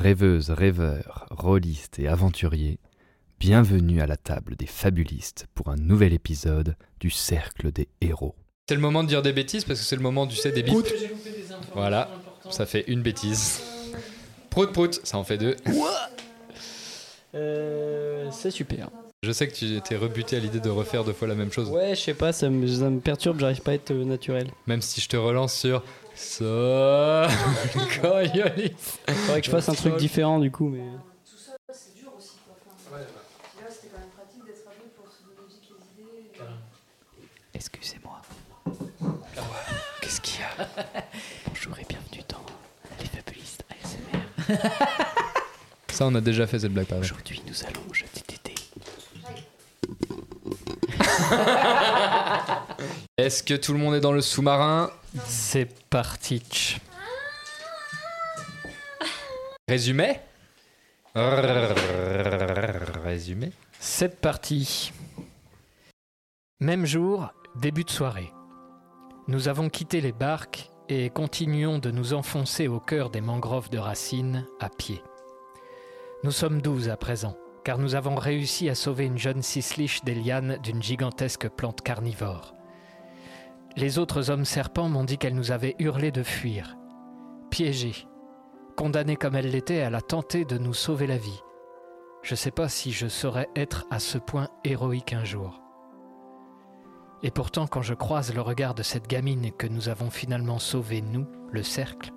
Rêveuses, 0.00 0.48
rêveurs, 0.48 1.26
rôlistes 1.30 1.98
et 1.98 2.08
aventuriers, 2.08 2.78
bienvenue 3.38 4.00
à 4.00 4.06
la 4.06 4.16
table 4.16 4.56
des 4.56 4.64
fabulistes 4.64 5.46
pour 5.54 5.68
un 5.68 5.76
nouvel 5.76 6.14
épisode 6.14 6.74
du 7.00 7.10
Cercle 7.10 7.70
des 7.70 7.86
Héros. 8.00 8.34
C'est 8.66 8.76
le 8.76 8.80
moment 8.80 9.02
de 9.02 9.08
dire 9.08 9.20
des 9.20 9.34
bêtises 9.34 9.66
parce 9.66 9.78
que 9.78 9.84
c'est 9.84 9.96
le 9.96 10.02
moment 10.02 10.24
du 10.24 10.36
sais 10.36 10.52
des 10.52 10.62
bips. 10.62 10.86
Voilà, 11.74 12.08
ça 12.48 12.64
fait 12.64 12.84
une 12.88 13.02
bêtise. 13.02 13.60
Prout 14.48 14.72
prout, 14.72 15.02
ça 15.04 15.18
en 15.18 15.24
fait 15.24 15.36
deux. 15.36 15.54
Euh, 17.34 18.26
c'est 18.32 18.50
super. 18.50 18.88
Je 19.22 19.32
sais 19.32 19.48
que 19.48 19.52
tu 19.52 19.76
étais 19.76 19.96
rebuté 19.96 20.36
à 20.36 20.38
l'idée 20.38 20.60
de 20.60 20.70
refaire 20.70 21.04
deux 21.04 21.12
fois 21.12 21.28
la 21.28 21.34
même 21.34 21.52
chose. 21.52 21.68
Ouais, 21.68 21.94
je 21.94 22.00
sais 22.00 22.14
pas, 22.14 22.32
ça 22.32 22.48
me, 22.48 22.66
ça 22.66 22.88
me 22.88 23.00
perturbe, 23.00 23.38
j'arrive 23.38 23.60
pas 23.60 23.72
à 23.72 23.74
être 23.74 23.90
euh, 23.90 24.06
naturel. 24.06 24.50
Même 24.66 24.80
si 24.80 25.02
je 25.02 25.10
te 25.10 25.18
relance 25.18 25.52
sur 25.52 25.82
ça. 26.20 27.28
Coriolis. 28.00 28.74
Faudrait 29.08 29.40
que 29.40 29.46
je 29.46 29.50
fasse 29.50 29.68
un 29.68 29.74
truc 29.74 29.96
différent 29.96 30.38
du 30.38 30.50
coup, 30.50 30.68
mais. 30.68 30.84
Excusez-moi. 37.54 38.20
Qu'est-ce 40.00 40.20
qu'il 40.20 40.40
y 40.40 40.42
a 40.44 40.66
Bonjour 41.46 41.78
et 41.78 41.86
bienvenue 41.88 42.22
dans 42.28 42.44
Les 42.98 43.06
Fabulistes 43.06 43.64
ASMR. 43.70 44.58
Ça, 45.88 46.06
on 46.06 46.14
a 46.14 46.20
déjà 46.20 46.46
fait 46.46 46.60
cette 46.60 46.72
blague 46.72 46.86
par. 46.86 46.98
Aujourd'hui, 46.98 47.42
nous 47.46 47.64
allons 47.64 47.92
jeter. 47.92 48.29
Est-ce 53.18 53.42
que 53.42 53.54
tout 53.54 53.72
le 53.72 53.78
monde 53.78 53.94
est 53.94 54.00
dans 54.00 54.12
le 54.12 54.20
sous-marin 54.20 54.90
C'est 55.26 55.88
parti. 55.88 56.78
Résumé 59.68 60.20
Résumé 63.04 63.52
C'est 63.78 64.20
parti. 64.20 64.92
Même 66.60 66.86
jour, 66.86 67.32
début 67.56 67.84
de 67.84 67.90
soirée. 67.90 68.32
Nous 69.28 69.48
avons 69.48 69.68
quitté 69.68 70.00
les 70.00 70.12
barques 70.12 70.70
et 70.88 71.08
continuons 71.10 71.78
de 71.78 71.90
nous 71.90 72.14
enfoncer 72.14 72.68
au 72.68 72.80
cœur 72.80 73.10
des 73.10 73.20
mangroves 73.20 73.70
de 73.70 73.78
racines 73.78 74.46
à 74.58 74.68
pied. 74.68 75.02
Nous 76.24 76.32
sommes 76.32 76.60
douze 76.60 76.88
à 76.88 76.96
présent, 76.96 77.36
car 77.64 77.78
nous 77.78 77.94
avons 77.94 78.14
réussi 78.14 78.68
à 78.68 78.74
sauver 78.74 79.04
une 79.04 79.18
jeune 79.18 79.42
cisliche 79.42 80.02
des 80.04 80.14
lianes 80.14 80.58
d'une 80.62 80.82
gigantesque 80.82 81.48
plante 81.48 81.82
carnivore. 81.82 82.54
Les 83.76 83.98
autres 83.98 84.30
hommes 84.30 84.44
serpents 84.44 84.88
m'ont 84.88 85.04
dit 85.04 85.18
qu'elle 85.18 85.34
nous 85.34 85.52
avait 85.52 85.76
hurlé 85.78 86.10
de 86.10 86.22
fuir. 86.22 86.76
Piégée. 87.50 88.06
Condamnée 88.76 89.16
comme 89.16 89.36
elle 89.36 89.50
l'était, 89.50 89.74
elle 89.74 89.94
a 89.94 90.00
tenté 90.00 90.44
de 90.44 90.58
nous 90.58 90.74
sauver 90.74 91.06
la 91.06 91.18
vie. 91.18 91.40
Je 92.22 92.32
ne 92.34 92.36
sais 92.36 92.50
pas 92.50 92.68
si 92.68 92.92
je 92.92 93.08
saurais 93.08 93.48
être 93.56 93.86
à 93.90 93.98
ce 93.98 94.18
point 94.18 94.48
héroïque 94.64 95.12
un 95.12 95.24
jour. 95.24 95.62
Et 97.22 97.30
pourtant, 97.30 97.66
quand 97.66 97.82
je 97.82 97.94
croise 97.94 98.34
le 98.34 98.40
regard 98.40 98.74
de 98.74 98.82
cette 98.82 99.06
gamine 99.06 99.52
que 99.52 99.66
nous 99.66 99.88
avons 99.88 100.10
finalement 100.10 100.58
sauvée, 100.58 101.02
nous, 101.02 101.26
le 101.50 101.62
cercle, 101.62 102.12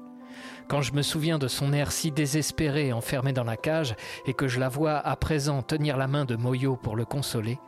quand 0.67 0.81
je 0.81 0.93
me 0.93 1.01
souviens 1.01 1.37
de 1.37 1.47
son 1.47 1.73
air 1.73 1.91
si 1.91 2.11
désespéré 2.11 2.93
enfermé 2.93 3.33
dans 3.33 3.43
la 3.43 3.57
cage 3.57 3.95
et 4.25 4.33
que 4.33 4.47
je 4.47 4.59
la 4.59 4.69
vois 4.69 4.97
à 4.97 5.15
présent 5.15 5.61
tenir 5.61 5.97
la 5.97 6.07
main 6.07 6.25
de 6.25 6.35
Moyo 6.35 6.75
pour 6.75 6.95
le 6.95 7.05
consoler, 7.05 7.59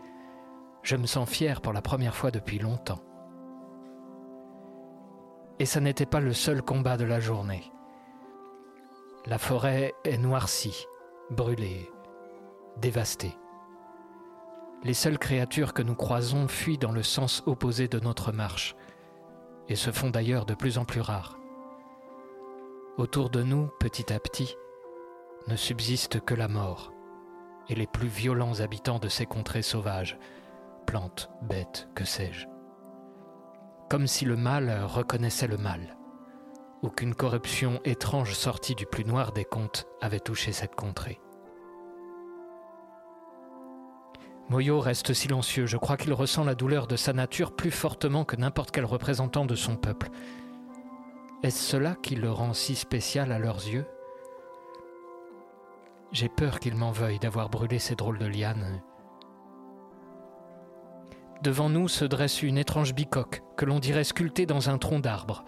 je 0.83 0.95
me 0.95 1.07
sens 1.07 1.29
fier 1.29 1.61
pour 1.61 1.73
la 1.73 1.81
première 1.81 2.15
fois 2.15 2.31
depuis 2.31 2.59
longtemps. 2.59 3.01
Et 5.59 5.65
ça 5.65 5.79
n'était 5.79 6.05
pas 6.05 6.19
le 6.19 6.33
seul 6.33 6.61
combat 6.61 6.97
de 6.97 7.05
la 7.05 7.19
journée. 7.19 7.71
La 9.25 9.37
forêt 9.37 9.93
est 10.03 10.17
noircie, 10.17 10.85
brûlée, 11.31 11.89
dévastée. 12.77 13.35
Les 14.83 14.93
seules 14.93 15.17
créatures 15.17 15.73
que 15.73 15.81
nous 15.81 15.95
croisons 15.95 16.47
fuient 16.47 16.77
dans 16.77 16.91
le 16.91 17.01
sens 17.01 17.41
opposé 17.47 17.87
de 17.87 17.99
notre 17.99 18.31
marche, 18.31 18.75
et 19.67 19.75
se 19.75 19.91
font 19.91 20.11
d'ailleurs 20.11 20.45
de 20.45 20.53
plus 20.53 20.77
en 20.77 20.85
plus 20.85 21.01
rares. 21.01 21.39
Autour 22.97 23.29
de 23.29 23.43
nous, 23.43 23.67
petit 23.77 24.13
à 24.13 24.21
petit, 24.21 24.55
ne 25.47 25.57
subsiste 25.57 26.21
que 26.21 26.33
la 26.33 26.47
mort 26.47 26.93
et 27.67 27.75
les 27.75 27.87
plus 27.87 28.07
violents 28.07 28.61
habitants 28.61 28.99
de 28.99 29.09
ces 29.09 29.25
contrées 29.25 29.63
sauvages, 29.63 30.17
plantes, 30.87 31.29
bêtes, 31.41 31.89
que 31.93 32.05
sais-je. 32.05 32.47
Comme 33.89 34.07
si 34.07 34.23
le 34.23 34.37
mal 34.37 34.85
reconnaissait 34.85 35.47
le 35.47 35.57
mal, 35.57 35.97
ou 36.83 36.89
qu'une 36.89 37.15
corruption 37.15 37.81
étrange 37.83 38.33
sortie 38.33 38.75
du 38.75 38.85
plus 38.85 39.03
noir 39.03 39.33
des 39.33 39.43
contes 39.43 39.87
avait 39.99 40.21
touché 40.21 40.53
cette 40.53 40.75
contrée. 40.75 41.19
Moyo 44.47 44.79
reste 44.79 45.13
silencieux, 45.13 45.65
je 45.65 45.75
crois 45.75 45.97
qu'il 45.97 46.13
ressent 46.13 46.45
la 46.45 46.55
douleur 46.55 46.87
de 46.87 46.95
sa 46.95 47.11
nature 47.11 47.57
plus 47.57 47.71
fortement 47.71 48.23
que 48.23 48.37
n'importe 48.37 48.71
quel 48.71 48.85
représentant 48.85 49.43
de 49.43 49.55
son 49.55 49.75
peuple. 49.75 50.09
Est-ce 51.45 51.61
cela 51.61 51.95
qui 52.01 52.15
le 52.15 52.31
rend 52.31 52.53
si 52.53 52.73
spécial 52.73 53.31
à 53.31 53.37
leurs 53.37 53.67
yeux? 53.67 53.85
J'ai 56.11 56.27
peur 56.27 56.59
qu'il 56.59 56.73
m'en 56.73 56.89
veuille 56.89 57.19
d'avoir 57.19 57.51
brûlé 57.51 57.77
ces 57.77 57.93
drôles 57.93 58.17
de 58.17 58.25
lianes. 58.25 58.81
Devant 61.43 61.69
nous 61.69 61.87
se 61.87 62.03
dresse 62.03 62.41
une 62.41 62.57
étrange 62.57 62.95
bicoque, 62.95 63.43
que 63.57 63.65
l'on 63.65 63.77
dirait 63.77 64.03
sculptée 64.03 64.47
dans 64.47 64.71
un 64.71 64.79
tronc 64.79 65.01
d'arbre. 65.01 65.45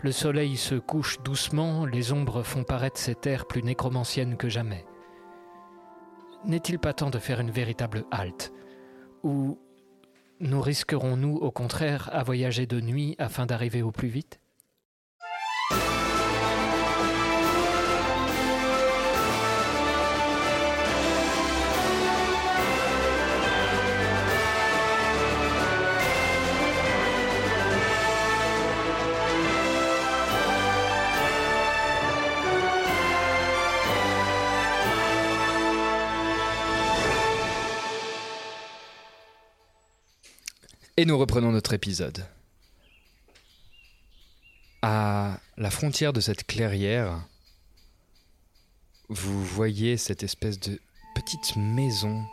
Le 0.00 0.12
soleil 0.12 0.58
se 0.58 0.74
couche 0.74 1.22
doucement, 1.22 1.86
les 1.86 2.12
ombres 2.12 2.42
font 2.42 2.64
paraître 2.64 3.00
ces 3.00 3.14
terres 3.14 3.46
plus 3.46 3.62
nécromanciennes 3.62 4.36
que 4.36 4.50
jamais. 4.50 4.84
N'est-il 6.44 6.78
pas 6.78 6.92
temps 6.92 7.08
de 7.08 7.18
faire 7.18 7.40
une 7.40 7.50
véritable 7.50 8.04
halte? 8.10 8.52
Ou 9.22 9.58
nous 10.40 10.60
risquerons-nous 10.60 11.36
au 11.36 11.50
contraire 11.50 12.10
à 12.12 12.22
voyager 12.22 12.66
de 12.66 12.82
nuit 12.82 13.16
afin 13.16 13.46
d'arriver 13.46 13.80
au 13.80 13.92
plus 13.92 14.08
vite? 14.08 14.41
Et 41.02 41.04
nous 41.04 41.18
reprenons 41.18 41.50
notre 41.50 41.72
épisode. 41.72 42.24
À 44.82 45.40
la 45.56 45.68
frontière 45.68 46.12
de 46.12 46.20
cette 46.20 46.46
clairière, 46.46 47.26
vous 49.08 49.44
voyez 49.44 49.96
cette 49.96 50.22
espèce 50.22 50.60
de 50.60 50.78
petite 51.16 51.56
maison 51.56 52.24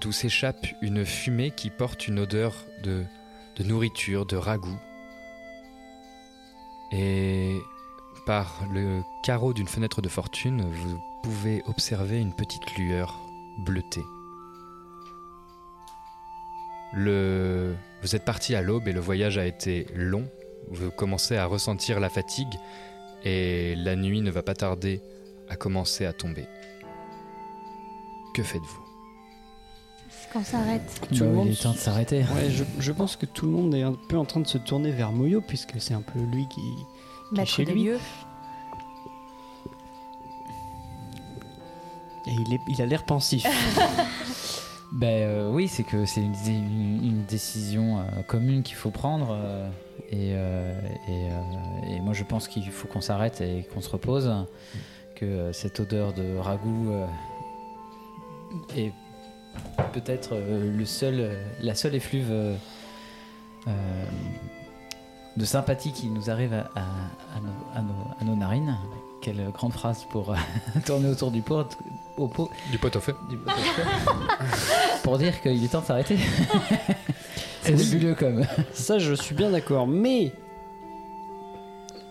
d'où 0.00 0.10
s'échappe 0.10 0.66
une 0.82 1.06
fumée 1.06 1.52
qui 1.52 1.70
porte 1.70 2.08
une 2.08 2.18
odeur 2.18 2.52
de, 2.82 3.04
de 3.58 3.62
nourriture, 3.62 4.26
de 4.26 4.34
ragoût. 4.34 4.80
Et 6.90 7.60
par 8.26 8.60
le 8.72 9.02
carreau 9.22 9.52
d'une 9.52 9.68
fenêtre 9.68 10.02
de 10.02 10.08
fortune, 10.08 10.68
vous 10.68 11.00
pouvez 11.22 11.62
observer 11.66 12.18
une 12.18 12.34
petite 12.34 12.76
lueur 12.76 13.20
bleutée. 13.58 14.02
Le... 16.92 17.74
Vous 18.02 18.16
êtes 18.16 18.24
parti 18.24 18.54
à 18.54 18.62
l'aube 18.62 18.88
et 18.88 18.92
le 18.92 19.00
voyage 19.00 19.38
a 19.38 19.46
été 19.46 19.86
long. 19.94 20.24
Vous 20.68 20.90
commencez 20.90 21.36
à 21.36 21.46
ressentir 21.46 22.00
la 22.00 22.08
fatigue 22.08 22.54
et 23.24 23.74
la 23.76 23.96
nuit 23.96 24.20
ne 24.22 24.30
va 24.30 24.42
pas 24.42 24.54
tarder 24.54 25.00
à 25.48 25.56
commencer 25.56 26.06
à 26.06 26.12
tomber. 26.12 26.46
Que 28.34 28.42
faites-vous? 28.42 28.84
Est-ce 30.08 30.32
qu'on 30.32 30.44
s'arrête 30.44 31.00
Tout 31.08 31.24
le 31.24 31.30
Bah, 31.30 31.34
monde 31.36 31.46
il 31.48 31.52
est 31.52 31.62
temps 31.62 31.72
de 31.72 31.76
s'arrêter. 31.78 32.20
Ouais, 32.34 32.50
je, 32.50 32.64
je 32.78 32.92
pense 32.92 33.16
que 33.16 33.26
tout 33.26 33.46
le 33.46 33.52
monde 33.52 33.74
est 33.74 33.82
un 33.82 33.94
peu 34.08 34.16
en 34.16 34.24
train 34.24 34.40
de 34.40 34.46
se 34.46 34.58
tourner 34.58 34.90
vers 34.92 35.12
Moyo, 35.12 35.40
puisque 35.40 35.80
c'est 35.80 35.94
un 35.94 36.02
peu 36.02 36.20
lui 36.20 36.46
qui, 36.48 36.60
qui 37.34 37.40
est 37.40 37.44
chez 37.46 37.64
lui. 37.64 37.84
lieux. 37.84 37.98
Et 42.26 42.32
il, 42.46 42.54
est, 42.54 42.60
il 42.68 42.80
a 42.82 42.86
l'air 42.86 43.04
pensif. 43.04 43.44
Ben 44.92 45.22
euh, 45.22 45.50
oui, 45.50 45.68
c'est 45.68 45.84
que 45.84 46.04
c'est 46.04 46.20
une, 46.20 47.24
décision 47.28 48.00
euh, 48.00 48.22
commune 48.26 48.62
qu'il 48.62 48.74
faut 48.74 48.90
prendre. 48.90 49.36
euh, 50.12 50.80
et, 51.88 52.00
moi, 52.00 52.12
je 52.12 52.24
pense 52.24 52.48
qu'il 52.48 52.68
faut 52.70 52.88
qu'on 52.88 53.00
s'arrête 53.00 53.40
et 53.40 53.66
qu'on 53.72 53.80
se 53.80 53.88
repose. 53.88 54.32
Que 55.14 55.52
cette 55.52 55.78
odeur 55.80 56.14
de 56.14 56.36
ragoût 56.38 56.92
est 58.74 58.92
peut-être 59.92 60.34
le 60.34 60.84
seul, 60.86 61.36
la 61.60 61.74
seule 61.74 61.94
effluve 61.94 62.32
de 65.36 65.44
sympathie 65.44 65.92
qui 65.92 66.06
nous 66.08 66.30
arrive 66.30 66.54
à 66.54 68.24
nos 68.24 68.36
narines. 68.36 68.78
Quelle 69.22 69.50
grande 69.52 69.72
phrase 69.72 70.04
pour 70.10 70.32
euh, 70.32 70.36
tourner 70.86 71.08
autour 71.10 71.30
du 71.30 71.42
pot. 71.42 71.66
Au 72.16 72.26
pot 72.28 72.50
Du 72.70 72.78
pot 72.78 72.94
au 72.94 73.00
feu 73.00 73.14
du 73.28 73.36
pot 73.36 73.50
au 73.50 73.54
feu. 73.54 73.82
pour 75.02 75.18
dire 75.18 75.40
qu'il 75.42 75.62
est 75.64 75.68
temps 75.68 75.80
de 75.80 75.86
s'arrêter. 75.86 76.16
C'est 77.62 77.74
nébuleux 77.74 78.14
comme. 78.14 78.44
Ça, 78.72 78.98
je 78.98 79.12
suis 79.14 79.34
bien 79.34 79.50
d'accord. 79.50 79.86
Mais 79.86 80.32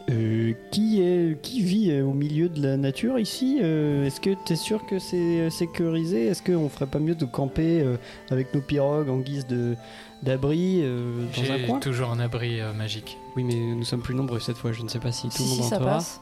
euh, 0.09 0.53
qui, 0.71 1.01
est, 1.01 1.39
qui 1.41 1.61
vit 1.61 1.91
euh, 1.91 2.03
au 2.03 2.13
milieu 2.13 2.49
de 2.49 2.61
la 2.61 2.77
nature 2.77 3.19
ici 3.19 3.59
Euh, 3.61 4.05
Est-ce 4.05 4.19
que 4.21 4.31
tu 4.45 4.53
es 4.53 4.55
sûr 4.55 4.85
que 4.85 4.97
c'est 4.99 5.49
sécurisé? 5.51 6.27
Est-ce 6.27 6.41
qu'on 6.41 6.69
ferait 6.69 6.87
pas 6.87 6.99
mieux 6.99 7.15
de 7.15 7.25
camper 7.25 7.81
euh, 7.81 7.97
avec 8.31 8.53
nos 8.53 8.61
pirogues 8.61 9.09
en 9.09 9.17
guise 9.19 9.45
de 9.47 9.75
d'abri 10.23 10.81
euh, 10.83 11.25
dans 11.35 11.51
un 11.51 11.57
J'ai 11.57 11.79
toujours 11.79 12.09
un 12.11 12.19
abri 12.19 12.59
euh, 12.59 12.73
magique. 12.73 13.17
Oui, 13.35 13.43
mais 13.43 13.53
nous 13.55 13.85
sommes 13.85 14.01
plus 14.01 14.15
nombreux 14.15 14.39
cette 14.39 14.57
fois. 14.57 14.71
Je 14.71 14.81
ne 14.81 14.87
sais 14.89 14.99
pas 14.99 15.11
si 15.11 15.27
tout 15.29 15.37
Si, 15.37 15.43
le 15.43 15.49
monde 15.49 15.63
si, 15.63 15.69
ça 15.69 15.79
passe. 15.79 16.21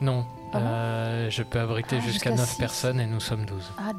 Non, 0.00 0.24
Ah 0.52 0.58
bon 0.60 0.66
euh, 0.66 1.30
je 1.30 1.42
peux 1.42 1.58
abriter 1.60 1.96
Ah, 1.98 2.04
jusqu'à 2.04 2.30
jusqu'à 2.30 2.42
9 2.42 2.48
six. 2.50 2.58
personnes 2.58 3.00
et 3.00 3.06
nous 3.06 3.20
sommes 3.20 3.44
12. 3.46 3.62
Ah, 3.78 3.92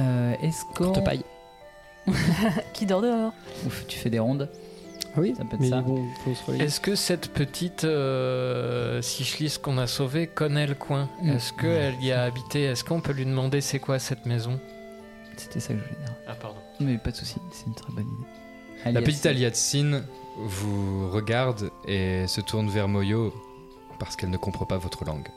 Euh, 0.00 0.34
Est-ce 0.42 0.64
qu'on. 0.74 0.92
Paille. 0.92 1.24
qui 2.72 2.86
dort 2.86 3.02
dehors 3.02 3.32
Ouf, 3.66 3.86
tu 3.86 3.98
fais 3.98 4.10
des 4.10 4.18
rondes. 4.18 4.48
Oui, 5.16 5.34
Ça 5.36 5.44
peut 5.44 5.56
être 5.56 5.60
mais 5.60 5.68
ça. 5.70 5.80
bon. 5.80 6.04
Est-ce 6.60 6.80
que 6.80 6.94
cette 6.94 7.32
petite 7.32 7.84
euh, 7.84 9.02
Sichlis 9.02 9.56
qu'on 9.60 9.76
a 9.78 9.86
sauvée 9.86 10.26
connaît 10.28 10.66
le 10.68 10.74
coin 10.74 11.08
Mm. 11.22 11.30
Est-ce 11.30 11.52
qu'elle 11.52 12.00
y 12.02 12.12
a 12.12 12.22
habité 12.22 12.62
Est-ce 12.64 12.84
qu'on 12.84 13.00
peut 13.00 13.12
lui 13.12 13.26
demander 13.26 13.60
c'est 13.60 13.80
quoi 13.80 13.98
cette 13.98 14.24
maison 14.24 14.60
C'était 15.36 15.58
ça 15.60 15.74
que 15.74 15.80
je 15.80 15.84
voulais 15.84 15.96
dire. 16.06 16.14
Ah 16.28 16.34
pardon. 16.34 16.58
Mais 16.78 16.96
pas 16.96 17.10
de 17.10 17.16
souci, 17.16 17.36
c'est 17.52 17.66
une 17.66 17.74
très 17.74 17.92
bonne 17.92 18.06
idée. 18.06 18.92
La 18.92 19.02
petite 19.02 19.26
Aliatsine 19.26 20.04
vous 20.38 21.10
regarde 21.10 21.70
et 21.86 22.26
se 22.26 22.40
tourne 22.40 22.70
vers 22.70 22.88
Moyo 22.88 23.34
parce 24.00 24.16
qu'elle 24.16 24.30
ne 24.30 24.36
comprend 24.36 24.64
pas 24.66 24.78
votre 24.78 25.04
langue. 25.04 25.28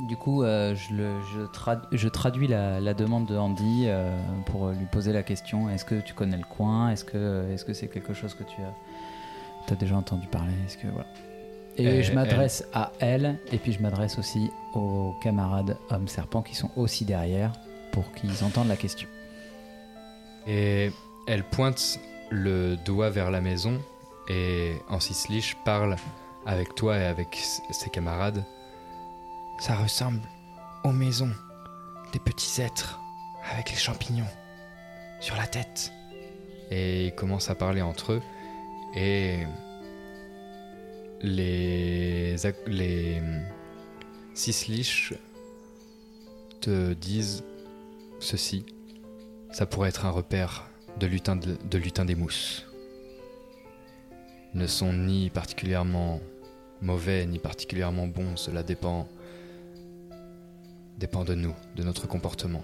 Du 0.00 0.16
coup, 0.16 0.44
euh, 0.44 0.74
je, 0.76 0.94
le, 0.94 1.20
je, 1.34 1.40
trad- 1.42 1.86
je 1.92 2.08
traduis 2.08 2.46
la, 2.46 2.80
la 2.80 2.94
demande 2.94 3.26
de 3.26 3.36
Andy 3.36 3.84
euh, 3.86 4.16
pour 4.46 4.68
lui 4.68 4.86
poser 4.86 5.12
la 5.12 5.24
question 5.24 5.68
est-ce 5.68 5.84
que 5.84 5.96
tu 6.00 6.14
connais 6.14 6.36
le 6.36 6.44
coin? 6.44 6.90
Est-ce 6.90 7.04
que 7.04 7.72
c'est 7.74 7.88
quelque 7.88 8.14
chose 8.14 8.34
que 8.34 8.44
tu 8.44 8.62
as, 8.62 9.72
as 9.72 9.76
déjà 9.76 9.96
entendu 9.96 10.28
parler? 10.28 10.52
Est-ce 10.66 10.78
que 10.78 10.86
voilà 10.86 11.08
Et 11.76 11.84
Et 11.84 12.02
je 12.04 12.12
m'adresse 12.12 12.64
à 12.72 12.92
elle 13.00 13.38
et 13.52 13.58
puis 13.58 13.72
je 13.72 13.82
m'adresse 13.82 14.18
aussi 14.20 14.50
aux 14.74 15.14
camarades 15.20 15.76
hommes 15.90 16.06
serpents 16.08 16.42
qui 16.42 16.54
sont 16.54 16.70
aussi 16.76 17.04
derrière 17.04 17.52
pour 17.90 18.12
qu'ils 18.12 18.44
entendent 18.44 18.68
la 18.68 18.76
question. 18.76 19.08
Et 20.46 20.92
elle 21.26 21.42
pointe 21.42 21.98
le 22.30 22.76
doigt 22.76 23.10
vers 23.10 23.32
la 23.32 23.40
maison 23.40 23.80
et 24.28 24.74
Ancislich 24.88 25.56
parle 25.64 25.96
avec 26.46 26.74
toi 26.74 26.98
et 26.98 27.04
avec 27.04 27.38
ses 27.70 27.90
camarades. 27.90 28.44
Ça 29.60 29.74
ressemble 29.76 30.20
aux 30.84 30.92
maisons 30.92 31.32
des 32.12 32.18
petits 32.18 32.60
êtres 32.60 33.00
avec 33.52 33.70
les 33.70 33.76
champignons 33.76 34.26
sur 35.20 35.36
la 35.36 35.46
tête. 35.46 35.92
Et 36.70 37.06
ils 37.06 37.14
commencent 37.14 37.50
à 37.50 37.54
parler 37.54 37.82
entre 37.82 38.12
eux 38.12 38.22
et 38.94 39.44
les, 41.20 42.36
les 42.66 43.18
hum, 43.20 43.42
Sislich 44.34 45.14
te 46.60 46.92
disent 46.94 47.44
ceci. 48.20 48.64
Ça 49.52 49.66
pourrait 49.66 49.88
être 49.88 50.06
un 50.06 50.10
repère 50.10 50.68
de 50.98 51.06
de, 51.06 51.56
de 51.64 51.78
lutin 51.78 52.04
des 52.04 52.14
mousses. 52.14 52.67
Ne 54.54 54.66
sont 54.66 54.92
ni 54.92 55.30
particulièrement 55.30 56.20
mauvais 56.80 57.26
ni 57.26 57.38
particulièrement 57.38 58.06
bons, 58.06 58.36
cela 58.36 58.62
dépend 58.62 59.08
dépend 60.98 61.24
de 61.24 61.34
nous, 61.34 61.54
de 61.76 61.82
notre 61.84 62.06
comportement. 62.08 62.62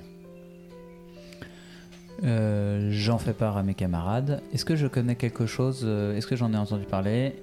Euh, 2.25 2.88
j'en 2.90 3.19
fais 3.19 3.32
part 3.32 3.56
à 3.56 3.62
mes 3.62 3.75
camarades. 3.75 4.40
Est-ce 4.52 4.64
que 4.64 4.76
je 4.76 4.86
connais 4.86 5.16
quelque 5.16 5.46
chose 5.46 5.82
euh, 5.84 6.16
Est-ce 6.16 6.26
que 6.26 6.36
j'en 6.36 6.52
ai 6.52 6.56
entendu 6.56 6.84
parler? 6.84 7.35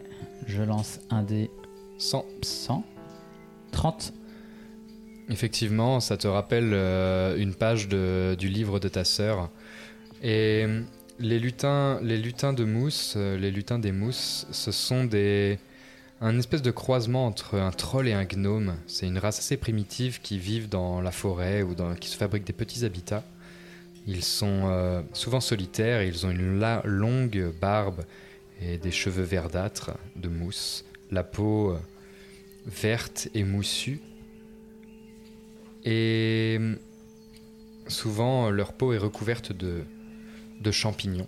Je 0.47 0.63
lance 0.63 0.99
un 1.09 1.23
dé 1.23 1.49
100. 1.97 2.25
100 2.41 2.83
30 3.71 4.13
Effectivement, 5.29 5.99
ça 6.01 6.17
te 6.17 6.27
rappelle 6.27 6.71
euh, 6.73 7.37
une 7.37 7.53
page 7.53 7.87
de- 7.87 8.35
du 8.37 8.49
livre 8.49 8.79
de 8.79 8.87
ta 8.89 9.03
sœur. 9.05 9.49
Et 10.23 10.65
les 11.21 11.39
lutins, 11.39 11.99
de 12.53 12.63
mousse, 12.63 13.13
euh, 13.15 13.37
les 13.37 13.51
lutins 13.51 13.79
des 13.79 13.91
mousses, 13.91 14.47
ce 14.51 14.71
sont 14.71 15.05
des 15.05 15.59
un 16.23 16.37
espèce 16.37 16.61
de 16.61 16.69
croisement 16.69 17.25
entre 17.25 17.57
un 17.57 17.71
troll 17.71 18.07
et 18.07 18.13
un 18.13 18.25
gnome. 18.25 18.75
C'est 18.85 19.07
une 19.07 19.17
race 19.17 19.39
assez 19.39 19.57
primitive 19.57 20.21
qui 20.21 20.37
vivent 20.37 20.69
dans 20.69 21.01
la 21.01 21.11
forêt 21.11 21.63
ou 21.63 21.75
qui 21.99 22.09
se 22.09 22.17
fabriquent 22.17 22.45
des 22.45 22.53
petits 22.53 22.85
habitats. 22.85 23.23
Ils 24.05 24.23
sont 24.23 24.63
euh, 24.65 25.01
souvent 25.13 25.39
solitaires 25.39 26.03
ils 26.03 26.25
ont 26.25 26.31
une 26.31 26.59
longue 26.85 27.51
barbe 27.59 28.03
et 28.61 28.77
des 28.77 28.91
cheveux 28.91 29.23
verdâtres 29.23 29.91
de 30.15 30.29
mousse, 30.29 30.85
la 31.09 31.23
peau 31.23 31.71
euh, 31.71 31.79
verte 32.67 33.29
et 33.33 33.43
moussue. 33.43 33.99
Et 35.83 36.59
souvent, 37.87 38.51
leur 38.51 38.73
peau 38.73 38.93
est 38.93 38.99
recouverte 38.99 39.51
de, 39.51 39.83
de 40.61 40.71
champignons. 40.71 41.27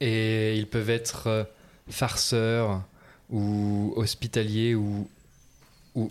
Et 0.00 0.56
ils 0.56 0.66
peuvent 0.66 0.90
être 0.90 1.26
euh, 1.26 1.44
farceurs 1.88 2.82
ou 3.30 3.92
hospitaliers 3.96 4.74
ou, 4.74 5.08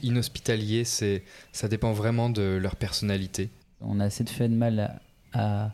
inhospitaliers. 0.01 0.83
C'est, 0.83 1.23
ça 1.51 1.67
dépend 1.67 1.93
vraiment 1.93 2.29
de 2.29 2.57
leur 2.59 2.75
personnalité. 2.75 3.49
On 3.81 3.99
a 3.99 4.05
assez 4.05 4.23
de 4.23 4.29
fait 4.29 4.49
de 4.49 4.55
mal 4.55 4.99
à, 5.33 5.71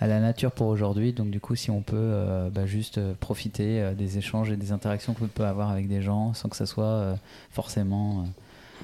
à, 0.00 0.06
la 0.06 0.18
nature 0.18 0.50
pour 0.50 0.66
aujourd'hui, 0.66 1.12
donc 1.12 1.30
du 1.30 1.38
coup, 1.38 1.54
si 1.54 1.70
on 1.70 1.80
peut 1.80 1.94
euh, 1.96 2.50
bah, 2.50 2.66
juste 2.66 2.98
euh, 2.98 3.14
profiter 3.14 3.92
des 3.96 4.18
échanges 4.18 4.50
et 4.50 4.56
des 4.56 4.72
interactions 4.72 5.14
qu'on 5.14 5.28
peut 5.28 5.44
avoir 5.44 5.70
avec 5.70 5.86
des 5.86 6.02
gens 6.02 6.34
sans 6.34 6.48
que 6.48 6.56
ça 6.56 6.66
soit 6.66 7.16
forcément. 7.50 8.26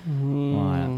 Voilà. 0.06 0.88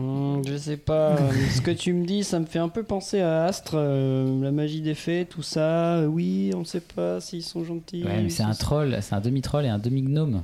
Je 0.46 0.56
sais 0.56 0.76
pas. 0.76 1.16
Ce 1.54 1.60
que 1.60 1.70
tu 1.70 1.92
me 1.92 2.04
dis, 2.06 2.24
ça 2.24 2.38
me 2.40 2.46
fait 2.46 2.58
un 2.58 2.68
peu 2.68 2.82
penser 2.82 3.20
à 3.20 3.44
Astre, 3.44 3.72
euh, 3.74 4.42
la 4.42 4.52
magie 4.52 4.80
des 4.80 4.94
fées, 4.94 5.26
tout 5.28 5.42
ça. 5.42 5.96
Euh, 5.96 6.06
Oui, 6.06 6.50
on 6.54 6.60
ne 6.60 6.64
sait 6.64 6.80
pas 6.80 7.20
s'ils 7.20 7.42
sont 7.42 7.64
gentils. 7.64 8.04
Ouais, 8.04 8.22
mais 8.22 8.30
c'est 8.30 8.42
un 8.42 8.54
troll, 8.54 8.96
c'est 9.00 9.14
un 9.14 9.20
demi-troll 9.20 9.64
et 9.64 9.68
un 9.68 9.78
demi-gnome. 9.78 10.42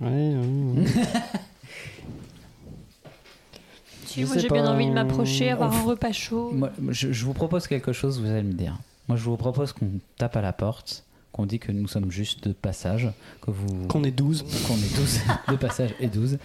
Ouais. 0.00 0.34
Si, 4.06 4.24
moi 4.24 4.36
j'ai 4.38 4.48
bien 4.48 4.66
envie 4.66 4.86
de 4.88 4.92
m'approcher, 4.92 5.50
avoir 5.50 5.72
un 5.72 5.82
repas 5.82 6.12
chaud. 6.12 6.50
Moi, 6.52 6.70
je, 6.88 7.12
je 7.12 7.24
vous 7.24 7.34
propose 7.34 7.66
quelque 7.66 7.92
chose, 7.92 8.20
vous 8.20 8.28
allez 8.30 8.42
me 8.42 8.52
dire. 8.52 8.76
Moi, 9.08 9.16
je 9.16 9.22
vous 9.22 9.36
propose 9.36 9.72
qu'on 9.72 9.90
tape 10.16 10.36
à 10.36 10.40
la 10.42 10.52
porte, 10.52 11.04
qu'on 11.32 11.46
dit 11.46 11.58
que 11.58 11.72
nous 11.72 11.88
sommes 11.88 12.10
juste 12.10 12.46
de 12.46 12.52
passage, 12.52 13.08
que 13.40 13.50
vous 13.50 13.86
Qu'on 13.86 14.04
est 14.04 14.10
12. 14.10 14.44
qu'on 14.66 14.76
est 14.76 14.96
12 14.96 15.20
de 15.48 15.56
passage 15.56 15.94
et 16.00 16.08
12. 16.08 16.38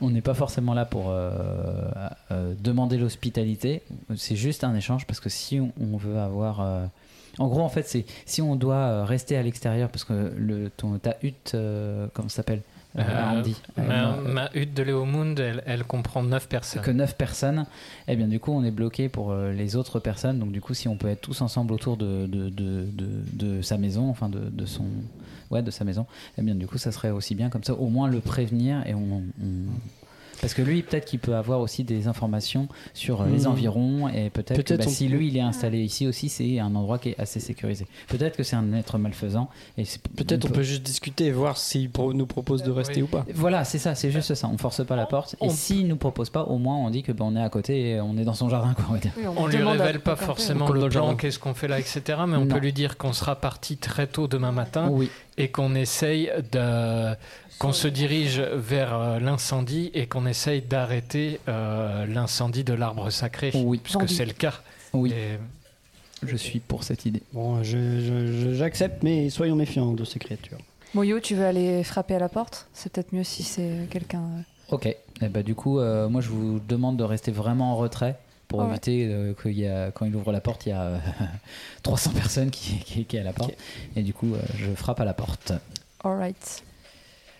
On 0.00 0.10
n'est 0.10 0.22
pas 0.22 0.34
forcément 0.34 0.74
là 0.74 0.84
pour 0.84 1.10
euh, 1.10 1.30
euh, 2.32 2.54
demander 2.58 2.98
l'hospitalité, 2.98 3.82
c'est 4.16 4.36
juste 4.36 4.64
un 4.64 4.74
échange 4.74 5.06
parce 5.06 5.20
que 5.20 5.28
si 5.28 5.60
on, 5.60 5.72
on 5.80 5.96
veut 5.96 6.18
avoir 6.18 6.60
euh, 6.60 6.84
en 7.38 7.46
gros 7.48 7.62
en 7.62 7.68
fait 7.68 7.86
c'est 7.88 8.04
si 8.26 8.42
on 8.42 8.56
doit 8.56 9.04
rester 9.04 9.36
à 9.36 9.42
l'extérieur 9.42 9.88
parce 9.88 10.04
que 10.04 10.32
le 10.36 10.70
ton 10.70 10.98
ta 10.98 11.16
hutte 11.22 11.56
comment 12.12 12.28
ça 12.28 12.36
s'appelle? 12.36 12.62
Andy. 12.96 13.56
ma, 13.76 13.82
Euh, 14.14 14.20
ma 14.32 14.50
hutte 14.54 14.72
de 14.74 14.82
Léomund, 14.82 15.38
elle, 15.40 15.62
elle 15.66 15.84
comprend 15.84 16.22
9 16.22 16.48
personnes. 16.48 16.82
que 16.82 16.90
9 16.90 17.16
personnes, 17.16 17.66
et 18.06 18.14
bien 18.16 18.28
du 18.28 18.38
coup 18.40 18.52
on 18.52 18.62
est 18.64 18.70
bloqué 18.70 19.08
pour 19.08 19.32
euh, 19.32 19.52
les 19.52 19.74
autres 19.76 19.98
personnes. 20.00 20.38
Donc 20.38 20.52
du 20.52 20.60
coup 20.60 20.74
si 20.74 20.86
on 20.88 20.96
peut 20.96 21.08
être 21.08 21.20
tous 21.22 21.40
ensemble 21.40 21.72
autour 21.72 21.96
de, 21.96 22.26
de, 22.26 22.48
de, 22.50 22.86
de- 22.92 23.22
de 23.56 23.62
sa 23.62 23.78
maison, 23.78 24.08
enfin 24.10 24.28
de, 24.28 24.38
de 24.50 24.64
son 24.66 24.84
ouais 25.50 25.62
de 25.62 25.70
sa 25.70 25.84
maison, 25.84 26.06
et 26.38 26.42
bien 26.42 26.54
du 26.54 26.66
coup 26.66 26.78
ça 26.78 26.92
serait 26.92 27.10
aussi 27.10 27.34
bien 27.34 27.50
comme 27.50 27.64
ça, 27.64 27.74
au 27.74 27.88
moins 27.88 28.08
le 28.08 28.20
prévenir 28.20 28.86
et 28.86 28.94
on, 28.94 29.22
on- 29.42 30.03
parce 30.44 30.52
que 30.54 30.60
lui 30.62 30.82
peut-être 30.82 31.06
qu'il 31.06 31.18
peut 31.20 31.34
avoir 31.36 31.60
aussi 31.60 31.84
des 31.84 32.06
informations 32.06 32.68
sur 32.92 33.22
euh, 33.22 33.26
les 33.26 33.40
Mhm. 33.44 33.46
environs 33.46 34.08
et 34.08 34.28
peut-être 34.28 34.62
que 34.62 34.74
bah, 34.74 34.84
on 34.86 34.90
si 34.90 35.08
lui 35.08 35.28
il 35.28 35.36
est 35.38 35.40
installé 35.40 35.78
ici 35.80 36.06
aussi 36.06 36.28
c'est 36.28 36.58
un 36.58 36.74
endroit 36.74 36.98
qui 36.98 37.10
est 37.10 37.18
assez 37.20 37.40
sécurisé. 37.40 37.86
Peut-être 38.08 38.36
que 38.36 38.42
c'est 38.42 38.56
un 38.56 38.72
être 38.74 38.98
malfaisant 38.98 39.48
et 39.78 39.84
Peut-être 40.16 40.44
on 40.44 40.50
peut 40.52 40.62
juste 40.62 40.82
discuter 40.82 41.26
et 41.26 41.32
voir 41.32 41.56
s'il 41.56 41.88
pro- 41.90 42.12
nous 42.12 42.26
propose 42.26 42.62
de 42.62 42.70
rester 42.70 43.02
ou 43.02 43.06
pas. 43.06 43.24
voilà, 43.34 43.64
c'est 43.64 43.78
ça, 43.78 43.94
c'est 43.94 44.10
juste 44.10 44.34
ça. 44.34 44.48
On 44.52 44.58
force 44.58 44.84
pas 44.84 44.96
la 44.96 45.06
porte. 45.06 45.36
Et 45.40 45.48
s'il 45.48 45.88
nous 45.88 45.96
propose 45.96 46.28
pas, 46.30 46.42
au 46.44 46.58
moins 46.58 46.76
on 46.76 46.90
dit 46.90 47.02
que 47.02 47.12
ben, 47.12 47.24
on 47.24 47.36
est 47.36 47.42
à 47.42 47.48
côté 47.48 47.90
et 47.92 48.00
on 48.00 48.16
est 48.18 48.24
dans 48.24 48.34
son 48.34 48.48
jardin, 48.50 48.74
quoi, 48.74 48.84
on 48.90 48.92
va 48.92 48.98
dire. 48.98 49.12
On 49.36 49.46
lui 49.46 49.62
révèle 49.62 50.00
pas 50.00 50.16
forcément 50.16 50.68
le 50.68 50.80
plan, 50.80 50.90
jardin. 50.90 51.14
qu'est-ce 51.16 51.38
qu'on 51.38 51.54
fait 51.54 51.68
là, 51.68 51.78
etc. 51.78 52.02
Mais 52.28 52.36
on 52.36 52.44
Non. 52.44 52.54
peut 52.54 52.60
lui 52.60 52.72
dire 52.74 52.96
qu'on 52.98 53.12
sera 53.14 53.36
parti 53.36 53.76
très 53.78 54.06
tôt 54.06 54.28
demain 54.28 54.52
matin 54.52 54.88
Oui. 54.90 55.08
et 55.38 55.48
qu'on 55.48 55.74
essaye 55.74 56.30
de 56.52 57.14
qu'on 57.58 57.72
se 57.72 57.88
dirige 57.88 58.40
vers 58.40 58.94
euh, 58.94 59.18
l'incendie 59.20 59.90
et 59.94 60.06
qu'on 60.06 60.26
essaye 60.26 60.60
d'arrêter 60.62 61.40
euh, 61.48 62.04
l'incendie 62.06 62.64
de 62.64 62.74
l'arbre 62.74 63.10
sacré, 63.10 63.50
Oui. 63.54 63.78
puisque 63.82 64.08
c'est 64.08 64.26
le 64.26 64.32
cas. 64.32 64.54
Oui, 64.92 65.12
Et 65.12 65.38
je 66.26 66.36
suis 66.36 66.60
pour 66.60 66.84
cette 66.84 67.04
idée. 67.06 67.22
Bon, 67.32 67.62
j'accepte, 67.62 69.02
mais 69.02 69.30
soyons 69.30 69.56
méfiants 69.56 69.92
de 69.92 70.04
ces 70.04 70.18
créatures. 70.18 70.58
Moyo, 70.94 71.18
tu 71.20 71.34
veux 71.34 71.44
aller 71.44 71.82
frapper 71.82 72.14
à 72.14 72.18
la 72.20 72.28
porte? 72.28 72.66
C'est 72.72 72.92
peut-être 72.92 73.12
mieux 73.12 73.24
si 73.24 73.42
c'est 73.42 73.88
quelqu'un. 73.90 74.20
euh, 74.22 74.40
Ok. 74.74 74.86
Et 74.86 75.28
bah, 75.28 75.42
du 75.42 75.54
coup, 75.54 75.78
euh, 75.78 76.08
moi 76.08 76.20
je 76.20 76.28
vous 76.30 76.60
demande 76.60 76.96
de 76.96 77.04
rester 77.04 77.30
vraiment 77.32 77.72
en 77.72 77.76
retrait 77.76 78.16
pour 78.48 78.60
Ah 78.60 78.64
ouais. 78.64 78.70
éviter 78.70 79.06
euh, 79.10 79.32
qu'il 79.34 79.58
y 79.58 79.66
a, 79.66 79.90
quand 79.90 80.06
il 80.06 80.14
ouvre 80.14 80.30
la 80.32 80.40
porte, 80.40 80.66
il 80.66 80.70
y 80.70 80.72
a 80.72 80.82
euh, 80.82 80.98
300 81.82 82.12
personnes 82.12 82.50
qui, 82.50 82.78
qui, 82.78 83.04
qui 83.04 83.16
est 83.16 83.20
à 83.20 83.24
la 83.24 83.32
porte. 83.32 83.54
Et 83.96 84.02
du 84.02 84.14
coup, 84.14 84.32
euh, 84.34 84.38
je 84.56 84.70
frappe 84.74 85.00
à 85.00 85.04
la 85.04 85.14
porte. 85.14 85.52
Alright. 86.04 86.62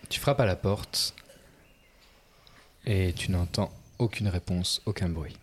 Tu 0.09 0.19
frappes 0.19 0.39
à 0.39 0.45
la 0.45 0.55
porte 0.55 1.13
et 2.85 3.13
tu 3.13 3.31
n'entends 3.31 3.71
aucune 3.97 4.27
réponse, 4.27 4.81
aucun 4.85 5.09
bruit. 5.09 5.35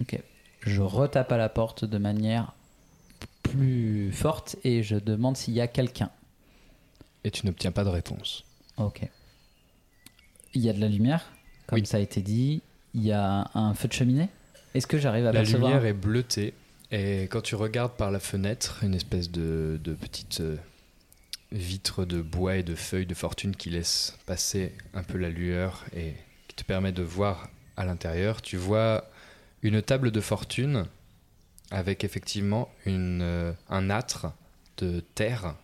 Ok. 0.00 0.18
Je 0.62 0.80
retape 0.82 1.30
à 1.32 1.36
la 1.36 1.48
porte 1.48 1.84
de 1.84 1.98
manière 1.98 2.54
plus 3.42 4.10
forte 4.12 4.56
et 4.64 4.82
je 4.82 4.96
demande 4.96 5.36
s'il 5.36 5.54
y 5.54 5.60
a 5.60 5.68
quelqu'un. 5.68 6.10
Et 7.22 7.30
tu 7.30 7.46
n'obtiens 7.46 7.70
pas 7.72 7.84
de 7.84 7.90
réponse. 7.90 8.44
Ok. 8.76 9.06
Il 10.54 10.62
y 10.62 10.70
a 10.70 10.72
de 10.72 10.80
la 10.80 10.88
lumière, 10.88 11.30
comme 11.66 11.78
Oui. 11.80 11.86
ça 11.86 11.98
a 11.98 12.00
été 12.00 12.20
dit. 12.22 12.62
Il 12.94 13.02
y 13.04 13.12
a 13.12 13.50
un 13.54 13.74
feu 13.74 13.88
de 13.88 13.92
cheminée. 13.92 14.28
Est-ce 14.74 14.86
que 14.86 14.98
j'arrive 14.98 15.26
à 15.26 15.32
La 15.32 15.40
percevoir 15.40 15.70
lumière 15.72 15.86
est 15.86 15.92
bleutée 15.92 16.54
et 16.90 17.22
quand 17.24 17.40
tu 17.40 17.54
regardes 17.54 17.92
par 17.92 18.10
la 18.10 18.20
fenêtre, 18.20 18.80
une 18.82 18.94
espèce 18.94 19.30
de, 19.30 19.80
de 19.82 19.94
petite 19.94 20.40
euh, 21.54 21.58
vitre 21.58 22.04
de 22.04 22.20
bois 22.20 22.56
et 22.56 22.62
de 22.62 22.74
feuilles 22.74 23.06
de 23.06 23.14
fortune 23.14 23.56
qui 23.56 23.70
laisse 23.70 24.18
passer 24.26 24.72
un 24.92 25.02
peu 25.02 25.18
la 25.18 25.30
lueur 25.30 25.84
et 25.96 26.14
qui 26.48 26.56
te 26.56 26.64
permet 26.64 26.92
de 26.92 27.02
voir 27.02 27.48
à 27.76 27.84
l'intérieur, 27.84 28.42
tu 28.42 28.56
vois 28.56 29.04
une 29.62 29.82
table 29.82 30.10
de 30.10 30.20
fortune 30.20 30.86
avec 31.70 32.04
effectivement 32.04 32.70
euh, 32.86 33.52
un 33.68 33.90
âtre 33.90 34.26
de 34.76 35.00
terre 35.14 35.54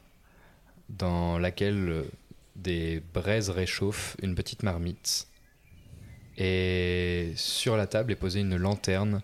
dans 0.88 1.38
laquelle 1.38 1.88
euh, 1.88 2.04
des 2.56 3.02
braises 3.14 3.50
réchauffent 3.50 4.16
une 4.22 4.34
petite 4.34 4.62
marmite. 4.62 5.28
Et 6.36 7.32
sur 7.36 7.76
la 7.76 7.86
table 7.86 8.12
est 8.12 8.16
posée 8.16 8.40
une 8.40 8.56
lanterne 8.56 9.22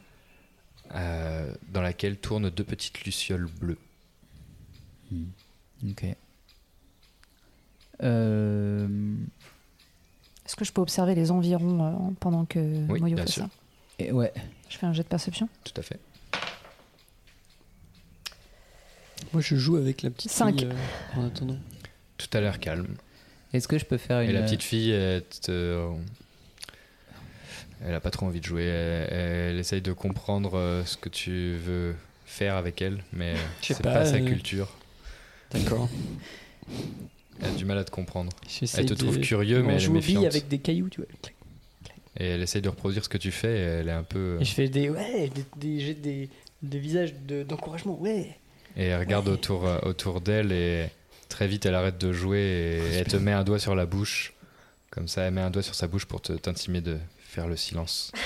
euh, 0.94 1.52
dans 1.68 1.82
laquelle 1.82 2.18
tournent 2.18 2.50
deux 2.50 2.64
petites 2.64 3.04
lucioles 3.04 3.48
bleues. 3.58 3.78
Ok. 5.88 6.04
Euh, 8.02 8.86
Est-ce 10.44 10.56
que 10.56 10.64
je 10.64 10.72
peux 10.72 10.80
observer 10.80 11.14
les 11.14 11.30
environs 11.30 11.84
euh, 11.84 11.92
pendant 12.20 12.44
que 12.44 12.58
Oui, 12.58 13.00
Moyo 13.00 13.16
bien 13.16 13.24
fait 13.26 13.32
sûr. 13.32 13.42
ça 13.44 13.50
et 13.98 14.12
ouais. 14.12 14.32
Je 14.68 14.76
fais 14.76 14.86
un 14.86 14.92
jet 14.92 15.02
de 15.02 15.08
perception. 15.08 15.48
Tout 15.64 15.72
à 15.76 15.82
fait. 15.82 15.98
Moi, 19.32 19.40
je 19.40 19.56
joue 19.56 19.76
avec 19.76 20.02
la 20.02 20.10
petite 20.10 20.30
Cinq. 20.30 20.58
fille 20.60 20.68
euh, 20.68 21.18
en 21.20 21.26
attendant. 21.26 21.56
Tout 22.18 22.28
a 22.32 22.40
l'air 22.40 22.60
calme. 22.60 22.94
Est-ce 23.52 23.68
que 23.68 23.78
je 23.78 23.84
peux 23.84 23.96
faire 23.96 24.20
une 24.20 24.30
Et 24.30 24.32
la 24.32 24.42
petite 24.42 24.62
fille, 24.62 24.90
elle, 24.90 25.22
a 27.94 28.00
pas 28.00 28.10
trop 28.10 28.26
envie 28.26 28.40
de 28.40 28.44
jouer. 28.44 28.64
Elle, 28.64 29.52
elle 29.52 29.58
essaye 29.58 29.80
de 29.80 29.92
comprendre 29.92 30.56
euh, 30.58 30.84
ce 30.84 30.96
que 30.96 31.08
tu 31.08 31.56
veux 31.56 31.94
faire 32.26 32.56
avec 32.56 32.82
elle, 32.82 33.02
mais 33.12 33.34
c'est 33.62 33.82
pas, 33.82 33.92
pas, 33.92 34.04
sa 34.06 34.16
euh, 34.16 34.26
culture. 34.26 34.74
D'accord. 35.52 35.88
Elle 37.40 37.48
a 37.48 37.52
du 37.52 37.64
mal 37.64 37.78
à 37.78 37.84
te 37.84 37.90
comprendre. 37.90 38.32
Elle 38.60 38.86
te 38.86 38.94
de- 38.94 38.98
trouve 38.98 39.20
curieux, 39.20 39.60
On 39.60 39.66
mais 39.66 39.74
elle 39.74 39.76
est 39.76 39.80
joue 39.80 39.92
billes 39.92 40.16
méfiante. 40.16 40.24
avec 40.26 40.48
des 40.48 40.58
cailloux, 40.58 40.88
tu 40.88 41.00
vois. 41.00 41.08
Et 42.18 42.28
elle 42.28 42.42
essaye 42.42 42.62
de 42.62 42.68
reproduire 42.70 43.04
ce 43.04 43.08
que 43.10 43.18
tu 43.18 43.30
fais. 43.30 43.56
Et 43.58 43.60
elle 43.60 43.88
est 43.88 43.92
un 43.92 44.02
peu. 44.02 44.38
Et 44.40 44.44
je 44.44 44.52
fais 44.54 44.68
des 44.68 44.88
ouais, 44.88 45.30
des, 45.34 45.44
des, 45.56 45.80
j'ai 45.80 45.94
des, 45.94 46.30
des 46.62 46.78
visages 46.78 47.14
de- 47.26 47.42
d'encouragement, 47.42 47.98
ouais. 48.00 48.36
Et 48.78 48.84
elle 48.86 48.98
regarde 49.00 49.28
autour, 49.28 49.66
euh, 49.66 49.78
autour 49.82 50.20
d'elle 50.20 50.52
et 50.52 50.88
très 51.28 51.46
vite 51.48 51.66
elle 51.66 51.74
arrête 51.74 51.98
de 51.98 52.12
jouer 52.12 52.38
et 52.38 52.94
elle 52.98 53.06
te 53.06 53.16
met 53.16 53.32
un 53.32 53.42
doigt 53.44 53.58
sur 53.58 53.74
la 53.74 53.84
bouche. 53.86 54.32
Comme 54.90 55.08
ça, 55.08 55.22
elle 55.22 55.34
met 55.34 55.40
un 55.42 55.50
doigt 55.50 55.62
sur 55.62 55.74
sa 55.74 55.86
bouche 55.88 56.06
pour 56.06 56.22
te- 56.22 56.32
t'intimer 56.32 56.80
de 56.80 56.96
faire 57.18 57.48
le 57.48 57.56
silence. 57.56 58.12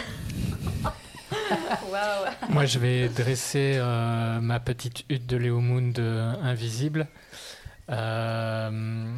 Moi, 2.50 2.64
je 2.66 2.78
vais 2.78 3.08
dresser 3.08 3.74
euh, 3.76 4.40
ma 4.40 4.60
petite 4.60 5.04
hutte 5.08 5.26
de 5.26 5.36
Léomund 5.36 5.98
euh, 5.98 6.32
invisible. 6.42 7.06
Euh, 7.90 9.16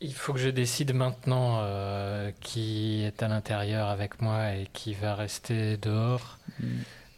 il 0.00 0.14
faut 0.14 0.32
que 0.32 0.38
je 0.38 0.48
décide 0.48 0.94
maintenant 0.94 1.58
euh, 1.62 2.30
qui 2.40 3.02
est 3.02 3.22
à 3.22 3.28
l'intérieur 3.28 3.88
avec 3.88 4.20
moi 4.22 4.52
et 4.54 4.68
qui 4.72 4.94
va 4.94 5.14
rester 5.14 5.76
dehors. 5.76 6.38
Mm. 6.60 6.66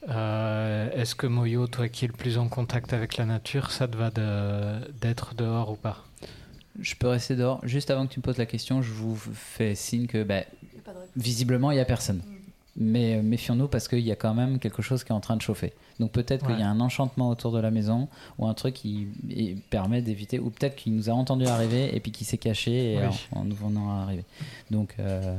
Euh, 0.08 0.90
Est-ce 0.92 1.14
que 1.14 1.26
Moyo, 1.26 1.66
toi 1.66 1.88
qui 1.88 2.06
es 2.06 2.08
le 2.08 2.14
plus 2.14 2.38
en 2.38 2.48
contact 2.48 2.94
avec 2.94 3.18
la 3.18 3.26
nature, 3.26 3.70
ça 3.70 3.86
te 3.86 3.96
va 3.98 4.10
de- 4.10 4.90
d'être 5.00 5.34
dehors 5.34 5.70
ou 5.72 5.76
pas? 5.76 6.04
Je 6.80 6.94
peux 6.94 7.08
rester 7.08 7.36
dehors. 7.36 7.60
Juste 7.66 7.90
avant 7.90 8.06
que 8.06 8.12
tu 8.14 8.20
me 8.20 8.22
poses 8.24 8.38
la 8.38 8.46
question, 8.46 8.80
je 8.80 8.90
vous 8.92 9.14
fais 9.16 9.74
signe 9.74 10.06
que 10.06 10.22
bah, 10.22 10.44
visiblement 11.16 11.70
il 11.72 11.76
y 11.76 11.80
a 11.80 11.84
personne. 11.84 12.22
Mais 12.76 13.16
euh, 13.16 13.22
méfions-nous 13.22 13.66
parce 13.68 13.88
qu'il 13.88 13.98
y 14.00 14.12
a 14.12 14.16
quand 14.16 14.32
même 14.34 14.58
quelque 14.58 14.80
chose 14.80 15.02
qui 15.04 15.10
est 15.10 15.14
en 15.14 15.20
train 15.20 15.36
de 15.36 15.42
chauffer. 15.42 15.72
Donc 15.98 16.12
peut-être 16.12 16.46
qu'il 16.46 16.58
y 16.58 16.62
a 16.62 16.68
un 16.68 16.80
enchantement 16.80 17.28
autour 17.28 17.52
de 17.52 17.58
la 17.58 17.70
maison 17.70 18.08
ou 18.38 18.46
un 18.46 18.54
truc 18.54 18.74
qui 18.74 19.08
et 19.28 19.56
permet 19.70 20.00
d'éviter, 20.02 20.38
ou 20.38 20.50
peut-être 20.50 20.76
qu'il 20.76 20.94
nous 20.94 21.10
a 21.10 21.12
entendu 21.12 21.46
arriver 21.46 21.94
et 21.94 22.00
puis 22.00 22.10
qui 22.12 22.24
s'est 22.24 22.38
caché 22.38 22.92
et 22.94 22.98
Oui. 22.98 23.04
en, 23.32 23.40
en 23.40 23.44
nous 23.44 23.56
venant 23.56 23.90
arriver. 24.00 24.24
Donc, 24.70 24.94
euh, 24.98 25.36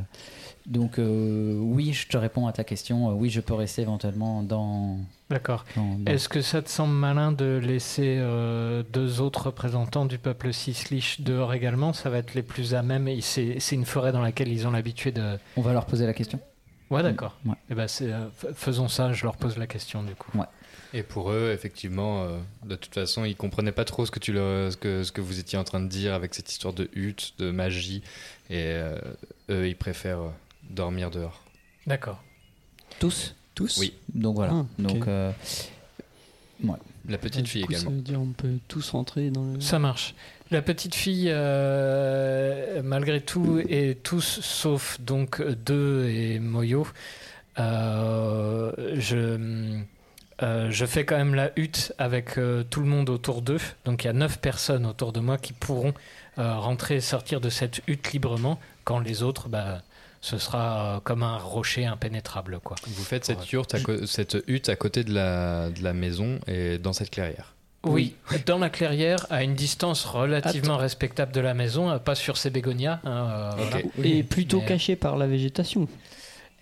donc 0.68 1.00
euh, 1.00 1.58
oui, 1.60 1.94
je 1.94 2.08
te 2.08 2.18
réponds 2.18 2.46
à 2.48 2.52
ta 2.52 2.64
question. 2.64 3.10
Oui, 3.18 3.30
je 3.30 3.42
peux 3.42 3.54
rester 3.56 3.82
éventuellement 3.82 4.44
dans. 4.44 4.98
D'accord. 5.30 5.66
dans- 5.76 6.12
Est-ce 6.12 6.28
que 6.30 6.42
ça 6.42 6.62
te 6.62 6.70
semble 6.70 6.94
malin 6.94 7.32
de 7.32 7.60
laisser 7.64 8.18
euh, 8.20 8.84
deux 8.94 9.22
autres 9.22 9.48
représentants 9.48 10.06
du 10.06 10.20
peuple 10.20 10.54
Sislich 10.54 11.22
dehors 11.22 11.54
également? 11.54 11.94
Ça 11.94 12.10
va 12.10 12.18
être 12.20 12.36
les 12.36 12.44
plus 12.44 12.76
à 12.76 12.84
même. 12.84 13.08
et 13.08 13.22
c'est 13.22 13.58
une 13.72 13.86
forêt 13.86 14.12
dans 14.12 14.22
laquelle 14.22 14.50
ils 14.50 14.68
ont 14.68 14.72
l'habitude 14.72 15.16
de. 15.16 15.38
On 15.58 15.62
va 15.62 15.74
leur 15.74 15.86
poser 15.86 16.06
la 16.06 16.14
question. 16.14 16.40
Ouais, 16.92 17.02
d'accord. 17.02 17.38
Ouais. 17.46 17.56
Eh 17.70 17.74
ben, 17.74 17.88
c'est, 17.88 18.12
euh, 18.12 18.28
faisons 18.54 18.88
ça. 18.88 19.14
Je 19.14 19.24
leur 19.24 19.38
pose 19.38 19.58
la 19.58 19.66
question 19.66 20.04
du 20.04 20.14
coup. 20.14 20.32
Et 20.94 21.04
pour 21.04 21.32
eux, 21.32 21.52
effectivement, 21.54 22.24
euh, 22.24 22.38
de 22.66 22.76
toute 22.76 22.94
façon, 22.94 23.24
ils 23.24 23.36
comprenaient 23.36 23.72
pas 23.72 23.86
trop 23.86 24.06
ce 24.06 24.12
que, 24.12 24.20
tu 24.20 24.34
leur, 24.34 24.72
ce, 24.72 24.78
que, 24.78 25.04
ce 25.04 25.14
que 25.14 25.22
vous 25.22 25.40
étiez 25.40 25.58
en 25.58 25.64
train 25.64 25.80
de 25.80 25.88
dire 25.88 26.14
avec 26.14 26.34
cette 26.34 26.52
histoire 26.52 26.74
de 26.74 26.90
hutte, 26.94 27.34
de 27.40 27.50
magie. 27.50 28.04
Et 28.50 28.66
euh, 28.66 29.00
eux, 29.50 29.70
ils 29.70 29.78
préfèrent 29.78 30.20
euh, 30.20 30.30
dormir 30.70 31.10
dehors. 31.10 31.42
D'accord. 31.88 32.22
Tous? 33.00 33.36
Tous? 33.56 33.78
Oui. 33.78 33.94
Donc 34.14 34.36
voilà. 34.36 34.54
Ah. 34.54 34.66
Donc 34.80 35.08
euh, 35.08 35.32
La 37.08 37.18
petite 37.18 37.44
Du 37.44 37.50
fille 37.50 37.62
coup, 37.64 37.72
également. 37.72 37.90
Ça 37.90 37.96
veut 37.96 38.02
dire 38.02 38.22
on 38.22 38.34
peut 38.34 38.58
tous 38.68 38.90
rentrer 38.90 39.30
dans 39.30 39.46
le. 39.46 39.62
Ça 39.62 39.80
marche. 39.80 40.14
La 40.52 40.62
petite 40.62 40.96
fille, 40.96 41.30
euh, 41.32 42.82
malgré 42.84 43.22
tout, 43.22 43.62
et 43.70 43.96
tous 44.04 44.42
sauf 44.42 45.00
donc 45.00 45.42
deux 45.42 46.08
et 46.10 46.40
Moyo. 46.40 46.86
euh, 47.60 48.72
je 48.96 49.80
Euh, 50.44 50.72
je 50.72 50.88
fais 50.88 51.06
quand 51.06 51.18
même 51.18 51.36
la 51.36 51.52
hutte 51.56 51.94
avec 52.00 52.32
tout 52.72 52.80
le 52.80 52.88
monde 52.88 53.12
autour 53.12 53.44
d'eux. 53.44 53.60
Donc 53.86 54.04
il 54.04 54.08
y 54.08 54.10
a 54.10 54.14
neuf 54.14 54.40
personnes 54.40 54.88
autour 54.88 55.14
de 55.14 55.20
moi 55.20 55.38
qui 55.38 55.54
pourront 55.54 55.94
rentrer 56.38 56.96
et 56.96 57.00
sortir 57.02 57.40
de 57.42 57.50
cette 57.50 57.82
hutte 57.88 58.12
librement, 58.12 58.60
quand 58.84 58.98
les 59.00 59.22
autres, 59.22 59.50
bah, 59.50 59.84
ce 60.20 60.40
sera 60.40 61.00
comme 61.04 61.22
un 61.22 61.38
rocher 61.38 61.86
impénétrable. 61.86 62.60
Quoi. 62.64 62.76
Vous 62.88 63.04
faites 63.04 63.24
cette, 63.26 63.40
Ouais. 63.54 63.60
hutte 63.60 63.76
à, 63.76 63.80
co- 63.82 64.06
cette 64.08 64.38
hutte 64.48 64.70
à 64.70 64.76
côté 64.76 65.04
de 65.04 65.14
la, 65.14 65.70
de 65.70 65.84
la 65.84 65.94
maison 65.94 66.40
et 66.48 66.80
dans 66.80 66.94
cette 66.94 67.12
clairière. 67.12 67.54
Oui, 67.84 68.16
dans 68.46 68.60
la 68.60 68.70
clairière, 68.70 69.26
à 69.32 69.44
une 69.44 69.56
distance 69.56 70.06
relativement 70.06 70.78
respectable 70.78 71.32
de 71.32 71.42
la 71.42 71.54
maison, 71.56 71.90
euh, 71.90 71.98
pas 71.98 72.14
sur 72.16 72.38
ces 72.38 72.50
bégonias. 72.52 73.00
hein, 73.04 73.10
euh, 73.30 73.50
voilà. 73.58 73.78
Et 74.04 74.22
plutôt 74.24 74.60
Mais- 74.60 74.66
caché 74.68 74.96
par 74.96 75.18
la 75.18 75.26
végétation. 75.28 75.88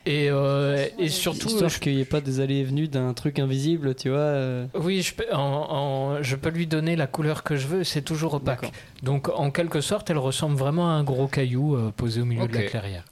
Et, 0.05 0.29
euh, 0.31 0.87
et 0.97 1.09
surtout, 1.09 1.49
Histoire 1.49 1.69
je- 1.69 1.79
qu'il 1.79 1.93
n'y 1.93 2.01
ait 2.01 2.05
pas 2.05 2.21
des 2.21 2.39
allées 2.39 2.59
et 2.59 2.63
venues 2.63 2.87
d'un 2.87 3.13
truc 3.13 3.37
invisible, 3.37 3.95
tu 3.95 4.09
vois. 4.09 4.17
euh. 4.19 4.65
Oui, 4.73 5.01
je 5.01 5.13
peux, 5.13 5.25
en- 5.33 5.37
en- 5.69 6.23
je 6.23 6.35
peux 6.37 6.49
lui 6.49 6.67
donner 6.67 6.95
la 6.95 7.05
couleur 7.05 7.43
que 7.43 7.57
je 7.57 7.67
veux, 7.67 7.83
c'est 7.83 8.01
toujours 8.01 8.33
opaque. 8.35 8.71
Donc, 9.03 9.27
en 9.27 9.51
quelque 9.51 9.81
sorte, 9.81 10.09
elle 10.09 10.17
ressemble 10.17 10.55
vraiment 10.55 10.87
à 10.89 10.93
un 10.93 11.03
gros 11.03 11.27
caillou 11.27 11.75
euh, 11.75 11.91
posé 11.95 12.21
au 12.21 12.25
milieu 12.25 12.47
de 12.47 12.53
la 12.55 12.63
clairière. 12.63 13.03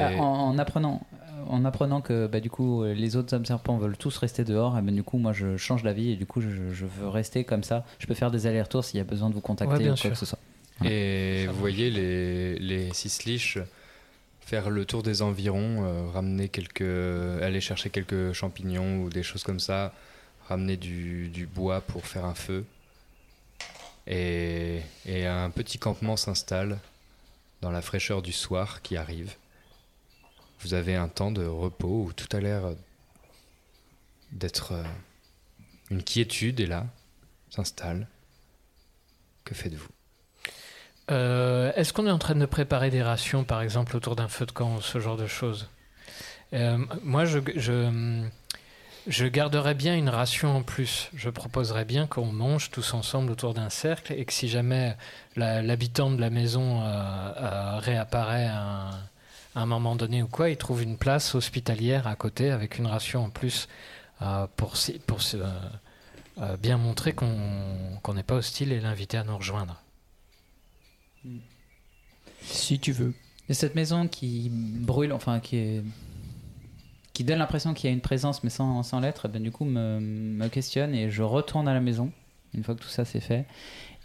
Ah, 0.00 0.12
en, 0.18 0.22
en 0.22 0.58
apprenant, 0.58 1.02
en 1.48 1.64
apprenant 1.64 2.00
que 2.00 2.26
bah, 2.26 2.40
du 2.40 2.50
coup 2.50 2.84
les 2.84 3.16
autres 3.16 3.34
hommes 3.34 3.44
serpents 3.46 3.78
veulent 3.78 3.96
tous 3.96 4.16
rester 4.18 4.44
dehors, 4.44 4.76
et 4.78 4.82
ben, 4.82 4.94
du 4.94 5.02
coup 5.02 5.18
moi 5.18 5.32
je 5.32 5.56
change 5.56 5.82
d'avis 5.82 6.10
et 6.12 6.16
du 6.16 6.26
coup 6.26 6.40
je, 6.40 6.48
je 6.72 6.86
veux 6.86 7.08
rester 7.08 7.44
comme 7.44 7.62
ça. 7.62 7.84
Je 7.98 8.06
peux 8.06 8.14
faire 8.14 8.30
des 8.30 8.46
allers-retours 8.46 8.84
s'il 8.84 8.98
y 8.98 9.00
a 9.00 9.04
besoin 9.04 9.28
de 9.30 9.34
vous 9.34 9.40
contacter 9.40 9.72
Ouais, 9.74 9.78
bien 9.80 9.92
ou 9.92 9.94
quoi 9.94 10.00
sûr. 10.00 10.10
que 10.10 10.16
ce 10.16 10.26
soit. 10.26 10.38
Et 10.84 11.46
vous 11.46 11.58
voyez 11.58 11.90
les, 11.90 12.58
les 12.58 12.92
six 12.92 13.24
liches 13.24 13.58
faire 14.40 14.70
le 14.70 14.84
tour 14.84 15.02
des 15.02 15.22
environs, 15.22 15.84
euh, 15.84 16.08
ramener 16.12 16.48
quelques, 16.48 16.82
aller 17.42 17.60
chercher 17.60 17.90
quelques 17.90 18.32
champignons 18.32 18.98
ou 19.02 19.08
des 19.10 19.24
choses 19.24 19.42
comme 19.42 19.58
ça, 19.58 19.92
ramener 20.48 20.76
du, 20.76 21.28
du 21.28 21.46
bois 21.46 21.80
pour 21.80 22.06
faire 22.06 22.24
un 22.24 22.34
feu. 22.34 22.64
Et, 24.06 24.82
et 25.04 25.26
un 25.26 25.50
petit 25.50 25.78
campement 25.78 26.16
s'installe 26.16 26.78
dans 27.60 27.72
la 27.72 27.82
fraîcheur 27.82 28.22
du 28.22 28.30
soir 28.32 28.82
qui 28.82 28.96
arrive. 28.96 29.34
Vous 30.66 30.74
avez 30.74 30.96
un 30.96 31.06
temps 31.06 31.30
de 31.30 31.46
repos 31.46 32.06
où 32.06 32.12
tout 32.12 32.26
a 32.36 32.40
l'air 32.40 32.62
d'être... 34.32 34.72
euh, 34.72 34.82
Une 35.92 36.02
quiétude 36.02 36.58
est 36.58 36.66
là, 36.66 36.86
s'installe. 37.50 38.08
Que 39.44 39.54
faites-vous? 39.54 39.86
Euh, 41.12 41.70
Est-ce 41.76 41.92
qu'on 41.92 42.08
est 42.08 42.10
en 42.10 42.18
train 42.18 42.34
de 42.34 42.46
préparer 42.46 42.90
des 42.90 43.00
rations, 43.00 43.44
par 43.44 43.62
exemple, 43.62 43.96
autour 43.96 44.16
d'un 44.16 44.26
feu 44.26 44.44
de 44.44 44.50
camp 44.50 44.74
ou 44.74 44.80
ce 44.80 44.98
genre 44.98 45.16
de 45.16 45.28
choses? 45.28 45.68
Euh, 46.52 46.78
Moi, 47.04 47.26
je, 47.26 48.18
garderais 49.28 49.74
bien 49.74 49.94
une 49.94 50.08
ration 50.08 50.56
en 50.56 50.62
plus. 50.64 51.10
Je 51.14 51.30
proposerais 51.30 51.84
bien 51.84 52.08
qu'on 52.08 52.32
mange 52.32 52.72
tous 52.72 52.92
ensemble 52.92 53.30
autour 53.30 53.54
d'un 53.54 53.70
cercle 53.70 54.14
et 54.14 54.24
que 54.24 54.32
si 54.32 54.48
jamais 54.48 54.96
l'habitant 55.36 56.10
de 56.10 56.20
la 56.20 56.30
maison 56.30 56.82
euh, 56.82 57.78
réapparaît 57.78 58.48
un, 58.48 58.90
à 59.56 59.60
un 59.62 59.66
moment 59.66 59.96
donné 59.96 60.22
ou 60.22 60.28
quoi, 60.28 60.50
il 60.50 60.58
trouve 60.58 60.82
une 60.82 60.98
place 60.98 61.34
hospitalière 61.34 62.06
à 62.06 62.14
côté 62.14 62.50
avec 62.50 62.76
une 62.78 62.86
ration 62.86 63.24
en 63.24 63.30
plus 63.30 63.68
euh, 64.20 64.46
pour, 64.54 64.74
euh, 64.76 65.50
euh, 66.42 66.56
bien 66.58 66.76
montrer 66.76 67.14
qu'on 67.14 68.14
n'est 68.14 68.22
pas 68.22 68.34
hostile 68.34 68.70
et 68.72 68.80
l'inviter 68.80 69.16
à 69.16 69.24
nous 69.24 69.36
rejoindre. 69.36 69.82
Si 72.42 72.78
tu 72.78 72.92
veux. 72.92 73.14
Et 73.48 73.54
cette 73.54 73.74
maison 73.74 74.08
qui 74.08 74.50
brûle, 74.52 75.14
enfin 75.14 75.40
qui 75.40 75.82
donne 77.20 77.38
l'impression 77.38 77.72
qu'il 77.72 77.88
y 77.88 77.90
a 77.90 77.94
une 77.94 78.02
présence 78.02 78.44
mais 78.44 78.50
sans, 78.50 78.82
sans 78.82 79.00
l'être, 79.00 79.26
ben, 79.26 79.42
du 79.42 79.52
coup 79.52 79.64
me, 79.64 80.48
questionne 80.48 80.94
et 80.94 81.10
je 81.10 81.22
retourne 81.22 81.66
à 81.66 81.72
la 81.72 81.80
maison 81.80 82.12
une 82.52 82.62
fois 82.62 82.74
que 82.74 82.82
tout 82.82 82.88
ça 82.88 83.06
c'est 83.06 83.20
fait. 83.20 83.46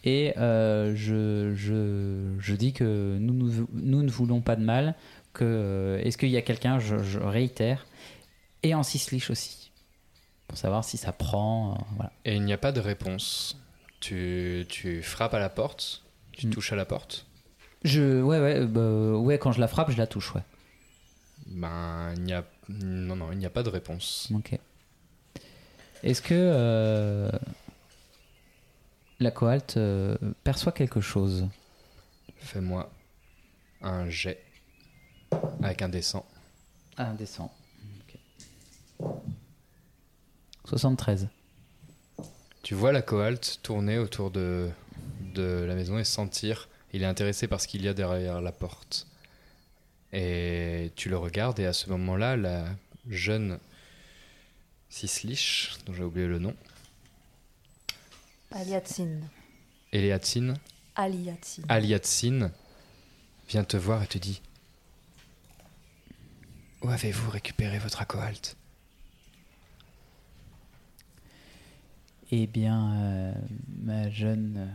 Et 0.06 0.34
je, 0.38 1.54
dis 2.54 2.72
que 2.72 3.18
nous 3.20 4.02
ne 4.04 4.10
voulons 4.10 4.40
pas 4.40 4.56
de 4.56 4.64
mal, 4.64 4.96
que 5.34 5.44
euh, 5.46 6.00
est-ce 6.04 6.18
qu'il 6.18 6.30
y 6.30 6.38
a 6.38 6.42
quelqu'un, 6.42 6.80
je, 6.80 7.02
je 7.04 7.20
réitère, 7.20 7.86
et 8.64 8.76
en 8.76 8.84
cisliche 8.84 9.30
aussi, 9.30 9.72
pour 10.48 10.58
savoir 10.58 10.84
si 10.84 10.98
ça 10.98 11.12
prend. 11.12 11.74
euh, 11.74 11.78
voilà. 11.96 12.12
Et 12.26 12.36
il 12.36 12.44
n'y 12.44 12.54
a 12.54 12.58
pas 12.58 12.72
de 12.72 12.80
réponse. 12.80 13.58
Tu, 14.00 14.66
tu 14.70 15.04
frappes 15.04 15.34
à 15.36 15.40
la 15.40 15.50
porte, 15.50 16.04
tu 16.32 16.48
Mm. 16.48 16.50
touches 16.50 16.74
à 16.74 16.76
la 16.76 16.86
porte. 16.86 17.26
Je, 17.84 18.22
ouais, 18.22 18.40
ouais, 18.40 18.56
euh, 18.60 18.66
bah, 18.68 19.18
ouais, 19.20 19.38
quand 19.38 19.52
je 19.52 19.60
la 19.60 19.68
frappe, 19.68 19.92
je 19.92 19.98
la 19.98 20.08
touche, 20.08 20.34
ouais. 20.36 20.42
Ben, 21.48 22.14
il 22.16 22.24
n'y 22.24 22.34
a, 22.34 22.44
non, 22.70 23.16
non, 23.16 23.32
il 23.32 23.38
n'y 23.38 23.46
a 23.46 23.50
pas 23.50 23.64
de 23.64 23.70
réponse. 23.70 24.30
Ok. 24.34 24.58
Est-ce 26.04 26.22
que 26.22 26.34
euh, 26.34 27.30
la 29.20 29.32
cohalte 29.32 29.78
euh, 29.78 30.16
perçoit 30.44 30.72
quelque 30.72 31.02
chose? 31.02 31.48
Fais-moi 32.38 32.90
un 33.82 34.10
jet 34.10 34.40
avec 35.62 35.82
un 35.82 35.90
descend. 35.90 36.24
Ah, 36.98 37.10
un 37.10 37.14
descend. 37.14 37.50
Ok. 38.02 39.10
73. 40.66 41.28
Tu 42.64 42.76
vois 42.76 42.92
la 42.92 43.02
cohalte 43.02 43.60
tourner 43.64 43.98
autour 43.98 44.32
de, 44.32 44.70
de 45.34 45.66
la 45.68 45.76
maison 45.76 45.98
et 45.98 46.04
sentir. 46.04 46.70
Il 46.94 47.04
est 47.04 47.08
intéressé 47.08 47.48
par 47.48 47.62
ce 47.62 47.68
qu'il 47.68 47.84
y 47.84 47.88
a 47.88 47.94
derrière 47.94 48.42
la 48.42 48.52
porte. 48.52 49.08
Et 50.14 50.92
tu 50.96 51.10
le 51.10 51.18
regardes, 51.18 51.60
et 51.60 51.66
à 51.66 51.74
ce 51.74 51.90
moment-là, 51.90 52.36
la 52.36 52.66
jeune 53.08 53.60
Cisliche, 54.90 55.78
dont 55.86 55.94
j'ai 55.94 56.04
oublié 56.04 56.28
le 56.28 56.38
nom, 56.38 56.54
Aliatsine. 58.52 59.30
Eliatsine, 59.94 60.56
Aliatsine. 60.96 61.66
Aliatsine, 61.70 62.52
vient 63.48 63.64
te 63.64 63.78
voir 63.78 64.04
et 64.04 64.08
te 64.08 64.18
dit 64.18 64.42
Où 66.82 66.90
avez-vous 66.90 67.30
récupéré 67.30 67.78
votre 67.78 68.02
acohalte 68.02 68.58
Eh 72.32 72.48
bien, 72.48 72.94
euh, 72.96 73.34
ma 73.84 74.10
jeune 74.10 74.56
euh, 74.58 74.68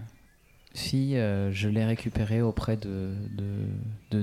fille, 0.73 1.17
euh, 1.17 1.51
je 1.53 1.69
l'ai 1.69 1.85
récupérée 1.85 2.43
auprès 2.43 2.77
de, 2.77 3.13
de, 3.37 4.21
de. 4.21 4.23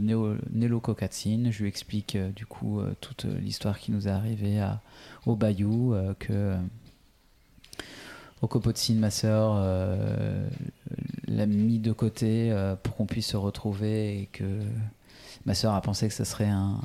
Je 1.52 1.62
lui 1.62 1.68
explique 1.68 2.16
du 2.18 2.46
coup 2.46 2.82
toute 3.02 3.26
l'histoire 3.26 3.78
qui 3.80 3.92
nous 3.92 4.08
est 4.08 4.12
arrivée 4.12 4.66
au 5.26 5.36
Bayou, 5.36 5.94
que 6.20 6.56
Okopotsin, 8.42 8.96
ma 8.96 9.12
sœur, 9.12 9.56
l'a 11.28 11.46
mis 11.46 11.80
de 11.80 11.92
côté 11.92 12.56
pour 12.84 12.96
qu'on 12.96 13.08
puisse 13.08 13.28
se 13.28 13.38
retrouver 13.38 14.22
et 14.22 14.26
que 14.28 14.62
ma 15.46 15.54
sœur 15.54 15.74
a 15.74 15.82
pensé 15.82 16.08
que 16.08 16.14
ce 16.14 16.24
serait 16.24 16.50
un, 16.50 16.80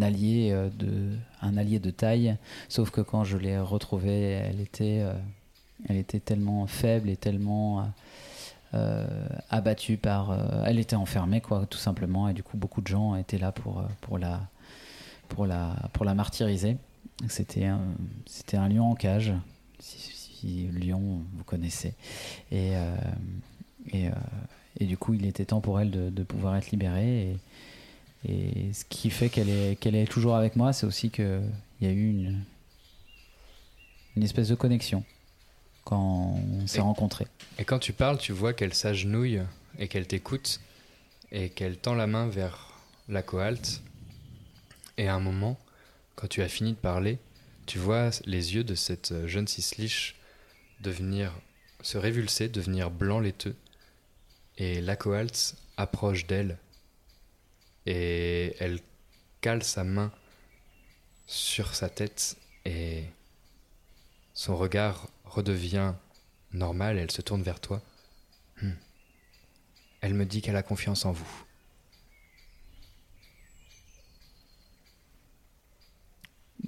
allié 0.00 0.50
euh, 0.52 0.68
de 0.70 1.16
un 1.40 1.56
allié 1.56 1.78
de 1.78 1.90
taille. 1.90 2.36
Sauf 2.68 2.90
que 2.90 3.00
quand 3.00 3.24
je 3.24 3.36
l'ai 3.36 3.58
retrouvée 3.58 4.30
elle 4.30 4.60
était 4.60 5.00
euh, 5.00 5.14
elle 5.88 5.96
était 5.96 6.20
tellement 6.20 6.66
faible 6.66 7.08
et 7.08 7.16
tellement 7.16 7.88
euh, 8.74 9.06
abattue 9.50 9.96
par 9.96 10.36
elle 10.66 10.78
était 10.78 10.96
enfermée 10.96 11.40
quoi 11.40 11.66
tout 11.66 11.78
simplement. 11.78 12.28
Et 12.28 12.32
du 12.32 12.42
coup 12.42 12.56
beaucoup 12.56 12.80
de 12.80 12.88
gens 12.88 13.16
étaient 13.16 13.38
là 13.38 13.52
pour 13.52 13.82
pour 14.00 14.18
la 14.18 14.40
pour 15.28 15.46
la 15.46 15.76
pour 15.92 16.04
la 16.04 16.14
martyriser. 16.14 16.76
C'était 17.28 17.66
un 17.66 17.80
c'était 18.26 18.56
un 18.56 18.68
lion 18.68 18.90
en 18.90 18.94
cage 18.94 19.32
si, 19.78 19.98
si 19.98 20.68
Lyon 20.72 21.22
vous 21.34 21.44
connaissez. 21.44 21.94
Et 22.50 22.72
et, 23.92 24.08
et 24.82 24.86
du 24.86 24.96
coup 24.96 25.14
il 25.14 25.24
était 25.26 25.44
temps 25.46 25.60
pour 25.60 25.80
elle 25.80 25.90
de, 25.90 26.10
de 26.10 26.22
pouvoir 26.22 26.56
être 26.56 26.70
libérée 26.70 27.36
et, 28.24 28.30
et 28.32 28.72
ce 28.72 28.84
qui 28.84 29.10
fait 29.10 29.28
qu'elle 29.28 29.48
est 29.48 29.76
qu'elle 29.80 29.94
est 29.94 30.10
toujours 30.10 30.36
avec 30.36 30.56
moi 30.56 30.72
c'est 30.72 30.86
aussi 30.86 31.10
que 31.10 31.40
il 31.80 31.86
y 31.86 31.90
a 31.90 31.92
eu 31.92 32.08
une 32.10 32.44
une 34.16 34.22
espèce 34.22 34.48
de 34.48 34.54
connexion 34.54 35.04
quand 35.84 36.36
on 36.60 36.66
s'est 36.66 36.78
Et- 36.78 36.82
rencontrés 36.82 37.26
Et 37.58 37.64
quand 37.64 37.78
tu 37.78 37.92
parles, 37.92 38.18
tu 38.18 38.32
vois 38.32 38.52
qu'elle 38.52 38.74
s'agenouille 38.74 39.40
et 39.78 39.88
qu'elle 39.88 40.06
t'écoute 40.06 40.60
et 41.32 41.48
qu'elle 41.48 41.76
tend 41.78 41.94
la 41.94 42.06
main 42.06 42.28
vers 42.28 42.68
la 43.08 43.22
cohalte. 43.22 43.82
Et 44.98 45.08
à 45.08 45.14
un 45.14 45.20
moment, 45.20 45.58
quand 46.14 46.28
tu 46.28 46.42
as 46.42 46.48
fini 46.48 46.72
de 46.72 46.76
parler, 46.76 47.18
tu 47.66 47.78
vois 47.78 48.10
les 48.26 48.54
yeux 48.54 48.64
de 48.64 48.74
cette 48.74 49.26
jeune 49.26 49.48
cisliche 49.48 50.14
devenir, 50.80 51.32
se 51.80 51.96
révulser, 51.98 52.48
devenir 52.48 52.90
blanc 52.90 53.18
laiteux. 53.18 53.56
Et 54.62 54.80
la 54.80 54.96
approche 55.76 56.24
d'elle 56.28 56.56
et 57.84 58.54
elle 58.60 58.78
cale 59.40 59.64
sa 59.64 59.82
main 59.82 60.12
sur 61.26 61.74
sa 61.74 61.88
tête 61.88 62.36
et 62.64 63.02
son 64.34 64.56
regard 64.56 65.08
redevient 65.24 65.94
normal, 66.52 66.96
elle 66.96 67.10
se 67.10 67.22
tourne 67.22 67.42
vers 67.42 67.58
toi. 67.58 67.82
Hmm. 68.60 68.74
Elle 70.00 70.14
me 70.14 70.24
dit 70.24 70.42
qu'elle 70.42 70.54
a 70.54 70.62
confiance 70.62 71.06
en 71.06 71.10
vous. 71.10 71.44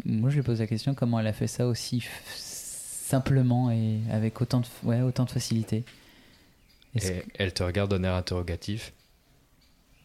moi, 0.05 0.31
je 0.31 0.37
lui 0.37 0.43
pose 0.43 0.59
la 0.59 0.67
question 0.67 0.95
comment 0.95 1.21
elle 1.21 1.29
a 1.29 1.33
fait 1.33 1.47
ça 1.47 1.69
aussi 1.69 2.05
simplement 2.35 3.71
et 3.71 4.01
avec 4.11 4.41
autant 4.41 4.61
de 4.61 5.31
facilité? 5.31 5.85
Et 6.97 7.25
elle 7.35 7.53
te 7.53 7.63
regarde 7.63 7.91
d'un 7.91 8.05
air 8.05 8.15
interrogatif. 8.15 8.93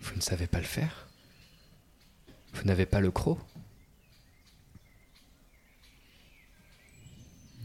Vous 0.02 0.16
ne 0.16 0.22
savez 0.22 0.48
pas 0.48 0.60
le 0.60 0.66
faire 0.66 1.08
Vous 2.54 2.64
n'avez 2.64 2.86
pas 2.86 3.00
le 3.00 3.12
croc 3.12 3.40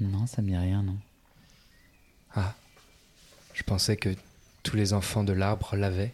Non, 0.01 0.27
ça 0.27 0.43
me 0.43 0.49
dit 0.49 0.57
rien, 0.57 0.83
non. 0.83 0.99
Ah, 2.35 2.55
je 3.55 3.63
pensais 3.63 3.97
que 3.97 4.15
tous 4.63 4.77
les 4.77 4.93
enfants 4.93 5.25
de 5.25 5.33
l'arbre 5.33 5.77
l'avaient. 5.77 6.13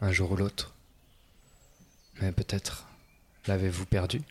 Un 0.00 0.12
jour 0.12 0.32
ou 0.32 0.36
l'autre. 0.36 0.74
Mais 2.20 2.32
peut-être 2.32 2.86
l'avez-vous 3.46 3.86
perdu? 3.86 4.22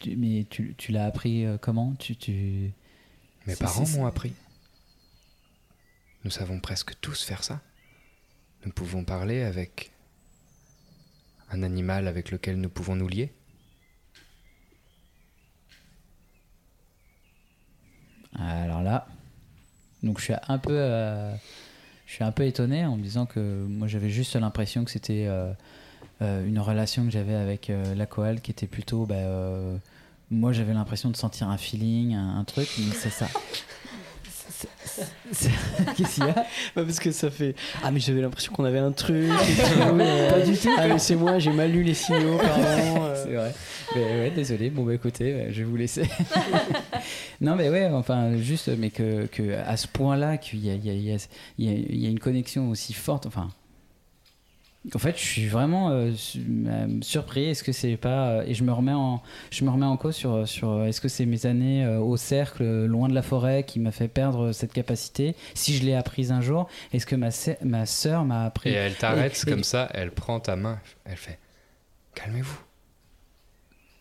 Tu- 0.00 0.16
mais 0.16 0.46
tu, 0.50 0.74
tu 0.76 0.90
l'as 0.92 1.04
appris 1.06 1.44
euh, 1.46 1.56
comment 1.58 1.94
tu, 1.94 2.16
tu... 2.16 2.72
Mes 3.46 3.54
parents 3.56 3.86
m'ont 3.96 4.06
appris. 4.06 4.32
Nous 6.24 6.30
savons 6.30 6.58
presque 6.58 6.98
tous 7.00 7.22
faire 7.22 7.44
ça. 7.44 7.60
Nous 8.66 8.72
pouvons 8.72 9.04
parler 9.04 9.42
avec 9.42 9.92
un 11.50 11.62
animal 11.62 12.08
avec 12.08 12.30
lequel 12.30 12.60
nous 12.60 12.68
pouvons 12.68 12.96
nous 12.96 13.08
lier. 13.08 13.32
Alors 18.34 18.82
là, 18.82 19.06
donc 20.02 20.18
je 20.18 20.24
suis 20.24 20.34
un 20.48 20.58
peu, 20.58 20.78
euh, 20.78 21.34
je 22.06 22.12
suis 22.12 22.24
un 22.24 22.32
peu 22.32 22.46
étonné 22.46 22.84
en 22.84 22.96
me 22.96 23.02
disant 23.02 23.26
que 23.26 23.64
moi 23.68 23.88
j'avais 23.88 24.10
juste 24.10 24.36
l'impression 24.36 24.84
que 24.84 24.90
c'était 24.90 25.26
euh, 25.26 25.52
une 26.20 26.58
relation 26.58 27.04
que 27.04 27.10
j'avais 27.10 27.34
avec 27.34 27.70
euh, 27.70 27.94
la 27.94 28.06
koal 28.06 28.40
qui 28.40 28.50
était 28.50 28.66
plutôt, 28.66 29.06
bah, 29.06 29.14
euh, 29.16 29.76
moi 30.30 30.52
j'avais 30.52 30.74
l'impression 30.74 31.10
de 31.10 31.16
sentir 31.16 31.48
un 31.48 31.56
feeling, 31.56 32.14
un, 32.14 32.38
un 32.38 32.44
truc, 32.44 32.68
mais 32.78 32.94
c'est 32.94 33.10
ça. 33.10 33.26
Qu'est-ce 35.96 36.14
qu'il 36.16 36.24
y 36.24 36.28
a? 36.28 36.34
Bah, 36.76 36.82
parce 36.84 36.98
que 37.00 37.10
ça 37.12 37.30
fait. 37.30 37.54
Ah, 37.82 37.90
mais 37.90 38.00
j'avais 38.00 38.20
l'impression 38.20 38.52
qu'on 38.52 38.64
avait 38.64 38.78
un 38.78 38.92
truc. 38.92 39.30
euh, 39.30 40.30
Pas 40.30 40.40
du 40.40 40.56
tout. 40.56 40.68
Ah, 40.76 40.88
mais 40.88 40.98
c'est 40.98 41.16
moi, 41.16 41.38
j'ai 41.38 41.52
mal 41.52 41.70
lu 41.70 41.82
les 41.82 41.94
signaux, 41.94 42.36
pardon. 42.36 42.62
euh. 43.04 43.24
C'est 43.24 43.34
vrai. 43.34 43.54
Mais 43.94 44.02
ouais, 44.20 44.30
désolé. 44.30 44.70
Bon 44.70 44.84
bah 44.84 44.94
écoutez, 44.94 45.32
euh, 45.32 45.46
je 45.50 45.58
vais 45.58 45.64
vous 45.64 45.76
laisser. 45.76 46.02
non 47.40 47.56
mais 47.56 47.68
ouais, 47.70 47.86
enfin 47.86 48.36
juste, 48.36 48.68
mais 48.78 48.90
que, 48.90 49.26
que 49.26 49.54
à 49.54 49.76
ce 49.76 49.86
point-là, 49.88 50.36
qu'il 50.36 50.64
y 50.64 50.68
y, 50.68 50.90
y, 51.12 51.16
y 51.58 52.06
a 52.06 52.08
une 52.10 52.20
connexion 52.20 52.68
aussi 52.70 52.92
forte. 52.92 53.26
Enfin, 53.26 53.48
en 54.94 54.98
fait, 54.98 55.16
je 55.18 55.22
suis 55.22 55.46
vraiment 55.46 55.90
euh, 55.90 56.10
euh, 56.38 56.98
surpris. 57.02 57.44
Est-ce 57.44 57.62
que 57.62 57.70
c'est 57.72 57.96
pas 57.98 58.28
euh, 58.30 58.44
et 58.46 58.54
je 58.54 58.64
me 58.64 58.72
remets 58.72 58.94
en, 58.94 59.22
je 59.50 59.64
me 59.64 59.70
remets 59.70 59.84
en 59.84 59.96
cause 59.98 60.16
sur 60.16 60.48
sur 60.48 60.84
est-ce 60.84 61.02
que 61.02 61.08
c'est 61.08 61.26
mes 61.26 61.44
années 61.44 61.84
euh, 61.84 61.98
au 62.00 62.16
cercle, 62.16 62.64
loin 62.86 63.08
de 63.08 63.14
la 63.14 63.20
forêt, 63.22 63.64
qui 63.64 63.78
m'a 63.78 63.92
fait 63.92 64.08
perdre 64.08 64.52
cette 64.52 64.72
capacité? 64.72 65.36
Si 65.54 65.76
je 65.76 65.84
l'ai 65.84 65.94
apprise 65.94 66.32
un 66.32 66.40
jour, 66.40 66.66
est-ce 66.94 67.04
que 67.04 67.14
ma 67.14 67.28
ma 67.62 67.84
sœur 67.84 68.24
m'a 68.24 68.44
appris? 68.46 68.70
Et 68.70 68.74
elle 68.74 68.94
t'arrête 68.96 69.38
et- 69.46 69.50
comme 69.50 69.64
ça, 69.64 69.90
elle 69.92 70.12
prend 70.12 70.40
ta 70.40 70.56
main, 70.56 70.80
elle 71.04 71.16
fait 71.18 71.38
Calmez-vous. 72.14 72.60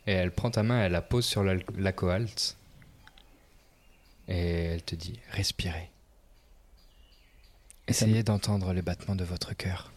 Et 0.07 0.13
elle 0.13 0.31
prend 0.31 0.49
ta 0.49 0.63
main, 0.63 0.85
elle 0.85 0.93
la 0.93 1.01
pose 1.01 1.25
sur 1.25 1.43
la, 1.43 1.55
la 1.77 1.91
coalte. 1.91 2.55
Et 4.29 4.37
elle 4.65 4.81
te 4.83 4.95
dit 4.95 5.19
Respirez. 5.31 5.89
Essayez 7.87 8.23
d'entendre 8.23 8.71
les 8.73 8.81
battements 8.81 9.15
de 9.15 9.23
votre 9.23 9.55
cœur. 9.55 9.91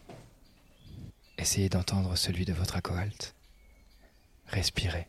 Essayez 1.39 1.69
d'entendre 1.69 2.17
celui 2.17 2.45
de 2.45 2.53
votre 2.53 2.77
acoalte. 2.77 3.35
Respirez. 4.47 5.09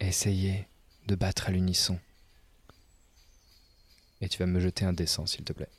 Essayez 0.00 0.66
de 1.06 1.14
battre 1.14 1.48
à 1.48 1.52
l'unisson. 1.52 1.98
Et 4.20 4.28
tu 4.28 4.38
vas 4.38 4.46
me 4.46 4.60
jeter 4.60 4.84
un 4.84 4.92
dessin, 4.92 5.26
s'il 5.26 5.44
te 5.44 5.52
plaît. 5.52 5.70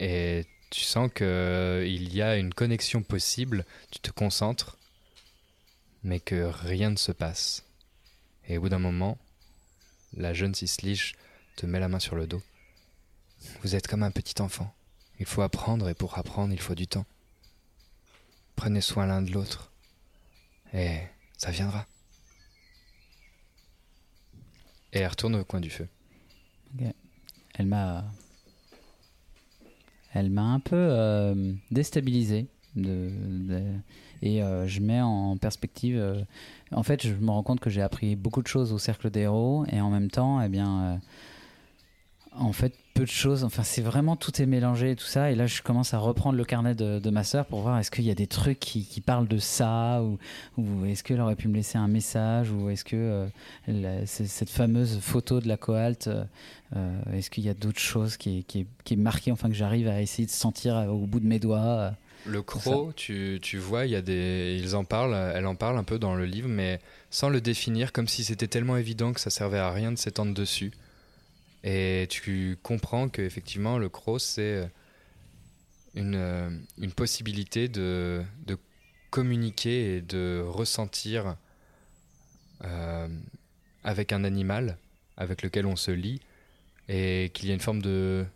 Et 0.00 0.44
tu 0.70 0.80
sens 0.80 1.08
que 1.14 1.84
il 1.86 2.12
y 2.12 2.20
a 2.20 2.36
une 2.36 2.52
connexion 2.52 3.02
possible, 3.02 3.64
tu 3.90 4.00
te 4.00 4.10
concentres, 4.10 4.76
mais 6.02 6.20
que 6.20 6.44
rien 6.44 6.90
ne 6.90 6.96
se 6.96 7.12
passe. 7.12 7.64
Et 8.48 8.58
au 8.58 8.62
bout 8.62 8.68
d'un 8.68 8.80
moment, 8.80 9.16
la 10.16 10.34
jeune 10.34 10.54
Sisliche 10.54 11.14
te 11.56 11.66
met 11.66 11.80
la 11.80 11.88
main 11.88 12.00
sur 12.00 12.16
le 12.16 12.26
dos. 12.26 12.42
Vous 13.62 13.74
êtes 13.74 13.86
comme 13.86 14.02
un 14.02 14.10
petit 14.10 14.40
enfant. 14.40 14.72
Il 15.20 15.26
faut 15.26 15.42
apprendre 15.42 15.88
et 15.88 15.94
pour 15.94 16.18
apprendre, 16.18 16.52
il 16.52 16.60
faut 16.60 16.74
du 16.74 16.86
temps. 16.86 17.06
Prenez 18.56 18.80
soin 18.80 19.06
l'un 19.06 19.22
de 19.22 19.30
l'autre. 19.30 19.70
Et 20.72 20.98
ça 21.36 21.50
viendra. 21.50 21.86
Et 24.92 24.98
elle 24.98 25.08
retourne 25.08 25.36
au 25.36 25.44
coin 25.44 25.60
du 25.60 25.70
feu. 25.70 25.88
Elle 27.54 27.66
m'a. 27.66 28.04
Elle 30.12 30.30
m'a 30.30 30.42
un 30.42 30.60
peu 30.60 30.76
euh, 30.76 31.52
déstabilisé. 31.70 32.46
Et 32.76 34.42
euh, 34.42 34.66
je 34.66 34.80
mets 34.80 35.00
en 35.00 35.36
perspective. 35.36 35.96
euh, 35.96 36.22
en 36.72 36.82
fait, 36.82 37.06
je 37.06 37.14
me 37.14 37.30
rends 37.30 37.42
compte 37.42 37.60
que 37.60 37.70
j'ai 37.70 37.82
appris 37.82 38.16
beaucoup 38.16 38.42
de 38.42 38.46
choses 38.48 38.72
au 38.72 38.78
cercle 38.78 39.10
des 39.10 39.20
héros 39.20 39.64
et 39.70 39.80
en 39.80 39.90
même 39.90 40.10
temps, 40.10 40.40
eh 40.40 40.48
bien. 40.48 41.00
En 42.36 42.52
fait, 42.52 42.74
peu 42.94 43.02
de 43.02 43.08
choses. 43.08 43.44
Enfin, 43.44 43.62
c'est 43.62 43.80
vraiment 43.82 44.16
tout 44.16 44.40
est 44.42 44.46
mélangé 44.46 44.92
et 44.92 44.96
tout 44.96 45.04
ça. 45.06 45.30
Et 45.30 45.34
là, 45.34 45.46
je 45.46 45.62
commence 45.62 45.94
à 45.94 45.98
reprendre 45.98 46.36
le 46.36 46.44
carnet 46.44 46.74
de, 46.74 46.98
de 46.98 47.10
ma 47.10 47.24
sœur 47.24 47.46
pour 47.46 47.60
voir 47.60 47.78
est-ce 47.78 47.90
qu'il 47.90 48.04
y 48.04 48.10
a 48.10 48.14
des 48.14 48.26
trucs 48.26 48.60
qui, 48.60 48.84
qui 48.84 49.00
parlent 49.00 49.28
de 49.28 49.38
ça 49.38 50.02
ou, 50.02 50.18
ou 50.58 50.84
est-ce 50.84 51.02
qu'elle 51.04 51.20
aurait 51.20 51.36
pu 51.36 51.48
me 51.48 51.54
laisser 51.54 51.78
un 51.78 51.88
message 51.88 52.50
ou 52.50 52.70
est-ce 52.70 52.84
que 52.84 52.96
euh, 52.96 53.26
la- 53.68 54.06
cette 54.06 54.50
fameuse 54.50 54.98
photo 55.00 55.40
de 55.40 55.48
la 55.48 55.56
coalte, 55.56 56.08
euh, 56.08 56.24
euh, 56.76 57.00
est-ce 57.12 57.30
qu'il 57.30 57.44
y 57.44 57.48
a 57.48 57.54
d'autres 57.54 57.80
choses 57.80 58.16
qui 58.16 58.38
est, 58.38 58.42
qui, 58.42 58.60
est, 58.60 58.66
qui 58.84 58.94
est 58.94 58.98
marquée, 58.98 59.32
enfin 59.32 59.48
que 59.48 59.54
j'arrive 59.54 59.88
à 59.88 60.00
essayer 60.02 60.26
de 60.26 60.32
sentir 60.32 60.76
au 60.88 61.06
bout 61.06 61.20
de 61.20 61.26
mes 61.26 61.38
doigts 61.38 61.94
Le 62.26 62.42
croc, 62.42 62.94
tu, 62.96 63.38
tu 63.42 63.58
vois, 63.58 63.86
il 63.86 63.92
y 63.92 63.96
a 63.96 64.02
des, 64.02 64.58
ils 64.62 64.74
en 64.76 64.84
parlent, 64.84 65.14
elle 65.34 65.46
en 65.46 65.54
parle 65.56 65.78
un 65.78 65.84
peu 65.84 65.98
dans 65.98 66.14
le 66.14 66.24
livre, 66.26 66.48
mais 66.48 66.80
sans 67.10 67.28
le 67.28 67.40
définir, 67.40 67.92
comme 67.92 68.08
si 68.08 68.24
c'était 68.24 68.48
tellement 68.48 68.76
évident 68.76 69.12
que 69.12 69.20
ça 69.20 69.30
servait 69.30 69.58
à 69.58 69.70
rien 69.70 69.92
de 69.92 69.98
s'étendre 69.98 70.32
dessus. 70.34 70.72
Et 71.64 72.06
tu 72.10 72.56
comprends 72.62 73.08
que 73.08 73.22
effectivement, 73.22 73.78
le 73.78 73.88
croc, 73.88 74.20
c'est 74.20 74.70
une, 75.94 76.14
euh, 76.14 76.50
une 76.78 76.92
possibilité 76.92 77.68
de, 77.68 78.22
de 78.46 78.56
communiquer 79.10 79.96
et 79.96 80.00
de 80.02 80.44
ressentir 80.46 81.36
euh, 82.64 83.08
avec 83.82 84.12
un 84.12 84.24
animal 84.24 84.78
avec 85.16 85.42
lequel 85.42 85.66
on 85.66 85.76
se 85.76 85.90
lie, 85.90 86.20
et 86.88 87.30
qu'il 87.34 87.48
y 87.48 87.50
a 87.50 87.54
une 87.54 87.60
forme 87.60 87.82
de, 87.82 88.26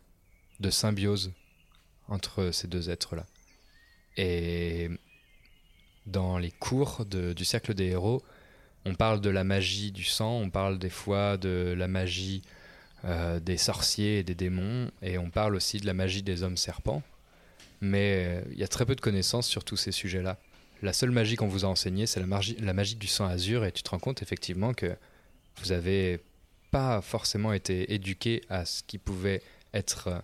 symbiose 0.70 1.32
entre 2.08 2.50
ces 2.50 2.68
deux 2.68 2.90
êtres-là. 2.90 3.26
Et 4.16 4.88
dans 6.06 6.38
les 6.38 6.50
cours 6.50 7.04
du 7.04 7.44
cercle 7.44 7.74
des 7.74 7.86
héros, 7.86 8.22
on 8.84 8.94
parle 8.94 9.20
de 9.20 9.30
la 9.30 9.44
magie 9.44 9.92
du 9.92 10.04
sang, 10.04 10.40
on 10.40 10.50
parle 10.50 10.78
des 10.78 10.90
fois 10.90 11.36
de 11.36 11.74
la 11.76 11.88
magie 11.88 12.42
euh, 13.04 13.38
des 13.38 13.56
sorciers 13.56 14.18
et 14.18 14.22
des 14.24 14.34
démons, 14.34 14.90
et 15.02 15.18
on 15.18 15.30
parle 15.30 15.54
aussi 15.54 15.78
de 15.78 15.86
la 15.86 15.94
magie 15.94 16.22
des 16.22 16.42
hommes 16.42 16.56
serpents. 16.56 17.02
Mais 17.80 18.24
euh, 18.26 18.42
il 18.52 18.58
y 18.58 18.64
a 18.64 18.68
très 18.68 18.84
peu 18.84 18.96
de 18.96 19.00
connaissances 19.00 19.46
sur 19.46 19.64
tous 19.64 19.76
ces 19.76 19.92
sujets-là. 19.92 20.36
La 20.82 20.92
seule 20.92 21.10
magie 21.10 21.36
qu'on 21.36 21.48
vous 21.48 21.64
a 21.64 21.68
enseignée, 21.68 22.06
c'est 22.06 22.20
la 22.20 22.26
magie, 22.26 22.56
la 22.60 22.72
magie 22.72 22.96
du 22.96 23.06
sang 23.06 23.26
azur, 23.26 23.64
et 23.64 23.72
tu 23.72 23.82
te 23.82 23.90
rends 23.90 23.98
compte 23.98 24.22
effectivement 24.22 24.74
que 24.74 24.96
vous 25.62 25.72
avez 25.72 26.20
pas 26.70 27.00
forcément 27.00 27.52
été 27.52 27.92
éduqué 27.94 28.42
à 28.48 28.64
ce 28.64 28.82
qui 28.82 28.98
pouvait 28.98 29.42
être 29.74 30.08
euh, 30.08 30.18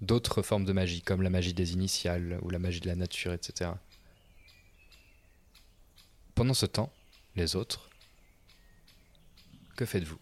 d'autres 0.00 0.42
formes 0.42 0.64
de 0.64 0.72
magie, 0.72 1.02
comme 1.02 1.22
la 1.22 1.30
magie 1.30 1.54
des 1.54 1.72
initiales 1.72 2.38
ou 2.42 2.50
la 2.50 2.58
magie 2.58 2.80
de 2.80 2.86
la 2.86 2.96
nature, 2.96 3.32
etc. 3.32 3.70
Pendant 6.34 6.54
ce 6.54 6.66
temps, 6.66 6.92
les 7.36 7.56
autres, 7.56 7.90
que 9.76 9.84
faites-vous? 9.84 10.18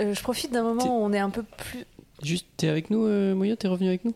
Euh, 0.00 0.14
je 0.14 0.22
profite 0.22 0.52
d'un 0.52 0.62
moment 0.62 0.84
où 0.86 1.04
on 1.04 1.12
est 1.12 1.18
un 1.18 1.30
peu 1.30 1.42
plus. 1.42 1.84
Juste, 2.22 2.46
t'es 2.56 2.68
avec 2.68 2.90
nous, 2.90 3.04
euh, 3.06 3.34
Moya 3.34 3.56
T'es 3.56 3.68
revenu 3.68 3.88
avec 3.88 4.04
nous 4.04 4.14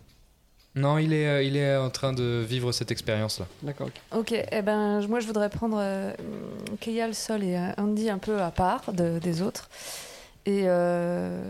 Non, 0.75 0.99
il 0.99 1.13
est, 1.13 1.27
euh, 1.27 1.43
il 1.43 1.57
est 1.57 1.77
en 1.77 1.91
train 1.91 2.13
de 2.13 2.45
vivre 2.47 2.73
cette 2.73 2.91
expérience-là. 2.91 3.47
D'accord. 3.63 3.89
Ok, 4.17 4.33
eh 4.33 4.63
ben, 4.63 5.07
moi 5.07 5.21
je 5.21 5.27
voudrais 5.27 5.51
prendre 5.51 5.79
euh, 5.81 6.13
Keyal, 6.81 7.15
Sol 7.15 7.43
et 7.45 7.59
Andy 7.79 8.09
un 8.11 8.19
peu 8.19 8.41
à 8.41 8.51
part 8.51 8.93
de- 8.93 9.19
des 9.19 9.43
autres. 9.43 9.69
Et, 10.47 10.63
euh, 10.65 11.43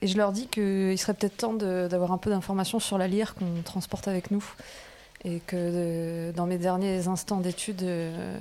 et 0.00 0.06
je 0.06 0.16
leur 0.16 0.30
dis 0.32 0.46
qu'il 0.46 0.96
serait 0.96 1.14
peut-être 1.14 1.36
temps 1.36 1.52
d'avoir 1.54 2.12
un 2.12 2.18
peu 2.18 2.30
d'informations 2.30 2.78
sur 2.78 2.96
la 2.96 3.08
lyre 3.08 3.34
qu'on 3.34 3.62
transporte 3.64 4.06
avec 4.06 4.30
nous. 4.30 4.44
Et 5.24 5.40
que 5.46 6.30
dans 6.32 6.46
mes 6.46 6.58
derniers 6.58 7.06
instants 7.08 7.38
d'études, 7.40 7.82
euh, 7.82 8.38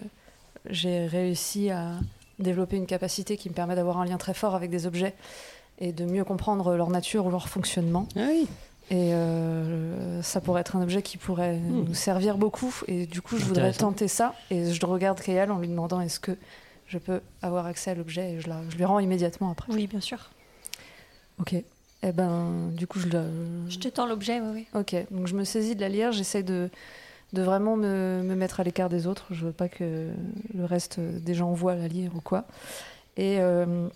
j'ai 0.69 1.05
réussi 1.07 1.69
à 1.71 1.91
développer 2.41 2.75
une 2.77 2.85
capacité 2.87 3.37
qui 3.37 3.49
me 3.49 3.53
permet 3.53 3.75
d'avoir 3.75 3.99
un 3.99 4.05
lien 4.05 4.17
très 4.17 4.33
fort 4.33 4.55
avec 4.55 4.69
des 4.69 4.85
objets. 4.87 5.13
et 5.83 5.91
de 5.93 6.05
mieux 6.05 6.23
comprendre 6.23 6.75
leur 6.75 6.89
nature 6.91 7.25
ou 7.25 7.31
leur 7.31 7.49
fonctionnement. 7.49 8.07
Ah 8.15 8.27
oui. 8.29 8.47
Et 8.91 9.13
euh, 9.15 10.21
ça 10.21 10.39
pourrait 10.41 10.61
être 10.61 10.75
un 10.75 10.83
objet 10.83 11.01
qui 11.01 11.17
pourrait 11.17 11.55
Hmm. 11.57 11.85
nous 11.87 11.93
servir 11.95 12.37
beaucoup. 12.37 12.75
Et 12.87 13.07
du 13.07 13.21
coup, 13.23 13.37
je 13.37 13.45
voudrais 13.45 13.71
tenter 13.73 14.07
ça. 14.07 14.35
Et 14.51 14.71
je 14.73 14.85
regarde 14.85 15.19
Kayal 15.21 15.51
en 15.51 15.57
lui 15.57 15.67
demandant 15.67 15.99
est-ce 16.01 16.19
que 16.19 16.37
je 16.87 16.97
peux 16.99 17.21
avoir 17.41 17.65
accès 17.65 17.89
à 17.91 17.95
l'objet 17.95 18.33
et 18.33 18.39
je, 18.41 18.47
la- 18.49 18.61
je 18.69 18.75
lui 18.75 18.85
rends 18.85 18.99
immédiatement 18.99 19.49
après. 19.49 19.73
Oui, 19.73 19.87
bien 19.87 20.01
sûr. 20.01 20.29
Ok. 21.39 21.55
Eh 22.03 22.11
ben, 22.11 22.69
du 22.73 22.85
coup, 22.85 22.99
je 22.99 23.07
le. 23.07 23.23
Je 23.69 23.79
te 23.79 23.87
tends 23.87 24.05
l'objet, 24.05 24.39
oui, 24.39 24.49
oui. 24.53 24.79
Ok. 24.79 24.95
Donc, 25.09 25.25
je 25.27 25.35
me 25.35 25.43
saisis 25.43 25.75
de 25.75 25.81
la 25.81 25.89
lire. 25.89 26.11
J'essaie 26.11 26.43
de, 26.43 26.69
de 27.33 27.41
vraiment 27.43 27.77
me, 27.77 28.21
me 28.23 28.35
mettre 28.35 28.59
à 28.59 28.63
l'écart 28.63 28.89
des 28.89 29.07
autres. 29.07 29.25
Je 29.31 29.45
veux 29.45 29.51
pas 29.53 29.69
que 29.69 30.09
le 30.53 30.65
reste 30.65 30.99
des 30.99 31.33
gens 31.33 31.51
voient 31.53 31.75
la 31.75 31.87
lire 31.87 32.11
ou 32.15 32.21
quoi. 32.21 32.43
Et 33.17 33.37
euh, 33.39 33.87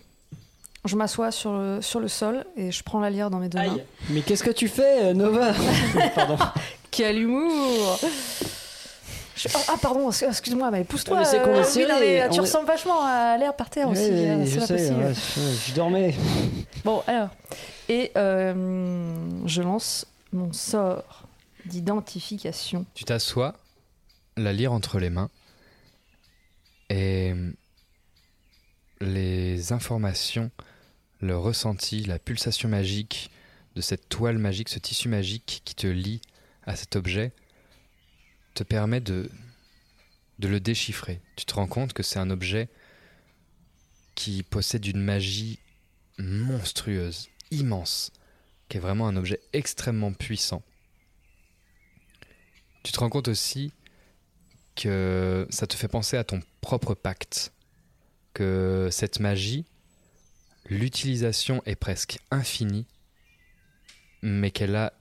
je 0.85 0.95
m'assois 0.95 1.31
sur 1.31 1.53
le, 1.57 1.81
sur 1.81 1.99
le 1.99 2.07
sol 2.07 2.45
et 2.55 2.71
je 2.71 2.83
prends 2.83 2.99
la 2.99 3.09
lire 3.09 3.29
dans 3.29 3.39
mes 3.39 3.49
deux 3.49 3.59
mains. 3.59 3.77
Mais 4.09 4.21
qu'est-ce 4.21 4.43
que 4.43 4.51
tu 4.51 4.67
fais, 4.67 5.05
euh, 5.05 5.13
Nova 5.13 5.51
Pardon. 6.15 6.37
Quel 6.91 7.19
humour 7.19 7.99
Je- 9.35 9.49
oh, 9.53 9.59
Ah 9.67 9.75
pardon, 9.81 10.09
ex- 10.09 10.23
excuse-moi, 10.23 10.71
mais 10.71 10.83
pousse-toi. 10.85 11.17
Ah, 11.17 11.19
mais 11.21 11.25
c'est 11.25 11.41
qu'on 11.41 11.55
est 11.55 11.59
oui, 11.59 11.65
serré, 11.65 11.91
non, 11.91 11.99
mais 11.99 12.29
tu 12.29 12.39
ressembles 12.39 12.67
vachement 12.67 13.03
à 13.03 13.35
l'air 13.37 13.53
par 13.55 13.69
terre 13.69 13.89
aussi. 13.89 14.01
Euh, 14.09 14.45
c'est 14.45 14.51
je 14.51 14.59
sais, 14.65 14.73
possible. 14.75 14.99
ouais, 15.03 15.13
je, 15.13 15.69
je 15.71 15.75
dormais. 15.75 16.15
Bon, 16.85 17.01
alors. 17.07 17.29
Et 17.89 18.11
euh, 18.15 18.53
je 19.45 19.61
lance 19.61 20.05
mon 20.33 20.51
sort 20.53 21.24
d'identification. 21.65 22.85
Tu 22.93 23.03
t'assois, 23.03 23.59
la 24.37 24.53
lyre 24.53 24.73
entre 24.73 24.99
les 24.99 25.09
mains, 25.09 25.29
et 26.89 27.33
les 29.01 29.71
informations, 29.71 30.51
le 31.19 31.37
ressenti, 31.37 32.03
la 32.03 32.19
pulsation 32.19 32.69
magique 32.69 33.31
de 33.75 33.81
cette 33.81 34.07
toile 34.07 34.37
magique, 34.37 34.69
ce 34.69 34.79
tissu 34.79 35.09
magique 35.09 35.61
qui 35.65 35.75
te 35.75 35.87
lie 35.87 36.21
à 36.63 36.75
cet 36.75 36.95
objet, 36.95 37.33
te 38.53 38.63
permet 38.63 39.01
de, 39.01 39.29
de 40.39 40.47
le 40.47 40.59
déchiffrer. 40.59 41.21
Tu 41.35 41.45
te 41.45 41.53
rends 41.55 41.67
compte 41.67 41.93
que 41.93 42.03
c'est 42.03 42.19
un 42.19 42.29
objet 42.29 42.69
qui 44.15 44.43
possède 44.43 44.85
une 44.85 45.01
magie 45.01 45.59
monstrueuse, 46.17 47.29
immense, 47.51 48.11
qui 48.69 48.77
est 48.77 48.79
vraiment 48.79 49.07
un 49.07 49.17
objet 49.17 49.41
extrêmement 49.51 50.13
puissant. 50.13 50.63
Tu 52.85 52.91
te 52.91 52.99
rends 52.99 53.09
compte 53.09 53.29
aussi 53.29 53.73
que 54.75 55.47
ça 55.49 55.65
te 55.65 55.73
fait 55.73 55.87
penser 55.87 56.17
à 56.17 56.23
ton 56.23 56.39
propre 56.61 56.93
pacte, 56.93 57.51
que 58.35 58.89
cette 58.91 59.19
magie, 59.19 59.65
l'utilisation 60.67 61.63
est 61.65 61.75
presque 61.75 62.19
infinie, 62.29 62.85
mais 64.21 64.51
qu'elle 64.51 64.75
a 64.75 64.93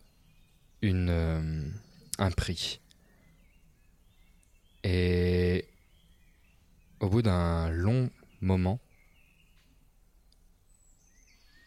euh, 0.82 1.70
un 2.16 2.30
prix. 2.30 2.80
Et 4.82 5.68
au 7.00 7.10
bout 7.10 7.20
d'un 7.20 7.68
long 7.68 8.08
moment, 8.40 8.80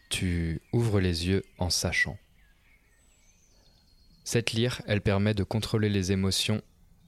tu 0.09 0.61
ouvres 0.73 0.99
les 0.99 1.27
yeux 1.27 1.45
en 1.59 1.69
sachant. 1.69 2.17
Cette 4.27 4.51
lyre, 4.51 4.81
elle 4.87 4.99
permet 4.99 5.33
de 5.33 5.45
contrôler 5.45 5.87
les 5.87 6.11
émotions 6.11 6.61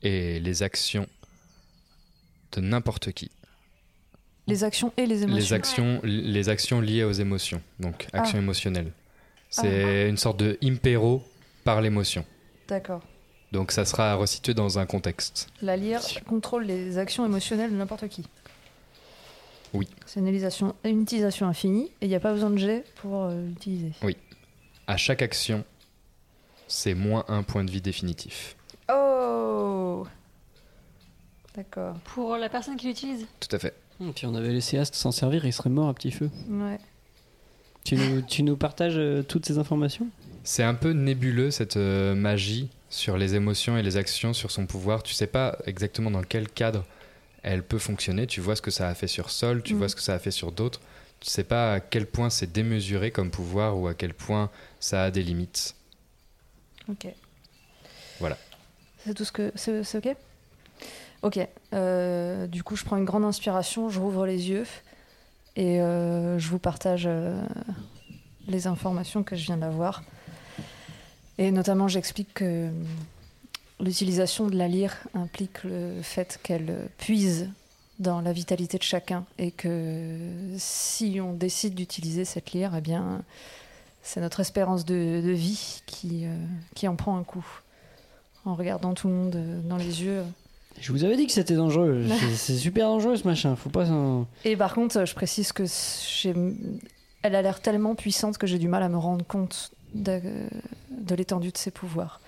et 0.03 0.39
les 0.39 0.63
actions 0.63 1.05
de 2.53 2.61
n'importe 2.61 3.11
qui. 3.11 3.29
Les 4.47 4.63
actions 4.63 4.93
et 4.95 5.05
les 5.05 5.23
émotions. 5.23 5.35
Les 5.35 5.51
actions, 5.53 5.99
les 6.05 6.47
actions 6.47 6.79
liées 6.79 7.03
aux 7.03 7.11
émotions, 7.11 7.61
donc 7.77 8.07
Ah. 8.13 8.21
actions 8.21 8.37
émotionnelles. 8.37 8.93
C'est 9.49 10.07
une 10.07 10.15
sorte 10.15 10.39
de 10.39 10.57
impéro 10.63 11.21
par 11.65 11.81
l'émotion. 11.81 12.23
D'accord. 12.69 13.01
Donc 13.51 13.73
ça 13.73 13.83
sera 13.83 14.13
à 14.13 14.15
resituer 14.15 14.53
dans 14.53 14.79
un 14.79 14.85
contexte. 14.85 15.49
La 15.61 15.75
lyre 15.75 15.99
contrôle 16.25 16.63
les 16.63 16.97
actions 16.97 17.25
émotionnelles 17.25 17.71
de 17.73 17.75
n'importe 17.75 18.07
qui. 18.07 18.23
Oui. 19.73 19.89
C'est 20.05 20.21
une 20.21 20.27
utilisation, 20.29 20.73
une 20.85 21.01
utilisation 21.01 21.47
infinie 21.47 21.91
et 21.99 22.05
il 22.05 22.07
n'y 22.07 22.15
a 22.15 22.21
pas 22.21 22.31
besoin 22.31 22.49
de 22.49 22.57
jet 22.57 22.85
pour 22.95 23.25
euh, 23.25 23.45
l'utiliser. 23.45 23.91
Oui. 24.03 24.15
À 24.87 24.95
chaque 24.95 25.21
action, 25.21 25.65
c'est 26.69 26.93
moins 26.93 27.25
un 27.27 27.43
point 27.43 27.65
de 27.65 27.71
vie 27.71 27.81
définitif. 27.81 28.55
Oh 28.89 30.07
D'accord. 31.55 31.95
Pour 32.05 32.37
la 32.37 32.47
personne 32.47 32.77
qui 32.77 32.87
l'utilise 32.87 33.25
Tout 33.39 33.53
à 33.55 33.59
fait. 33.59 33.73
Hum, 33.99 34.13
Puis 34.13 34.25
on 34.25 34.35
avait 34.35 34.49
laissé 34.53 34.77
Ast 34.77 34.95
s'en 34.95 35.11
servir, 35.11 35.45
il 35.45 35.51
serait 35.51 35.69
mort 35.69 35.89
à 35.89 35.93
petit 35.93 36.11
feu. 36.11 36.29
Ouais. 36.49 36.77
Tu 37.83 37.95
nous, 37.95 38.21
tu 38.21 38.43
nous 38.43 38.55
partages 38.55 38.97
euh, 38.97 39.23
toutes 39.23 39.45
ces 39.45 39.57
informations? 39.57 40.07
C'est 40.43 40.63
un 40.63 40.73
peu 40.75 40.91
nébuleux 40.91 41.51
cette 41.51 41.75
euh, 41.77 42.15
magie 42.15 42.69
sur 42.89 43.17
les 43.17 43.35
émotions 43.35 43.77
et 43.77 43.83
les 43.83 43.97
actions, 43.97 44.33
sur 44.33 44.51
son 44.51 44.65
pouvoir. 44.67 45.03
Tu 45.03 45.13
sais 45.13 45.27
pas 45.27 45.57
exactement 45.65 46.11
dans 46.11 46.23
quel 46.23 46.47
cadre 46.49 46.85
elle 47.43 47.63
peut 47.63 47.77
fonctionner. 47.79 48.25
Tu 48.27 48.41
vois 48.41 48.55
ce 48.55 48.61
que 48.61 48.71
ça 48.71 48.87
a 48.87 48.93
fait 48.95 49.07
sur 49.07 49.29
Sol, 49.29 49.63
tu 49.63 49.73
Mm. 49.73 49.77
vois 49.77 49.89
ce 49.89 49.95
que 49.95 50.01
ça 50.01 50.13
a 50.13 50.19
fait 50.19 50.31
sur 50.31 50.51
d'autres. 50.51 50.79
Tu 51.19 51.29
sais 51.29 51.43
pas 51.43 51.73
à 51.73 51.79
quel 51.81 52.05
point 52.05 52.29
c'est 52.29 52.51
démesuré 52.51 53.11
comme 53.11 53.31
pouvoir 53.31 53.77
ou 53.77 53.87
à 53.87 53.93
quel 53.93 54.13
point 54.13 54.49
ça 54.79 55.03
a 55.03 55.11
des 55.11 55.23
limites. 55.23 55.75
Ok. 56.89 57.07
Voilà. 58.19 58.37
C'est 59.05 59.13
tout 59.13 59.25
ce 59.25 59.31
que. 59.31 59.51
C'est 59.55 59.95
ok? 59.95 60.15
Ok. 61.21 61.39
Euh, 61.73 62.47
du 62.47 62.63
coup, 62.63 62.75
je 62.75 62.85
prends 62.85 62.97
une 62.97 63.05
grande 63.05 63.25
inspiration, 63.25 63.89
je 63.89 63.99
rouvre 63.99 64.25
les 64.25 64.49
yeux 64.49 64.65
et 65.55 65.81
euh, 65.81 66.39
je 66.39 66.49
vous 66.49 66.59
partage 66.59 67.03
euh, 67.05 67.41
les 68.47 68.67
informations 68.67 69.23
que 69.23 69.35
je 69.35 69.45
viens 69.45 69.57
d'avoir. 69.57 70.03
Et 71.37 71.51
notamment, 71.51 71.87
j'explique 71.87 72.33
que 72.33 72.69
l'utilisation 73.79 74.47
de 74.47 74.57
la 74.57 74.67
lyre 74.67 74.95
implique 75.13 75.63
le 75.63 76.01
fait 76.01 76.39
qu'elle 76.43 76.89
puise 76.97 77.49
dans 77.99 78.21
la 78.21 78.31
vitalité 78.31 78.77
de 78.77 78.83
chacun 78.83 79.25
et 79.37 79.51
que 79.51 80.17
si 80.57 81.19
on 81.21 81.33
décide 81.33 81.75
d'utiliser 81.75 82.23
cette 82.23 82.51
lyre, 82.51 82.73
eh 82.77 82.81
bien, 82.81 83.21
c'est 84.01 84.21
notre 84.21 84.39
espérance 84.39 84.85
de, 84.85 85.21
de 85.21 85.31
vie 85.31 85.81
qui, 85.85 86.25
euh, 86.25 86.35
qui 86.75 86.87
en 86.87 86.95
prend 86.95 87.17
un 87.17 87.23
coup. 87.23 87.45
En 88.45 88.55
regardant 88.55 88.93
tout 88.93 89.07
le 89.07 89.13
monde 89.13 89.35
euh, 89.35 89.61
dans 89.61 89.77
les 89.77 90.03
yeux. 90.03 90.23
Je 90.79 90.91
vous 90.93 91.03
avais 91.03 91.17
dit 91.17 91.27
que 91.27 91.33
c'était 91.33 91.55
dangereux. 91.55 92.05
C'est- 92.35 92.55
super 92.57 92.87
dangereux 92.87 93.17
ce 93.17 93.27
machin. 93.27 93.55
Faut 93.55 93.69
pas. 93.69 93.85
Et 94.45 94.55
par 94.55 94.73
contre, 94.73 95.05
je 95.05 95.13
précise 95.13 95.51
que 95.51 95.63
elle 97.21 97.35
a 97.35 97.41
l'air 97.41 97.61
tellement 97.61 97.95
puissante 97.95 98.37
que 98.37 98.47
j'ai 98.47 98.57
du 98.59 98.69
mal 98.69 98.81
à 98.81 98.87
me 98.89 98.97
rendre 98.97 99.25
compte 99.25 99.71
de, 99.93 100.21
de 100.89 101.15
l'étendue 101.15 101.51
de 101.51 101.57
ses 101.57 101.71
pouvoirs. 101.71 102.21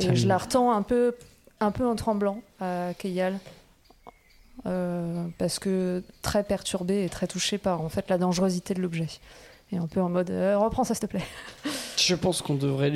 Et 0.00 0.14
je 0.16 0.26
la 0.26 0.38
retends 0.38 0.72
un 0.72 0.82
peu, 0.82 1.14
un 1.60 1.70
peu 1.70 1.86
en 1.86 1.94
tremblant 1.94 2.40
à 2.60 2.90
Keyal. 2.98 3.38
euh, 4.66 5.26
parce 5.38 5.58
que 5.60 6.02
très 6.22 6.42
perturbée 6.42 7.04
et 7.04 7.08
très 7.08 7.26
touchée 7.28 7.58
par 7.58 7.80
en 7.80 7.88
fait 7.88 8.08
la 8.10 8.18
dangerosité 8.18 8.74
de 8.74 8.82
l'objet. 8.82 9.06
Et 9.70 9.76
un 9.76 9.86
peu 9.86 10.00
en 10.00 10.08
mode 10.08 10.30
euh, 10.30 10.56
reprends 10.58 10.84
ça 10.84 10.94
s'il 10.94 11.02
te 11.02 11.06
plaît. 11.06 11.24
Je 11.98 12.14
pense 12.14 12.40
qu'on 12.42 12.54
devrait 12.54 12.90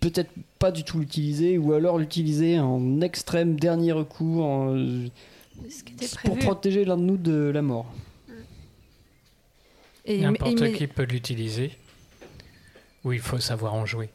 peut-être 0.00 0.30
pas 0.58 0.70
du 0.70 0.84
tout 0.84 1.00
l'utiliser 1.00 1.58
ou 1.58 1.72
alors 1.72 1.98
l'utiliser 1.98 2.58
en 2.60 3.00
extrême 3.00 3.58
dernier 3.58 3.90
recours 3.92 4.44
en- 4.44 4.76
Ce 5.68 5.82
qui 5.82 5.94
était 5.94 6.06
pour 6.24 6.38
protéger 6.38 6.84
l'un 6.84 6.96
de 6.96 7.02
nous 7.02 7.16
de 7.16 7.50
la 7.52 7.62
mort. 7.62 7.92
Et 10.04 10.20
N'importe 10.20 10.72
qui 10.74 10.86
peut 10.86 11.04
l'utiliser. 11.04 11.72
Ou 13.04 13.12
il 13.12 13.20
faut 13.20 13.38
savoir 13.38 13.74
en 13.74 13.86
jouer. 13.86 14.10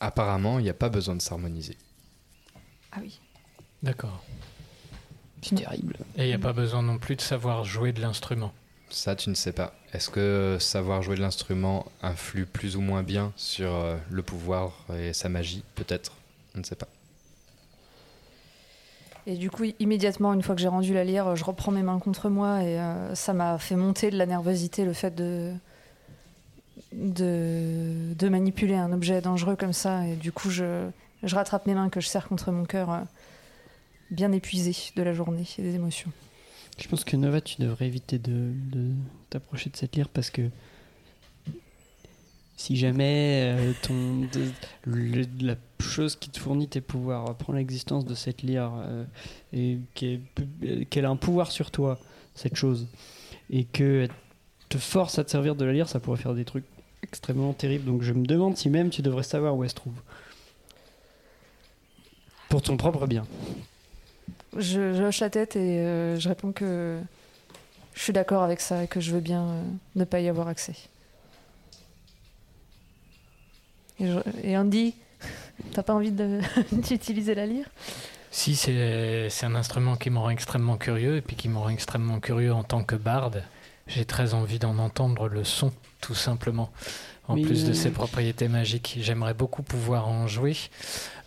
Apparemment, 0.00 0.58
il 0.58 0.62
n'y 0.62 0.70
a 0.70 0.74
pas 0.74 0.88
besoin 0.88 1.14
de 1.16 1.22
s'harmoniser. 1.22 1.76
Ah 2.92 2.98
oui. 3.02 3.20
D'accord. 3.82 4.22
C'est 5.42 5.54
terrible. 5.56 5.96
Et 6.16 6.24
il 6.24 6.26
n'y 6.28 6.32
a 6.34 6.38
pas 6.38 6.52
besoin 6.52 6.82
non 6.82 6.98
plus 6.98 7.16
de 7.16 7.20
savoir 7.20 7.64
jouer 7.64 7.92
de 7.92 8.00
l'instrument. 8.00 8.52
Ça, 8.90 9.16
tu 9.16 9.28
ne 9.30 9.34
sais 9.34 9.52
pas. 9.52 9.74
Est-ce 9.92 10.08
que 10.08 10.56
savoir 10.58 11.02
jouer 11.02 11.16
de 11.16 11.20
l'instrument 11.20 11.86
influe 12.02 12.46
plus 12.46 12.76
ou 12.76 12.80
moins 12.80 13.02
bien 13.02 13.32
sur 13.36 13.74
euh, 13.74 13.96
le 14.10 14.22
pouvoir 14.22 14.86
et 14.98 15.12
sa 15.12 15.28
magie 15.28 15.64
Peut-être? 15.74 16.12
On 16.54 16.60
ne 16.60 16.64
sait 16.64 16.76
pas. 16.76 16.88
Et 19.26 19.36
du 19.36 19.50
coup, 19.50 19.64
immédiatement, 19.78 20.32
une 20.32 20.42
fois 20.42 20.54
que 20.54 20.60
j'ai 20.60 20.68
rendu 20.68 20.94
la 20.94 21.04
lyre, 21.04 21.36
je 21.36 21.44
reprends 21.44 21.70
mes 21.70 21.82
mains 21.82 21.98
contre 21.98 22.28
moi 22.28 22.62
et 22.62 22.80
euh, 22.80 23.14
ça 23.14 23.32
m'a 23.32 23.58
fait 23.58 23.76
monter 23.76 24.10
de 24.10 24.16
la 24.16 24.26
nervosité 24.26 24.84
le 24.84 24.92
fait 24.92 25.14
de, 25.14 25.52
de, 26.92 28.28
manipuler 28.28 28.74
un 28.74 28.92
objet 28.92 29.20
dangereux 29.20 29.56
comme 29.56 29.72
ça. 29.72 30.06
Et 30.08 30.16
du 30.16 30.32
coup, 30.32 30.50
je, 30.50 30.88
je 31.22 31.34
rattrape 31.36 31.66
mes 31.66 31.74
mains 31.74 31.88
que 31.88 32.00
je 32.00 32.08
serre 32.08 32.26
contre 32.26 32.50
mon 32.50 32.64
cœur, 32.64 32.90
euh, 32.90 33.00
bien 34.10 34.32
épuisé 34.32 34.74
de 34.96 35.02
la 35.02 35.12
journée 35.12 35.46
et 35.58 35.62
des 35.62 35.74
émotions. 35.76 36.10
Je 36.78 36.88
pense 36.88 37.04
que 37.04 37.16
Nova, 37.16 37.40
tu 37.40 37.60
devrais 37.60 37.86
éviter 37.86 38.18
de, 38.18 38.52
t'approcher 39.30 39.70
de 39.70 39.76
cette 39.76 39.96
lyre 39.96 40.08
parce 40.08 40.30
que 40.30 40.48
si 42.56 42.76
jamais 42.76 43.54
euh, 43.56 43.72
ton, 43.82 44.28
la 45.40 45.56
chose 45.80 46.16
qui 46.16 46.30
te 46.30 46.38
fournit 46.38 46.68
tes 46.68 46.80
pouvoirs 46.80 47.28
apprend 47.28 47.52
l'existence 47.52 48.04
de 48.04 48.14
cette 48.14 48.42
lyre 48.42 48.72
euh, 48.76 49.04
et 49.52 49.78
qu'elle 49.94 50.20
qu'elle 50.88 51.04
a 51.04 51.10
un 51.10 51.16
pouvoir 51.16 51.50
sur 51.50 51.70
toi, 51.70 51.98
cette 52.34 52.56
chose, 52.56 52.86
et 53.50 53.64
que 53.64 54.08
te 54.68 54.78
force 54.78 55.18
à 55.18 55.24
te 55.24 55.30
servir 55.30 55.56
de 55.56 55.64
la 55.64 55.72
lyre, 55.72 55.88
ça 55.88 56.00
pourrait 56.00 56.20
faire 56.20 56.34
des 56.34 56.44
trucs 56.44 56.64
extrêmement 57.02 57.52
terribles. 57.52 57.84
Donc 57.84 58.02
je 58.02 58.12
me 58.12 58.24
demande 58.24 58.56
si 58.56 58.70
même 58.70 58.90
tu 58.90 59.02
devrais 59.02 59.22
savoir 59.22 59.56
où 59.56 59.64
elle 59.64 59.70
se 59.70 59.74
trouve. 59.74 60.00
Pour 62.48 62.62
ton 62.62 62.76
propre 62.76 63.06
bien. 63.06 63.26
Je, 64.56 65.02
hoche 65.02 65.20
la 65.20 65.30
tête 65.30 65.56
et 65.56 65.78
euh, 65.78 66.18
je 66.18 66.28
réponds 66.28 66.52
que 66.52 67.00
je 67.94 68.00
suis 68.02 68.12
d'accord 68.12 68.42
avec 68.42 68.60
ça 68.60 68.84
et 68.84 68.86
que 68.86 69.00
je 69.00 69.12
veux 69.12 69.20
bien 69.20 69.42
euh, 69.42 69.62
ne 69.96 70.04
pas 70.04 70.20
y 70.20 70.28
avoir 70.28 70.48
accès. 70.48 70.74
Et, 73.98 74.06
je- 74.06 74.18
et 74.42 74.56
Andy, 74.56 74.94
t'as 75.72 75.82
pas 75.82 75.94
envie 75.94 76.12
d'utiliser 76.72 77.34
la 77.34 77.46
lyre? 77.46 77.66
Si, 78.30 78.56
c'est 78.56 79.28
un 79.44 79.54
instrument 79.54 79.96
qui 79.96 80.08
me 80.08 80.18
rend 80.18 80.30
extrêmement 80.30 80.78
curieux, 80.78 81.16
et 81.16 81.20
puis 81.20 81.36
qui 81.36 81.50
me 81.50 81.58
rend 81.58 81.68
extrêmement 81.68 82.18
curieux 82.18 82.52
en 82.52 82.64
tant 82.64 82.82
que 82.82 82.96
barde. 82.96 83.44
J'ai 83.86 84.06
très 84.06 84.32
envie 84.32 84.58
d'en 84.58 84.78
entendre 84.78 85.28
le 85.28 85.44
son, 85.44 85.70
tout 86.00 86.14
simplement. 86.14 86.70
En 87.28 87.36
Mais, 87.36 87.42
plus 87.42 87.64
de 87.64 87.72
ses 87.72 87.90
propriétés 87.90 88.48
magiques, 88.48 88.98
j'aimerais 89.00 89.34
beaucoup 89.34 89.62
pouvoir 89.62 90.08
en 90.08 90.26
jouer. 90.26 90.56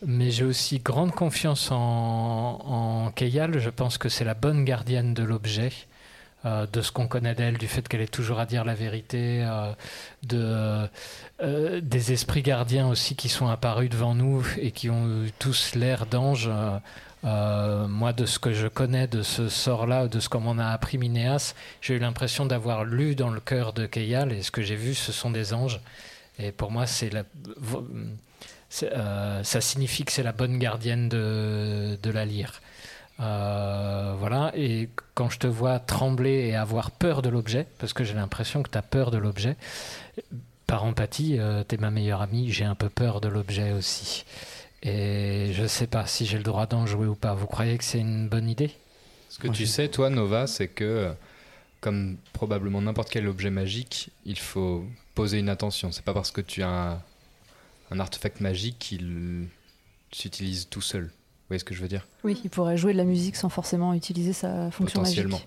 Mais 0.06 0.30
j'ai 0.30 0.44
aussi 0.44 0.80
grande 0.80 1.12
confiance 1.12 1.72
en, 1.72 1.78
en 1.78 3.12
Keyal. 3.12 3.60
Je 3.60 3.70
pense 3.70 3.98
que 3.98 4.10
c'est 4.10 4.26
la 4.26 4.34
bonne 4.34 4.66
gardienne 4.66 5.14
de 5.14 5.24
l'objet. 5.24 5.72
Euh, 6.46 6.68
de 6.72 6.82
ce 6.82 6.92
qu'on 6.92 7.08
connaît 7.08 7.34
d'elle, 7.34 7.58
du 7.58 7.68
fait 7.68 7.88
qu'elle 7.88 8.02
est 8.02 8.14
toujours 8.14 8.40
à 8.40 8.46
dire 8.46 8.66
la 8.66 8.76
vérité, 8.76 9.44
euh, 9.44 9.74
de, 10.22 10.88
euh, 11.42 11.82
des 11.82 12.12
esprits 12.12 12.44
gardiens 12.44 12.88
aussi 12.88 13.16
qui 13.16 13.30
sont 13.30 13.48
apparus 13.48 13.90
devant 13.90 14.14
nous 14.14 14.46
et 14.60 14.70
qui 14.70 14.92
ont 14.92 15.24
eu 15.24 15.32
tous 15.40 15.74
l'air 15.74 16.06
d'anges. 16.06 16.52
moi, 17.24 18.14
de 18.14 18.28
ce 18.28 18.38
que 18.38 18.54
je 18.54 18.68
connais 18.68 19.08
de 19.08 19.24
ce 19.24 19.50
sort-là, 19.50 20.08
de 20.08 20.20
ce 20.20 20.30
qu'on 20.30 20.42
m'en 20.42 20.60
a 20.60 20.68
appris 20.68 21.00
Minéas, 21.00 21.56
j'ai 21.82 21.96
eu 21.96 22.00
l'impression 22.00 22.46
d'avoir 22.46 22.86
lu 22.86 23.16
dans 23.16 23.32
le 23.32 23.40
cœur 23.40 23.74
de 23.74 23.88
Keyal 23.88 24.32
et 24.32 24.44
ce 24.44 24.52
que 24.52 24.62
j'ai 24.62 24.76
vu, 24.76 24.94
ce 24.94 25.12
sont 25.12 25.32
des 25.32 25.52
anges. 25.52 25.80
Et 26.38 26.52
pour 26.52 26.70
moi, 26.70 26.86
c'est 26.86 27.12
ça 28.70 29.62
signifie 29.62 30.06
que 30.06 30.12
c'est 30.12 30.22
la 30.22 30.34
bonne 30.34 30.60
gardienne 30.60 31.10
de, 31.10 31.98
de 32.04 32.10
la 32.12 32.26
lyre. 32.26 32.62
Euh, 33.20 34.14
voilà, 34.20 34.52
et 34.56 34.90
quand 35.14 35.30
je 35.30 35.40
te 35.40 35.48
vois 35.48 35.80
trembler 35.80 36.48
et 36.48 36.56
avoir 36.56 36.92
peur 36.92 37.22
de 37.22 37.30
l'objet, 37.30 37.66
parce 37.80 37.94
que 37.94 38.04
j'ai 38.04 38.14
l'impression 38.14 38.62
que 38.62 38.70
tu 38.70 38.78
as 38.78 38.82
peur 38.82 39.12
de 39.12 39.18
l'objet, 39.18 39.56
par 40.68 40.84
empathie, 40.84 41.38
euh, 41.40 41.64
tu 41.68 41.76
es 41.76 41.78
ma 41.78 41.92
meilleure 41.92 42.22
amie, 42.22 42.52
j'ai 42.52 42.66
un 42.66 42.76
peu 42.76 42.90
peur 42.90 43.22
de 43.22 43.28
l'objet 43.28 43.72
aussi. 43.72 44.26
Et 44.84 45.52
je 45.54 45.66
sais 45.66 45.88
pas 45.88 46.06
si 46.06 46.26
j'ai 46.26 46.38
le 46.38 46.44
droit 46.44 46.68
d'en 46.68 46.86
jouer 46.86 47.08
ou 47.08 47.16
pas. 47.16 47.34
Vous 47.34 47.48
croyez 47.48 47.78
que 47.78 47.84
c'est 47.84 48.00
une 48.00 48.28
bonne 48.28 48.50
idée? 48.50 48.72
Ce 49.30 49.40
que 49.40 49.48
tu 49.48 49.66
sais, 49.66 49.88
toi, 49.88 50.10
Nova, 50.10 50.48
c'est 50.48 50.68
que, 50.68 51.14
comme 51.82 52.18
probablement 52.34 52.82
n'importe 52.82 53.10
quel 53.10 53.28
objet 53.28 53.50
magique, 53.50 54.12
il 54.26 54.38
faut 54.38 54.86
poser 55.14 55.40
une 55.40 55.50
attention. 55.50 55.92
C'est 55.92 56.06
pas 56.06 56.14
parce 56.14 56.32
que 56.32 56.42
tu 56.42 56.64
as 56.64 56.70
un, 56.70 57.02
un 57.92 58.00
artefact 58.00 58.42
magique 58.42 58.78
qu'il 58.80 59.48
s'utilise 60.12 60.68
tout 60.70 60.82
seul. 60.82 61.12
Vous 61.46 61.50
voyez 61.50 61.60
ce 61.60 61.64
que 61.66 61.76
je 61.76 61.82
veux 61.82 61.88
dire? 61.88 62.08
Oui, 62.24 62.40
il 62.44 62.50
pourrait 62.50 62.76
jouer 62.78 62.94
de 62.94 62.98
la 62.98 63.04
musique 63.04 63.36
sans 63.36 63.50
forcément 63.50 63.94
utiliser 63.94 64.34
sa 64.34 64.72
fonction 64.72 65.02
magique. 65.02 65.24
Potentiellement. 65.24 65.42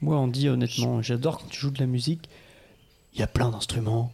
Moi, 0.00 0.16
on 0.18 0.28
dit 0.28 0.48
honnêtement, 0.48 1.02
j'adore 1.02 1.38
quand 1.38 1.48
tu 1.48 1.60
joues 1.60 1.70
de 1.70 1.80
la 1.80 1.86
musique. 1.86 2.28
Il 3.12 3.20
y 3.20 3.22
a 3.22 3.26
plein 3.26 3.50
d'instruments. 3.50 4.12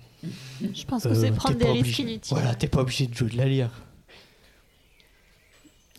Je 0.60 0.84
pense 0.84 1.04
que 1.04 1.08
Euh, 1.08 1.14
c'est 1.14 1.30
prendre 1.30 1.56
des 1.56 1.66
risques 1.70 1.86
obligé- 1.98 2.02
inutiles. 2.02 2.34
Voilà, 2.36 2.54
t'es 2.54 2.66
pas 2.68 2.80
obligé 2.80 3.06
de 3.06 3.14
jouer 3.14 3.28
de 3.30 3.36
la 3.36 3.44
lyre. 3.46 3.70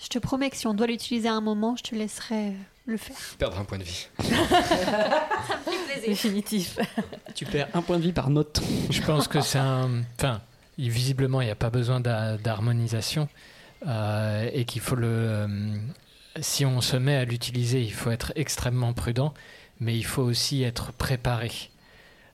Je 0.01 0.07
te 0.09 0.19
promets 0.19 0.49
que 0.49 0.57
si 0.57 0.67
on 0.67 0.73
doit 0.73 0.87
l'utiliser 0.87 1.27
à 1.29 1.33
un 1.33 1.41
moment, 1.41 1.75
je 1.77 1.83
te 1.83 1.95
laisserai 1.95 2.47
euh, 2.49 2.51
le 2.87 2.97
faire. 2.97 3.15
Perdre 3.37 3.57
un 3.59 3.63
point 3.65 3.77
de 3.77 3.83
vie. 3.83 4.07
Définitif. 6.05 6.77
Tu 7.33 7.45
perds 7.45 7.69
un 7.73 7.81
point 7.81 7.97
de 7.97 8.03
vie 8.03 8.11
par 8.11 8.29
note. 8.29 8.61
Je 8.89 9.01
pense 9.01 9.27
que 9.27 9.41
c'est 9.41 9.57
un. 9.59 10.01
Enfin, 10.17 10.41
visiblement, 10.77 11.41
il 11.41 11.45
n'y 11.45 11.51
a 11.51 11.55
pas 11.55 11.69
besoin 11.69 11.99
d'harmonisation 11.99 13.27
euh, 13.87 14.49
et 14.53 14.65
qu'il 14.65 14.81
faut 14.81 14.95
le. 14.95 15.07
euh, 15.07 15.47
si 16.39 16.65
on 16.65 16.81
se 16.81 16.97
met 16.97 17.15
à 17.15 17.25
l'utiliser, 17.25 17.81
il 17.81 17.93
faut 17.93 18.11
être 18.11 18.33
extrêmement 18.35 18.93
prudent, 18.93 19.33
mais 19.79 19.95
il 19.97 20.05
faut 20.05 20.23
aussi 20.23 20.63
être 20.63 20.91
préparé. 20.93 21.51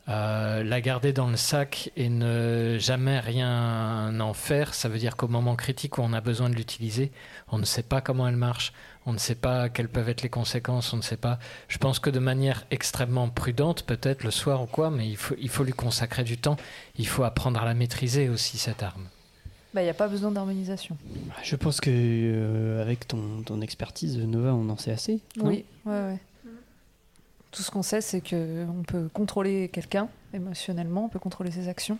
Euh, 0.10 0.64
la 0.64 0.82
garder 0.82 1.14
dans 1.14 1.30
le 1.30 1.38
sac 1.38 1.92
et 1.96 2.10
ne 2.10 2.78
jamais 2.80 3.20
rien 3.20 4.20
en 4.20 4.34
faire, 4.34 4.74
ça 4.74 4.90
veut 4.90 4.98
dire 4.98 5.16
qu'au 5.16 5.28
moment 5.28 5.56
critique 5.56 6.00
où 6.00 6.02
on 6.02 6.12
a 6.14 6.22
besoin 6.22 6.50
de 6.50 6.56
l'utiliser, 6.56 7.12
on 7.50 7.60
ne 7.60 7.66
sait 7.66 7.84
pas 7.84 8.02
comment 8.02 8.28
elle 8.28 8.36
marche, 8.36 8.74
on 9.06 9.14
ne 9.14 9.20
sait 9.20 9.36
pas 9.36 9.70
quelles 9.70 9.90
peuvent 9.90 10.10
être 10.10 10.24
les 10.24 10.30
conséquences, 10.30 10.92
on 10.94 10.98
ne 10.98 11.02
sait 11.04 11.18
pas. 11.18 11.38
Je 11.68 11.78
pense 11.78 12.00
que 12.00 12.10
de 12.10 12.20
manière 12.20 12.66
extrêmement 12.72 13.30
prudente, 13.30 13.84
peut-être 13.86 14.24
le 14.24 14.32
soir 14.32 14.64
ou 14.64 14.66
quoi, 14.66 14.90
mais 14.90 15.08
il 15.08 15.18
faut, 15.18 15.36
il 15.40 15.50
faut 15.50 15.64
lui 15.64 15.74
consacrer 15.74 16.24
du 16.24 16.38
temps, 16.38 16.58
il 16.98 17.08
faut 17.08 17.24
apprendre 17.24 17.62
à 17.62 17.66
la 17.66 17.76
maîtriser 17.76 18.28
aussi, 18.28 18.58
cette 18.58 18.82
arme. 18.84 19.08
Bah, 19.74 19.82
il 19.82 19.86
n'y 19.86 19.90
a 19.90 19.94
pas 19.94 20.08
besoin 20.08 20.32
d'harmonisation. 20.32 20.98
Je 21.44 21.56
pense 21.56 21.80
que 21.80 21.90
euh, 21.90 22.82
avec 22.82 23.08
ton, 23.08 23.42
ton 23.46 23.62
expertise, 23.62 24.18
Nova, 24.18 24.54
on 24.54 24.68
en 24.70 24.78
sait 24.78 24.92
assez. 24.92 25.20
Oui, 25.38 25.64
ouais, 25.86 25.92
ouais. 25.92 26.20
Tout 27.52 27.64
ce 27.64 27.72
qu'on 27.72 27.82
sait, 27.82 28.02
c'est 28.02 28.22
qu'on 28.22 28.84
peut 28.88 29.10
contrôler 29.14 29.70
quelqu'un 29.70 30.10
émotionnellement, 30.34 31.06
on 31.06 31.10
peut 31.10 31.20
contrôler 31.20 31.52
ses 31.52 31.68
actions. 31.68 32.00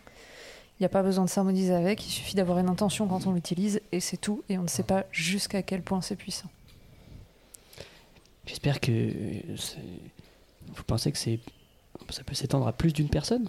Il 0.80 0.84
n'y 0.84 0.86
a 0.86 0.90
pas 0.90 1.04
besoin 1.04 1.26
de 1.26 1.30
s'harmoniser 1.30 1.74
avec, 1.74 2.06
il 2.06 2.10
suffit 2.10 2.36
d'avoir 2.36 2.58
une 2.60 2.70
intention 2.70 3.08
quand 3.08 3.28
on 3.28 3.34
l'utilise, 3.34 3.82
et 3.92 4.00
c'est 4.00 4.18
tout, 4.18 4.44
et 4.50 4.58
on 4.58 4.64
ne 4.64 4.68
sait 4.68 4.84
pas 4.84 5.06
jusqu'à 5.12 5.62
quel 5.62 5.82
point 5.82 6.02
c'est 6.02 6.16
puissant. 6.16 6.50
J'espère 8.46 8.80
que 8.80 9.12
vous 10.74 10.84
pensez 10.84 11.12
que 11.12 11.18
c'est 11.18 11.40
ça 12.10 12.24
peut 12.24 12.34
s'étendre 12.34 12.68
à 12.68 12.74
plus 12.74 12.94
d'une 12.94 13.10
personne? 13.10 13.48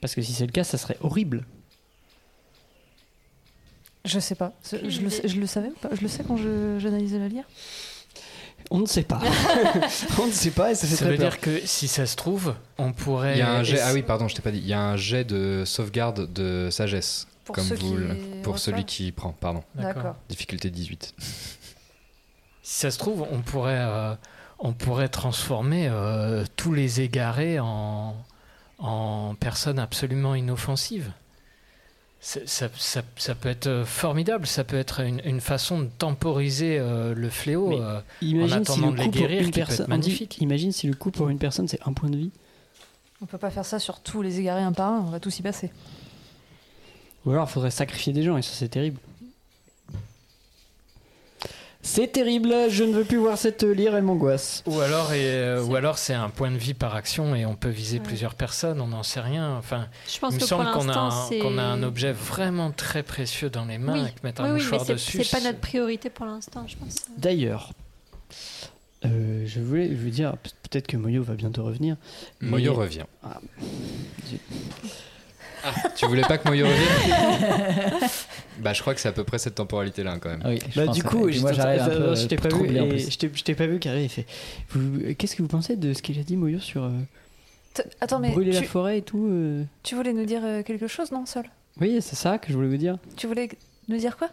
Parce 0.00 0.14
que 0.14 0.22
si 0.22 0.32
c'est 0.32 0.46
le 0.46 0.52
cas, 0.52 0.64
ça 0.64 0.78
serait 0.78 0.96
horrible. 1.00 1.46
Je 4.04 4.18
sais 4.18 4.34
pas. 4.34 4.52
Je, 4.70 4.76
le, 5.00 5.10
je 5.28 5.40
le 5.40 5.46
savais 5.46 5.68
ou 5.68 5.74
pas 5.74 5.90
Je 5.94 6.00
le 6.00 6.08
sais 6.08 6.22
quand 6.26 6.36
je- 6.36 6.78
j'analysais 6.78 7.18
la 7.18 7.28
lyre 7.28 7.44
On 8.70 8.78
ne 8.78 8.86
sait 8.86 9.02
pas. 9.02 9.20
on 10.20 10.26
ne 10.26 10.32
sait 10.32 10.50
pas 10.52 10.70
et 10.72 10.74
ça 10.74 10.86
fait 10.86 10.96
Ça 10.96 11.04
très 11.04 11.12
veut 11.12 11.18
peur. 11.18 11.30
dire 11.32 11.40
que 11.40 11.60
si 11.66 11.86
ça 11.88 12.06
se 12.06 12.16
trouve, 12.16 12.54
on 12.78 12.92
pourrait. 12.92 13.34
Il 13.34 13.38
y 13.38 13.42
a 13.42 13.52
un 13.52 13.62
jet. 13.62 13.80
Ah 13.80 13.92
oui, 13.92 14.02
pardon, 14.02 14.26
je 14.28 14.34
t'ai 14.34 14.42
pas 14.42 14.50
dit. 14.52 14.58
Il 14.58 14.66
y 14.66 14.72
a 14.72 14.80
un 14.80 14.96
jet 14.96 15.24
de 15.24 15.64
sauvegarde 15.66 16.32
de 16.32 16.68
sagesse. 16.70 17.26
Pour 17.44 17.54
comme 17.56 17.64
ceux 17.64 17.74
vous, 17.76 17.94
qui 17.94 17.96
le- 17.96 18.14
pour 18.42 18.54
reçoivent 18.54 18.74
celui 18.76 18.84
qui 18.84 19.10
prend, 19.12 19.32
pardon. 19.32 19.62
D'accord. 19.74 20.16
Difficulté 20.28 20.70
18. 20.70 21.14
Si 22.62 22.78
ça 22.80 22.90
se 22.90 22.98
trouve, 22.98 23.26
on 23.32 23.40
pourrait, 23.40 23.78
euh, 23.80 24.14
on 24.60 24.72
pourrait 24.74 25.08
transformer 25.08 25.88
euh, 25.90 26.44
tous 26.56 26.72
les 26.72 27.00
égarés 27.00 27.58
en, 27.58 28.14
en 28.78 29.34
personnes 29.34 29.78
absolument 29.80 30.34
inoffensives. 30.36 31.10
Ça, 32.22 32.40
ça- 32.44 33.02
ça 33.16 33.34
peut 33.34 33.48
être 33.48 33.66
euh, 33.66 33.84
formidable, 33.86 34.46
ça 34.46 34.62
peut 34.62 34.76
être 34.76 35.00
une, 35.00 35.22
une 35.24 35.40
façon 35.40 35.80
de 35.80 35.86
temporiser 35.86 36.78
euh, 36.78 37.14
le 37.14 37.30
fléau 37.30 37.72
euh, 37.80 37.98
en 38.00 38.02
Imagine 38.26 38.64
si 38.64 38.72
attendant 38.72 38.90
le 38.90 38.92
de 38.92 38.98
les 38.98 39.04
coup 39.06 39.10
pour 39.12 39.20
guérir, 39.22 39.40
une 39.40 39.46
qui 39.46 39.52
peut 39.52 39.60
être 39.60 39.66
personne. 39.68 39.86
magnifique. 39.88 40.38
Imagine 40.40 40.70
si 40.72 40.86
le 40.86 40.94
coup 40.94 41.10
pour 41.10 41.30
une 41.30 41.38
personne 41.38 41.66
c'est 41.66 41.80
un 41.86 41.94
point 41.94 42.10
de 42.10 42.16
vie. 42.18 42.30
On 43.22 43.26
peut 43.26 43.38
pas 43.38 43.50
faire 43.50 43.64
ça 43.64 43.78
sur 43.78 44.00
tous 44.00 44.20
les 44.20 44.38
égarés 44.38 44.62
un 44.62 44.72
par 44.72 44.92
un, 44.92 44.98
on 45.00 45.10
va 45.10 45.18
tous 45.20 45.38
y 45.38 45.42
passer. 45.42 45.70
Ou 47.24 47.30
alors 47.30 47.46
il 47.48 47.52
faudrait 47.52 47.70
sacrifier 47.70 48.12
des 48.12 48.22
gens 48.22 48.36
et 48.36 48.42
ça 48.42 48.50
c'est 48.54 48.68
terrible. 48.68 48.98
C'est 51.82 52.12
terrible, 52.12 52.54
je 52.68 52.84
ne 52.84 52.92
veux 52.92 53.04
plus 53.04 53.16
voir 53.16 53.38
cette 53.38 53.62
lyre, 53.62 53.94
elle 53.96 54.02
m'angoisse. 54.02 54.62
Ou 54.66 54.80
alors, 54.80 55.14
et, 55.14 55.24
euh, 55.24 55.64
ou 55.64 55.74
alors 55.76 55.96
c'est 55.96 56.12
un 56.12 56.28
point 56.28 56.50
de 56.50 56.58
vie 56.58 56.74
par 56.74 56.94
action 56.94 57.34
et 57.34 57.46
on 57.46 57.54
peut 57.56 57.70
viser 57.70 57.98
Ouais. 57.98 58.04
plusieurs 58.04 58.34
personnes, 58.34 58.80
on 58.82 58.88
n'en 58.88 59.02
sait 59.02 59.20
rien. 59.20 59.56
Enfin, 59.56 59.88
Je 60.06 60.18
pense 60.18 60.32
il 60.34 60.36
me 60.36 60.40
que 60.40 60.46
pour 60.46 60.48
semble 60.48 60.70
qu'on 60.72 60.88
a, 60.90 61.28
qu'on 61.40 61.56
a 61.58 61.62
un 61.62 61.82
objet 61.82 62.12
vraiment 62.12 62.70
très 62.70 63.02
précieux 63.02 63.48
dans 63.48 63.64
les 63.64 63.78
mains 63.78 63.94
Oui, 63.94 64.08
et 64.08 64.12
que 64.12 64.26
mettre 64.26 64.42
oui, 64.42 64.48
un 64.48 64.52
oui, 64.54 64.58
mouchoir 64.60 64.82
mais 64.82 64.86
c'est- 64.88 64.92
dessus. 64.92 65.24
c'est 65.24 65.38
pas 65.38 65.42
notre 65.42 65.58
priorité 65.60 66.10
pour 66.10 66.26
l'instant, 66.26 66.66
je 66.68 66.76
pense. 66.76 66.96
D'ailleurs, 67.16 67.72
euh, 69.06 69.44
je 69.46 69.60
voulais 69.60 69.88
veux 69.88 70.10
dire, 70.10 70.36
peut- 70.36 70.50
peut-être 70.70 70.86
que 70.86 70.98
Moyo 70.98 71.22
va 71.22 71.34
bientôt 71.34 71.64
revenir. 71.64 71.96
mais- 72.42 72.50
Moyo 72.50 72.74
revient. 72.74 73.06
Ah, 73.24 73.40
Ah, 75.64 75.72
tu 75.96 76.06
voulais 76.06 76.22
pas 76.22 76.38
que 76.38 76.48
Moyo 76.48 76.66
revienne 76.66 78.00
Bah, 78.60 78.72
je 78.72 78.80
crois 78.82 78.94
que 78.94 79.00
c'est 79.00 79.08
à 79.08 79.12
peu 79.12 79.24
près 79.24 79.38
cette 79.38 79.54
temporalité-là, 79.54 80.18
quand 80.20 80.28
même. 80.30 80.40
Ah 80.44 80.50
oui, 80.50 80.58
je 80.70 80.78
Bah, 80.78 80.86
pense 80.86 80.96
du 80.96 81.02
coup, 81.02 81.28
moi 81.40 81.52
j'arrive 81.52 81.80
un 81.80 81.86
enfin, 81.86 81.96
peu 81.96 82.14
je 82.14 82.26
t'ai 82.26 82.36
pas 82.36 82.48
vu, 82.48 82.66
et 82.76 82.88
plus. 82.88 83.10
je 83.10 83.18
t'ai- 83.18 83.30
je 83.32 83.42
t'ai 83.44 83.54
pas 83.54 83.66
vu 83.66 83.78
car 83.78 83.96
il 83.96 84.08
fait. 84.08 84.26
vous- 84.70 85.14
Qu'est-ce 85.14 85.34
que 85.36 85.42
vous 85.42 85.48
pensez 85.48 85.76
de 85.76 85.92
ce 85.92 86.02
qu'il 86.02 86.18
a 86.18 86.22
dit 86.22 86.36
Moyo 86.36 86.58
sur 86.58 86.84
euh, 86.84 86.90
Attends, 88.00 88.18
mais 88.18 88.32
brûler 88.32 88.52
la 88.52 88.60
tu, 88.60 88.66
forêt 88.66 88.98
et 88.98 89.02
tout 89.02 89.26
euh? 89.30 89.64
tu 89.82 89.94
voulais 89.94 90.12
nous 90.12 90.24
dire 90.26 90.42
euh, 90.44 90.62
quelque 90.62 90.88
chose, 90.88 91.10
non, 91.12 91.24
Sol? 91.26 91.44
Oui, 91.80 91.98
c'est 92.02 92.16
ça 92.16 92.36
que 92.38 92.48
je 92.48 92.54
voulais 92.54 92.68
vous 92.68 92.76
dire. 92.76 92.98
Tu 93.16 93.26
voulais 93.26 93.48
nous 93.88 93.96
dire 93.96 94.16
quoi? 94.16 94.28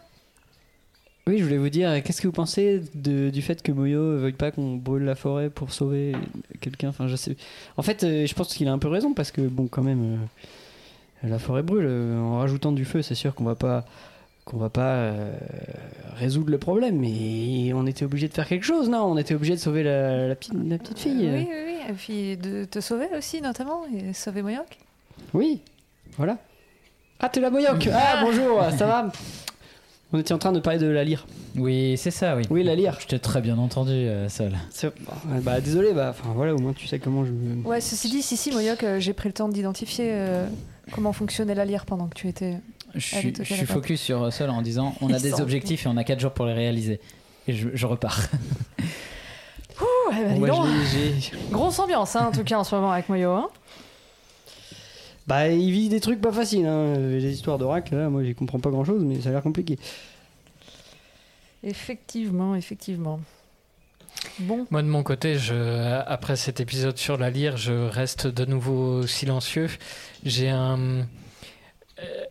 Oui, 1.26 1.38
je 1.38 1.44
voulais 1.44 1.58
vous 1.58 1.68
dire, 1.68 2.02
qu'est-ce 2.02 2.20
que 2.22 2.26
vous 2.26 2.32
pensez 2.32 2.82
de- 2.94 3.28
du 3.30 3.42
fait 3.42 3.62
que 3.62 3.70
Moyo 3.70 4.18
veuille 4.18 4.32
pas 4.32 4.50
qu'on 4.50 4.76
brûle 4.76 5.04
la 5.04 5.14
forêt 5.14 5.50
pour 5.50 5.72
sauver 5.72 6.14
quelqu'un? 6.60 6.88
Enfin, 6.88 7.06
je 7.06 7.16
sais. 7.16 7.36
En 7.76 7.82
fait, 7.82 8.02
euh, 8.02 8.26
je 8.26 8.34
pense 8.34 8.54
qu'il 8.54 8.66
a 8.66 8.72
un 8.72 8.78
peu 8.78 8.88
raison 8.88 9.12
parce 9.14 9.30
que 9.30 9.42
bon, 9.42 9.66
quand 9.68 9.82
même, 9.82 10.14
euh, 10.14 10.16
la 11.22 11.38
forêt 11.38 11.62
brûle. 11.62 11.86
euh, 11.88 12.18
en 12.20 12.38
rajoutant 12.38 12.72
du 12.72 12.84
feu, 12.84 13.02
c'est 13.02 13.14
sûr 13.14 13.34
qu'on 13.34 13.44
va 13.44 13.54
pas 13.54 13.84
qu'on 14.44 14.56
va 14.56 14.70
pas 14.70 14.94
euh, 14.94 15.30
résoudre 16.16 16.50
le 16.50 16.56
problème, 16.56 16.96
mais 16.98 17.70
on 17.74 17.86
était 17.86 18.06
obligé 18.06 18.28
de 18.28 18.32
faire 18.32 18.48
quelque 18.48 18.64
chose, 18.64 18.88
non? 18.88 19.00
On 19.04 19.18
était 19.18 19.34
obligé 19.34 19.54
de 19.54 19.60
sauver 19.60 19.82
la, 19.82 20.26
la 20.26 20.34
petite, 20.34 20.54
la 20.54 20.78
petite 20.78 20.98
fille. 20.98 21.28
Oui, 21.30 21.46
oui, 21.50 21.56
oui. 21.66 21.76
Et 21.86 21.92
puis 21.92 22.36
de 22.38 22.64
te 22.64 22.80
sauver 22.80 23.08
aussi, 23.16 23.42
notamment, 23.42 23.82
et 23.94 24.14
sauver 24.14 24.40
Moyoc. 24.40 24.78
Oui, 25.34 25.60
voilà. 26.16 26.38
Ah, 27.20 27.28
t'es 27.28 27.40
la 27.40 27.50
Moyoc 27.50 27.88
Ah, 27.92 28.22
bonjour, 28.22 28.62
ça 28.78 28.86
va? 28.86 29.12
On 30.12 30.18
était 30.18 30.32
en 30.32 30.38
train 30.38 30.52
de 30.52 30.60
parler 30.60 30.78
de 30.78 30.86
la 30.86 31.04
lyre. 31.04 31.26
Oui, 31.56 31.96
c'est 31.98 32.10
ça, 32.10 32.34
oui. 32.36 32.42
Oui, 32.50 32.62
la 32.64 32.74
lyre. 32.74 32.96
Je 33.00 33.06
t'ai 33.06 33.18
très 33.18 33.42
bien 33.42 33.58
entendu, 33.58 33.90
euh, 33.92 34.28
Sol. 34.30 34.52
C'est- 34.70 34.90
Bah, 35.42 35.60
désolé, 35.60 35.92
bah, 35.92 36.08
enfin 36.18 36.30
voilà, 36.34 36.54
au 36.54 36.58
moins 36.58 36.72
tu 36.72 36.86
sais 36.86 36.98
comment 36.98 37.24
je. 37.26 37.30
Ouais, 37.66 37.80
ceci 37.82 38.08
dit, 38.08 38.22
si, 38.22 38.36
si, 38.38 38.50
Moyoc, 38.50 38.82
euh, 38.84 39.00
j'ai 39.00 39.12
pris 39.12 39.28
le 39.28 39.34
temps 39.34 39.48
d'identifier 39.48 40.06
euh, 40.10 40.46
comment 40.92 41.12
fonctionnait 41.12 41.54
la 41.54 41.66
lyre 41.66 41.84
pendant 41.84 42.06
que 42.06 42.14
tu 42.14 42.26
étais. 42.28 42.54
Je 42.94 43.00
suis, 43.00 43.34
je 43.42 43.64
focus 43.66 44.00
sur 44.00 44.32
Sol 44.32 44.48
en 44.48 44.62
disant 44.62 44.94
on 45.02 45.12
a 45.12 45.18
Il 45.18 45.22
des 45.22 45.40
objectifs 45.42 45.84
et 45.84 45.88
on 45.90 45.96
a 45.98 46.04
4 46.04 46.20
jours 46.20 46.32
pour 46.32 46.46
les 46.46 46.54
réaliser. 46.54 47.00
Et 47.46 47.52
je, 47.52 47.68
je 47.74 47.86
repars. 47.86 48.18
Ouh, 49.80 49.84
eh 50.12 50.24
ben, 50.24 50.32
dis 50.34 50.38
Moi, 50.40 50.48
donc. 50.48 50.66
j'ai- 50.90 51.20
j'ai- 51.20 51.32
Grosse 51.50 51.78
ambiance, 51.78 52.16
hein, 52.16 52.26
en 52.28 52.32
tout 52.32 52.44
cas, 52.44 52.56
en 52.58 52.64
ce 52.64 52.74
moment 52.74 52.90
avec 52.92 53.08
Moyo. 53.10 53.30
Hein. 53.32 53.48
Bah, 55.28 55.48
il 55.48 55.70
vit 55.70 55.90
des 55.90 56.00
trucs 56.00 56.22
pas 56.22 56.32
faciles, 56.32 56.64
hein. 56.64 56.94
Les 56.96 57.30
histoires 57.30 57.58
d'oracle, 57.58 57.94
là, 57.94 58.08
moi 58.08 58.24
j'y 58.24 58.34
comprends 58.34 58.60
pas 58.60 58.70
grand 58.70 58.84
chose, 58.84 59.04
mais 59.04 59.20
ça 59.20 59.28
a 59.28 59.32
l'air 59.32 59.42
compliqué. 59.42 59.78
Effectivement, 61.62 62.54
effectivement. 62.54 63.20
Bon, 64.40 64.66
Moi, 64.70 64.82
de 64.82 64.88
mon 64.88 65.02
côté, 65.02 65.36
je, 65.38 66.00
après 66.06 66.36
cet 66.36 66.60
épisode 66.60 66.96
sur 66.96 67.18
la 67.18 67.28
lyre, 67.28 67.58
je 67.58 67.72
reste 67.72 68.26
de 68.26 68.46
nouveau 68.46 69.06
silencieux. 69.06 69.68
J'ai 70.24 70.48
un, 70.48 71.06
euh, 71.98 72.24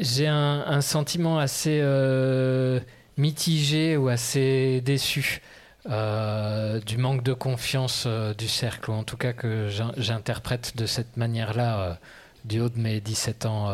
j'ai 0.00 0.26
un, 0.26 0.64
un 0.66 0.80
sentiment 0.80 1.38
assez 1.38 1.78
euh, 1.80 2.80
mitigé 3.16 3.96
ou 3.96 4.08
assez 4.08 4.80
déçu 4.84 5.40
euh, 5.88 6.80
du 6.80 6.98
manque 6.98 7.22
de 7.22 7.32
confiance 7.32 8.04
euh, 8.06 8.34
du 8.34 8.48
cercle, 8.48 8.90
ou 8.90 8.94
en 8.94 9.04
tout 9.04 9.16
cas 9.16 9.32
que 9.32 9.68
j'in- 9.68 9.92
j'interprète 9.96 10.76
de 10.76 10.86
cette 10.86 11.16
manière-là, 11.16 11.80
euh, 11.80 11.94
du 12.44 12.60
haut 12.60 12.68
de 12.68 12.78
mes 12.78 13.00
17 13.00 13.46
ans 13.46 13.68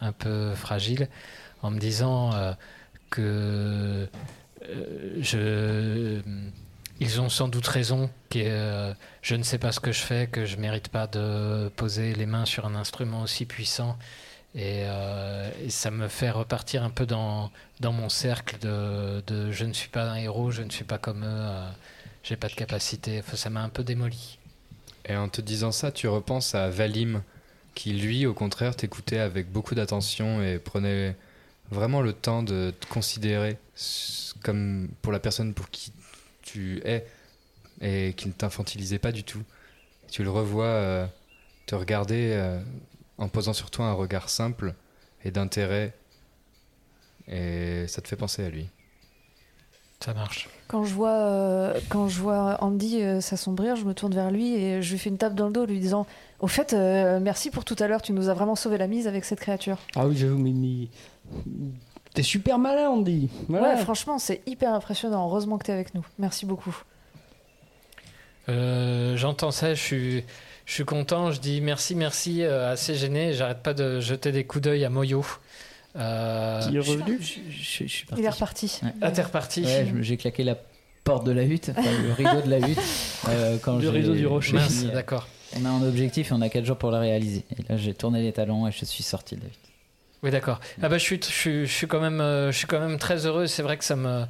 un 0.00 0.12
peu 0.12 0.54
fragile, 0.54 1.08
en 1.62 1.70
me 1.70 1.78
disant 1.78 2.32
que 3.10 4.08
je 5.20 6.20
ils 6.98 7.20
ont 7.20 7.28
sans 7.28 7.48
doute 7.48 7.66
raison 7.66 8.10
que 8.30 8.94
je 9.22 9.34
ne 9.34 9.42
sais 9.42 9.58
pas 9.58 9.70
ce 9.72 9.80
que 9.80 9.92
je 9.92 10.00
fais, 10.00 10.26
que 10.28 10.46
je 10.46 10.56
mérite 10.56 10.88
pas 10.88 11.06
de 11.06 11.68
poser 11.76 12.14
les 12.14 12.26
mains 12.26 12.46
sur 12.46 12.66
un 12.66 12.74
instrument 12.74 13.22
aussi 13.22 13.44
puissant. 13.44 13.98
Et, 14.56 14.84
euh, 14.86 15.50
et 15.62 15.68
ça 15.68 15.90
me 15.90 16.08
fait 16.08 16.30
repartir 16.30 16.82
un 16.82 16.88
peu 16.88 17.04
dans, 17.04 17.50
dans 17.80 17.92
mon 17.92 18.08
cercle 18.08 18.58
de, 18.58 19.52
je 19.52 19.64
ne 19.66 19.74
suis 19.74 19.90
pas 19.90 20.04
un 20.04 20.16
héros, 20.16 20.50
je 20.50 20.62
ne 20.62 20.70
suis 20.70 20.84
pas 20.84 20.96
comme 20.96 21.24
eux, 21.24 21.28
euh, 21.28 21.70
j'ai 22.22 22.36
pas 22.36 22.48
de 22.48 22.54
capacité. 22.54 23.22
Ça 23.34 23.50
m'a 23.50 23.62
un 23.62 23.68
peu 23.68 23.84
démoli. 23.84 24.38
Et 25.04 25.14
en 25.14 25.28
te 25.28 25.42
disant 25.42 25.72
ça, 25.72 25.92
tu 25.92 26.08
repenses 26.08 26.54
à 26.54 26.70
Valim, 26.70 27.22
qui 27.74 27.92
lui, 27.92 28.24
au 28.24 28.32
contraire, 28.32 28.74
t'écoutait 28.74 29.18
avec 29.18 29.52
beaucoup 29.52 29.74
d'attention 29.74 30.42
et 30.42 30.58
prenait 30.58 31.14
vraiment 31.70 32.00
le 32.00 32.14
temps 32.14 32.42
de 32.42 32.72
te 32.80 32.86
considérer 32.86 33.58
comme 34.42 34.88
pour 35.02 35.12
la 35.12 35.20
personne 35.20 35.52
pour 35.52 35.68
qui 35.70 35.92
tu 36.42 36.80
es 36.84 37.06
et 37.82 38.14
qui 38.16 38.28
ne 38.28 38.32
t'infantilisait 38.32 38.98
pas 38.98 39.12
du 39.12 39.22
tout. 39.22 39.42
Tu 40.10 40.24
le 40.24 40.30
revois 40.30 40.64
euh, 40.64 41.06
te 41.66 41.74
regarder 41.74 42.30
euh, 42.32 42.60
en 43.18 43.28
posant 43.28 43.52
sur 43.52 43.70
toi 43.70 43.86
un 43.86 43.92
regard 43.92 44.28
simple 44.28 44.74
et 45.24 45.30
d'intérêt 45.30 45.94
et 47.28 47.86
ça 47.88 48.00
te 48.02 48.08
fait 48.08 48.16
penser 48.16 48.44
à 48.44 48.50
lui. 48.50 48.68
Ça 50.04 50.12
marche. 50.12 50.48
quand 50.68 50.84
je 50.84 50.92
vois, 50.94 51.10
euh, 51.10 51.80
quand 51.88 52.06
je 52.08 52.20
vois 52.20 52.58
Andy 52.62 53.02
euh, 53.02 53.20
s'assombrir, 53.22 53.76
je 53.76 53.84
me 53.84 53.94
tourne 53.94 54.14
vers 54.14 54.30
lui 54.30 54.54
et 54.54 54.82
je 54.82 54.92
lui 54.92 54.98
fais 54.98 55.08
une 55.08 55.16
tape 55.16 55.34
dans 55.34 55.46
le 55.46 55.52
dos, 55.52 55.64
lui 55.64 55.80
disant 55.80 56.06
Au 56.38 56.46
fait, 56.48 56.74
euh, 56.74 57.18
merci 57.18 57.50
pour 57.50 57.64
tout 57.64 57.76
à 57.78 57.88
l'heure, 57.88 58.02
tu 58.02 58.12
nous 58.12 58.28
as 58.28 58.34
vraiment 58.34 58.56
sauvé 58.56 58.76
la 58.76 58.86
mise 58.88 59.08
avec 59.08 59.24
cette 59.24 59.40
créature. 59.40 59.78
Ah 59.96 60.06
oui, 60.06 60.16
j'avoue, 60.16 60.38
mais. 60.38 60.52
mais- 60.52 60.88
T'es 62.12 62.22
super 62.22 62.58
malin. 62.58 63.02
Voilà. 63.48 63.68
Ouais, 63.74 63.76
franchement, 63.76 64.18
c'est 64.18 64.40
hyper 64.46 64.72
impressionnant. 64.72 65.26
Heureusement 65.26 65.58
que 65.58 65.64
t'es 65.64 65.72
avec 65.72 65.94
nous. 65.94 66.04
Merci 66.18 66.46
beaucoup. 66.46 66.74
Euh, 68.48 69.16
J'entends 69.16 69.50
ça, 69.50 69.74
je 69.74 69.82
suis, 69.82 70.24
je 70.66 70.72
suis 70.74 70.84
content, 70.84 71.30
je 71.32 71.40
dis 71.40 71.60
merci, 71.62 71.94
merci, 71.94 72.42
euh, 72.42 72.72
assez 72.72 72.94
gêné, 72.94 73.32
j'arrête 73.32 73.62
pas 73.62 73.72
de 73.72 74.00
jeter 74.00 74.32
des 74.32 74.44
coups 74.44 74.62
d'œil 74.64 74.84
à 74.84 74.90
Moyo. 74.90 75.24
Euh, 75.96 76.60
Qui 76.68 76.76
est 76.76 76.80
revenu 76.80 77.18
Je, 77.20 77.26
je- 77.50 77.84
je 77.84 77.88
suis 77.88 78.06
Il 78.18 78.20
est 78.20 78.22
parti. 78.24 78.34
reparti. 78.34 78.80
Ouais. 78.82 78.92
Ah, 79.00 79.10
t'es 79.10 79.22
reparti 79.22 79.62
Ouais, 79.62 79.86
j'ai 80.02 80.16
claqué 80.18 80.44
la 80.44 80.56
porte 81.04 81.24
de 81.24 81.32
la 81.32 81.44
hutte, 81.44 81.70
enfin, 81.74 81.88
le 82.06 82.12
rideau 82.12 82.42
de 82.42 82.50
la 82.50 82.58
hutte. 82.68 82.78
euh, 83.28 83.56
quand 83.62 83.78
Le 83.78 83.88
rideau 83.88 84.14
du 84.14 84.26
rocher. 84.26 84.52
Mince, 84.54 84.84
d'accord. 84.86 85.26
On 85.58 85.64
a 85.64 85.68
un 85.70 85.82
objectif 85.88 86.30
et 86.30 86.34
on 86.34 86.42
a 86.42 86.48
4 86.50 86.64
jours 86.66 86.76
pour 86.76 86.90
le 86.90 86.98
réaliser. 86.98 87.44
Et 87.56 87.62
là, 87.72 87.78
j'ai 87.78 87.94
tourné 87.94 88.20
les 88.20 88.32
talons 88.32 88.66
et 88.68 88.72
je 88.72 88.84
suis 88.84 89.04
sorti 89.04 89.36
de 89.36 89.42
la 89.42 89.46
hutte. 89.46 89.54
Oui, 90.22 90.30
d'accord. 90.30 90.60
Ah 90.82 90.88
bah, 90.88 90.98
je, 90.98 91.02
suis, 91.04 91.20
je, 91.22 91.30
suis, 91.30 91.66
je, 91.66 91.72
suis 91.72 91.86
quand 91.86 92.00
même, 92.00 92.20
euh, 92.20 92.50
je 92.50 92.58
suis 92.58 92.66
quand 92.66 92.80
même 92.80 92.98
très 92.98 93.24
heureux. 93.24 93.46
C'est 93.46 93.62
vrai 93.62 93.76
que 93.78 93.84
ça 93.84 93.94
me, 93.96 94.24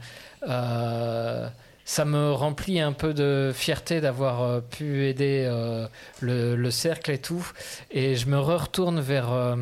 euh, 0.48 1.48
ça 1.88 2.04
me 2.04 2.32
remplit 2.32 2.80
un 2.80 2.92
peu 2.92 3.14
de 3.14 3.52
fierté 3.54 4.00
d'avoir 4.00 4.42
euh, 4.42 4.60
pu 4.60 5.04
aider 5.06 5.44
euh, 5.48 5.86
le, 6.20 6.56
le 6.56 6.70
cercle 6.72 7.12
et 7.12 7.18
tout. 7.18 7.48
Et 7.92 8.16
je 8.16 8.26
me 8.26 8.38
retourne 8.38 9.00
vers 9.00 9.32
euh, 9.32 9.54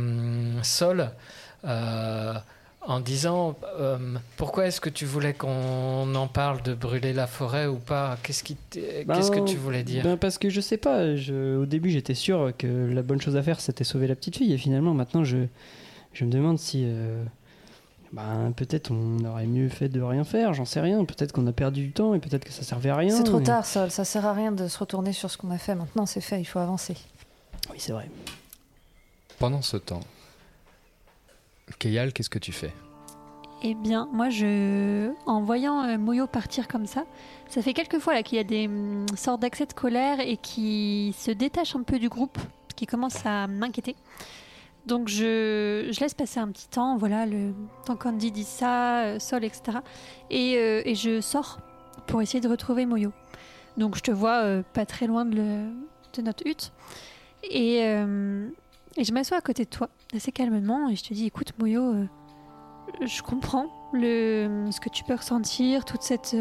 Sol 0.63 1.11
en 2.87 3.01
disant 3.01 3.57
euh, 3.79 3.97
Pourquoi 4.37 4.67
est-ce 4.67 4.81
que 4.81 4.91
tu 4.91 5.05
voulais 5.07 5.33
qu'on 5.33 6.15
en 6.15 6.27
parle 6.27 6.63
de 6.63 6.75
brûler 6.75 7.13
la 7.13 7.27
forêt 7.27 7.67
ou 7.67 7.77
pas? 7.77 8.19
Qu'est-ce 8.23 8.43
qui 8.45 8.57
t- 8.57 9.05
Ben, 9.07 9.15
que 9.31 9.41
tu 9.41 9.57
voulais 9.57 9.83
dire? 9.83 10.03
Ben 10.05 10.17
parce 10.17 10.37
que 10.39 10.51
je 10.51 10.61
sais 10.61 10.77
pas, 10.77 11.17
je- 11.17 11.57
au 11.57 11.67
début 11.67 11.91
j'étais 11.91 12.15
sûr 12.15 12.53
que 12.59 12.67
la 12.93 13.03
bonne 13.03 13.21
chose 13.21 13.37
à 13.37 13.43
faire 13.43 13.61
c'était 13.61 13.85
sauver 13.85 14.07
la 14.07 14.15
petite 14.15 14.37
fille. 14.37 14.53
Et 14.53 14.59
finalement 14.59 14.93
maintenant 14.95 15.25
je, 15.25 15.39
je 16.13 16.25
me 16.25 16.31
demande 16.31 16.59
si 16.59 16.85
euh, 16.87 17.23
ben, 18.15 18.53
peut-être 18.57 18.93
on 18.93 19.25
aurait 19.25 19.47
mieux 19.47 19.69
fait 19.69 19.89
de 19.89 20.01
rien 20.01 20.23
faire, 20.23 20.55
j'en 20.55 20.65
sais 20.65 20.81
rien, 20.81 21.05
peut-être 21.05 21.33
qu'on 21.33 21.47
a 21.49 21.53
perdu 21.53 21.87
du 21.87 21.93
temps 21.93 22.15
et 22.15 22.21
peut-être 22.21 22.45
que 22.45 22.53
ça 22.53 22.63
servait 22.63 22.91
à 22.91 22.97
rien. 22.97 23.17
C'est 23.17 23.25
trop 23.25 23.39
mais- 23.39 23.45
tard, 23.45 23.67
Sol. 23.67 23.91
Ça 23.91 24.05
sert 24.05 24.25
à 24.25 24.33
rien 24.33 24.53
de 24.53 24.69
se 24.69 24.79
retourner 24.79 25.13
sur 25.13 25.31
ce 25.31 25.37
qu'on 25.37 25.51
a 25.51 25.59
fait. 25.59 25.75
Maintenant, 25.75 26.07
c'est 26.07 26.21
fait. 26.21 26.41
Il 26.41 26.45
faut 26.45 26.61
avancer. 26.61 26.97
Oui 27.71 27.77
c'est 27.79 27.93
vrai. 27.93 28.09
Pendant 29.41 29.63
ce 29.63 29.77
temps, 29.77 30.01
Keyal, 31.81 32.13
qu'est-ce 32.13 32.31
que 32.31 32.39
tu 32.39 32.53
fais? 32.53 32.73
Eh 33.65 33.75
bien, 33.75 34.09
moi, 34.13 34.31
je, 34.31 35.11
en 35.27 35.43
voyant 35.43 35.83
euh, 35.83 35.99
Moyo 35.99 36.27
partir 36.29 36.69
comme 36.69 36.87
ça, 36.87 37.05
ça 37.49 37.63
fait 37.63 37.73
quelques 37.73 37.99
fois 37.99 38.15
là 38.15 38.23
qu'il 38.23 38.37
y 38.37 38.41
a 38.41 38.45
des 38.45 38.67
hum, 38.67 39.07
sortes 39.17 39.41
d'accès 39.41 39.67
de 39.67 39.73
colère 39.73 40.21
et 40.21 40.37
qui 40.37 41.17
se 41.19 41.33
détache 41.33 41.75
un 41.75 41.83
peu 41.83 41.99
du 41.99 42.09
groupe, 42.09 42.39
qui 42.77 42.87
commence 42.87 43.27
à 43.27 43.49
m'inquiéter. 43.49 43.97
Donc, 44.87 45.09
je, 45.09 45.99
laisse 45.99 46.15
passer 46.15 46.41
un 46.41 46.49
petit 46.49 46.69
temps, 46.69 46.99
voilà, 46.99 47.25
le 47.25 47.55
temps 47.87 47.97
qu'Andy 47.97 48.31
dit 48.31 48.45
ça, 48.45 49.05
euh, 49.05 49.19
Sol, 49.19 49.45
etc. 49.45 49.79
Et, 50.31 50.59
euh, 50.59 50.83
et 50.85 50.95
je 50.95 51.21
sors 51.23 51.59
pour 52.07 52.21
essayer 52.21 52.41
de 52.41 52.49
retrouver 52.49 52.85
Moyo. 52.85 53.11
Donc, 53.79 53.97
je 53.97 54.03
te 54.03 54.11
vois 54.11 54.43
euh, 54.43 54.63
pas 54.75 54.85
très 54.85 55.07
loin 55.07 55.25
de, 55.25 55.71
notre 56.23 56.47
hutte. 56.47 56.73
Et, 57.45 57.81
je 57.83 59.13
m'assois 59.13 59.39
à 59.39 59.41
côté 59.41 59.65
de 59.65 59.71
toi, 59.71 59.89
assez 60.15 60.33
calmement, 60.33 60.89
et 60.89 60.97
je 60.97 61.03
te 61.03 61.15
dis, 61.15 61.27
écoute, 61.27 61.53
Moyo, 61.59 61.95
je 63.01 63.23
comprends 63.23 63.67
ce 63.95 64.81
que 64.81 64.89
tu 64.89 65.03
peux 65.03 65.15
ressentir, 65.15 65.85
toute 65.85 66.03
cette, 66.03 66.37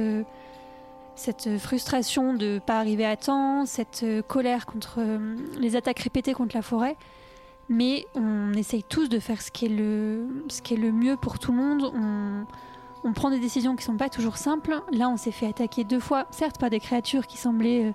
cette 1.15 1.57
frustration 1.57 2.35
de 2.35 2.59
pas 2.63 2.77
arriver 2.77 3.05
à 3.05 3.17
temps, 3.17 3.65
cette 3.65 4.05
colère 4.27 4.67
contre 4.67 4.99
les 5.59 5.75
attaques 5.75 5.99
répétées 5.99 6.33
contre 6.33 6.55
la 6.55 6.61
forêt. 6.61 6.95
Mais 7.69 8.05
on 8.15 8.53
essaye 8.53 8.83
tous 8.83 9.07
de 9.09 9.19
faire 9.19 9.41
ce 9.41 9.51
qui 9.51 9.65
est 9.65 9.69
le, 9.69 10.45
ce 10.49 10.61
qui 10.61 10.73
est 10.73 10.77
le 10.77 10.91
mieux 10.91 11.15
pour 11.15 11.39
tout 11.39 11.51
le 11.51 11.57
monde. 11.57 11.91
On, 11.95 12.45
on 13.03 13.13
prend 13.13 13.29
des 13.29 13.39
décisions 13.39 13.75
qui 13.75 13.83
sont 13.83 13.97
pas 13.97 14.09
toujours 14.09 14.37
simples. 14.37 14.81
Là, 14.91 15.09
on 15.09 15.17
s'est 15.17 15.31
fait 15.31 15.47
attaquer 15.47 15.83
deux 15.83 15.99
fois, 15.99 16.27
certes 16.31 16.59
par 16.59 16.69
des 16.69 16.79
créatures 16.79 17.27
qui 17.27 17.37
semblaient, 17.37 17.85
euh, 17.85 17.91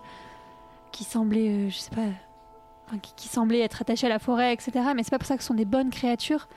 qui 0.92 1.04
semblaient, 1.04 1.50
euh, 1.50 1.70
je 1.70 1.78
sais 1.78 1.90
pas, 1.90 2.98
qui 3.16 3.28
semblaient 3.28 3.60
être 3.60 3.82
attachées 3.82 4.06
à 4.06 4.10
la 4.10 4.18
forêt, 4.18 4.52
etc. 4.52 4.72
Mais 4.94 5.02
c'est 5.02 5.10
pas 5.10 5.18
pour 5.18 5.26
ça 5.26 5.36
que 5.36 5.42
ce 5.42 5.48
sont 5.48 5.54
des 5.54 5.64
bonnes 5.64 5.90
créatures. 5.90 6.48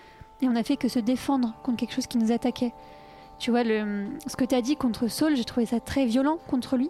Et 0.41 0.47
on 0.47 0.55
a 0.55 0.63
fait 0.63 0.77
que 0.77 0.87
se 0.87 0.99
défendre 0.99 1.53
contre 1.63 1.77
quelque 1.77 1.93
chose 1.93 2.07
qui 2.07 2.17
nous 2.17 2.31
attaquait. 2.31 2.73
Tu 3.39 3.51
vois, 3.51 3.63
le, 3.63 4.05
ce 4.27 4.35
que 4.35 4.45
tu 4.45 4.55
as 4.55 4.61
dit 4.61 4.75
contre 4.75 5.07
Saul, 5.07 5.35
j'ai 5.35 5.43
trouvé 5.43 5.65
ça 5.65 5.79
très 5.79 6.05
violent 6.05 6.37
contre 6.47 6.77
lui. 6.77 6.89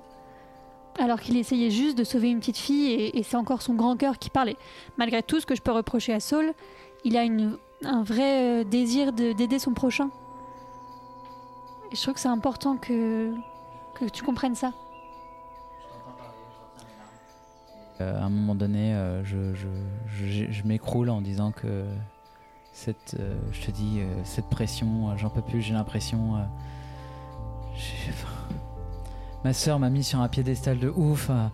Alors 1.00 1.20
qu'il 1.20 1.38
essayait 1.38 1.72
juste 1.72 1.98
de 1.98 2.04
sauver 2.04 2.30
une 2.30 2.40
petite 2.40 2.58
fille 2.58 2.92
et, 2.92 3.24
c'est 3.24 3.38
encore 3.38 3.62
son 3.62 3.74
grand 3.74 3.96
cœur 3.98 4.20
qui 4.20 4.30
parlait. 4.30 4.58
Malgré 4.98 5.24
tout 5.24 5.40
ce 5.40 5.46
que 5.46 5.56
je 5.56 5.62
peux 5.62 5.72
reprocher 5.72 6.14
à 6.14 6.20
Saul, 6.20 6.54
il 7.06 7.18
a 7.18 7.22
un 7.84 8.04
vrai 8.04 8.62
euh, 8.62 8.64
désir 8.64 9.14
de- 9.14 9.32
d'aider 9.32 9.58
son 9.58 9.74
prochain. 9.74 10.10
Et 11.92 11.96
je 11.96 12.02
trouve 12.02 12.14
que 12.14 12.20
c'est 12.20 12.28
important 12.28 12.78
que, 12.78 13.34
que 13.96 14.06
tu 14.06 14.24
comprennes 14.24 14.56
ça. 14.56 14.74
Euh, 18.02 18.20
à 18.22 18.26
un 18.26 18.30
moment 18.30 18.56
donné, 18.56 18.94
euh, 18.94 19.24
je, 19.24 19.54
je, 19.56 19.68
je- 20.52 20.64
m'écroule 20.64 21.10
en 21.10 21.22
disant 21.22 21.52
que 21.52 21.86
cette, 22.74 23.18
je 23.52 23.62
te 23.62 23.72
dis, 23.72 24.00
cette 24.24 24.50
pression, 24.50 25.16
j'en 25.18 25.30
peux 25.30 25.42
plus, 25.42 25.62
j'ai 25.62 25.74
l'impression. 25.74 26.36
Ma 29.44 29.54
soeur 29.54 29.80
m'a 29.80 29.90
mis 29.90 30.04
sur 30.04 30.20
un 30.22 30.28
piédestal 30.28 30.80
de 30.80 30.90
ouf. 30.90 31.28
euh, 31.30 31.48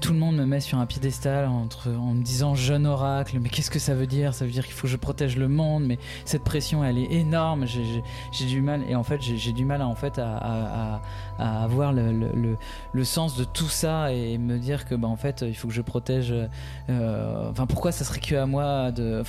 tout 0.00 0.12
le 0.12 0.18
monde 0.20 0.36
me 0.36 0.44
met 0.46 0.60
sur 0.60 0.78
un 0.78 0.86
piédestal 0.86 1.46
entre, 1.48 1.90
en 1.90 2.14
me 2.14 2.22
disant 2.22 2.54
jeune 2.54 2.86
oracle. 2.86 3.38
Mais 3.40 3.48
qu'est-ce 3.48 3.70
que 3.70 3.80
ça 3.80 3.94
veut 3.94 4.06
dire? 4.06 4.32
Ça 4.32 4.44
veut 4.44 4.50
dire 4.52 4.64
qu'il 4.64 4.72
faut 4.74 4.82
que 4.82 4.88
je 4.88 4.96
protège 4.96 5.36
le 5.36 5.48
monde. 5.48 5.84
Mais 5.86 5.98
cette 6.24 6.44
pression, 6.44 6.84
elle 6.84 6.98
est 6.98 7.10
énorme. 7.12 7.66
J'ai- 7.66 8.46
du 8.46 8.60
mal. 8.62 8.84
Et 8.88 8.94
en 8.94 9.02
fait, 9.02 9.20
j'ai 9.20 9.52
du 9.52 9.64
mal 9.64 9.82
à, 9.82 9.88
en 9.88 9.96
fait, 9.96 10.20
à, 10.20 11.00
avoir 11.38 11.92
le, 11.92 13.04
sens 13.04 13.36
de 13.36 13.42
tout 13.44 13.66
ça 13.68 14.12
et 14.12 14.38
me 14.38 14.58
dire 14.58 14.84
que 14.86 14.94
bah, 14.94 15.08
en 15.08 15.16
fait, 15.16 15.42
il 15.46 15.54
faut 15.56 15.66
que 15.66 15.74
je 15.74 15.82
protège. 15.82 16.32
euh, 16.90 17.52
pourquoi 17.68 17.90
ça 17.90 18.04
serait 18.04 18.20
à 18.36 18.46
moi 18.46 18.92
de. 18.92 19.22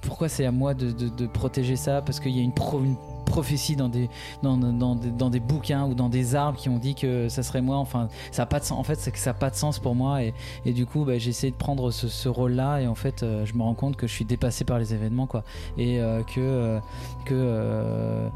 Pourquoi 0.00 0.28
c'est 0.28 0.44
à 0.46 0.50
moi 0.52 0.74
de 0.74 1.26
protéger 1.28 1.76
ça? 1.76 2.02
Parce 2.02 2.18
qu'il 2.18 2.32
y 2.36 2.40
a 2.40 2.42
une, 2.42 2.54
pro- 2.54 2.82
une 2.82 2.96
prophétie 3.32 3.76
dans 3.76 3.88
des, 3.88 4.08
dans, 4.42 4.56
dans, 4.58 4.94
des, 4.94 5.10
dans 5.10 5.30
des 5.30 5.40
bouquins 5.40 5.84
ou 5.88 5.94
dans 5.94 6.08
des 6.08 6.34
arbres 6.34 6.58
qui 6.58 6.68
ont 6.68 6.78
dit 6.78 6.94
que 6.94 7.28
ça 7.28 7.42
serait 7.42 7.62
moi. 7.62 7.78
Enfin, 7.78 8.08
ça 8.30 8.42
a 8.42 8.46
pas 8.46 8.60
de 8.60 8.64
sens. 8.64 8.78
En 8.78 8.84
fait, 8.84 8.96
ça 9.00 9.10
n'a 9.30 9.34
pas 9.34 9.50
de 9.50 9.56
sens 9.56 9.78
pour 9.78 9.94
moi. 9.94 10.22
Et, 10.22 10.34
et 10.66 10.72
du 10.72 10.84
coup, 10.86 11.04
bah, 11.04 11.18
j'ai 11.18 11.30
essayé 11.30 11.50
de 11.50 11.56
prendre 11.56 11.90
ce, 11.90 12.08
ce 12.08 12.28
rôle-là. 12.28 12.80
Et 12.82 12.86
en 12.86 12.94
fait, 12.94 13.22
euh, 13.22 13.46
je 13.46 13.54
me 13.54 13.62
rends 13.62 13.74
compte 13.74 13.96
que 13.96 14.06
je 14.06 14.12
suis 14.12 14.26
dépassé 14.26 14.64
par 14.64 14.78
les 14.78 14.92
événements, 14.92 15.26
quoi. 15.26 15.44
Et 15.78 16.00
euh, 16.00 16.22
que. 16.22 16.40
euh, 16.40 16.80
que 17.24 18.28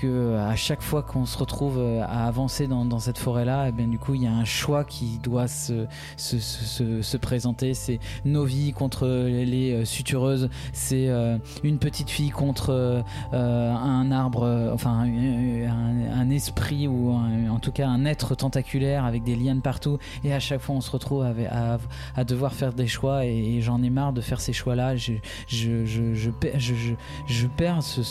que 0.00 0.36
à 0.36 0.56
chaque 0.56 0.82
fois 0.82 1.02
qu'on 1.02 1.26
se 1.26 1.36
retrouve 1.38 1.78
euh, 1.78 2.02
à 2.02 2.26
avancer 2.26 2.66
dans, 2.66 2.84
cette 2.98 3.18
forêt-là, 3.18 3.68
et 3.68 3.72
bien 3.72 3.86
du 3.88 3.98
coup, 3.98 4.14
il 4.14 4.22
y 4.22 4.26
a 4.26 4.32
un 4.32 4.44
choix 4.44 4.84
qui 4.84 5.18
doit 5.22 5.48
se, 5.48 5.86
se, 6.16 6.38
se, 6.38 6.64
se- 6.64 7.02
se 7.02 7.16
présenter. 7.16 7.74
C'est 7.74 7.98
nos 8.24 8.44
vies 8.44 8.72
contre 8.72 9.06
les 9.06 9.72
euh, 9.72 9.84
sutureuses. 9.84 10.48
C'est 10.72 11.08
euh, 11.08 11.38
une 11.62 11.78
petite 11.78 12.10
fille 12.10 12.30
contre 12.30 12.70
euh, 12.70 13.02
euh, 13.32 13.72
un 13.74 14.10
arbre, 14.12 14.42
euh, 14.44 14.72
enfin 14.72 14.90
un, 14.90 15.68
un- 16.20 16.30
esprit 16.30 16.86
ou 16.88 17.10
un- 17.12 17.48
en 17.50 17.58
tout 17.58 17.72
cas 17.72 17.88
un 17.88 18.04
être 18.04 18.34
tentaculaire 18.34 19.04
avec 19.04 19.22
des 19.24 19.34
de 19.54 19.60
partout. 19.60 19.98
Et 20.24 20.32
à 20.32 20.40
chaque 20.40 20.60
fois, 20.60 20.74
on 20.76 20.80
se 20.80 20.90
retrouve 20.90 21.22
avec- 21.24 21.48
à, 21.50 21.78
à 22.16 22.24
devoir 22.24 22.52
faire 22.54 22.72
des 22.72 22.86
choix. 22.86 23.24
Et, 23.26 23.60
j'en 23.60 23.82
ai 23.82 23.90
marre 23.90 24.12
de 24.12 24.20
faire 24.20 24.40
ces 24.40 24.52
choix-là. 24.52 24.96
Je, 24.96 25.12
je, 25.48 25.84
je, 25.84 26.94
je 27.26 27.46
perds 27.46 27.82
ce, 27.82 28.02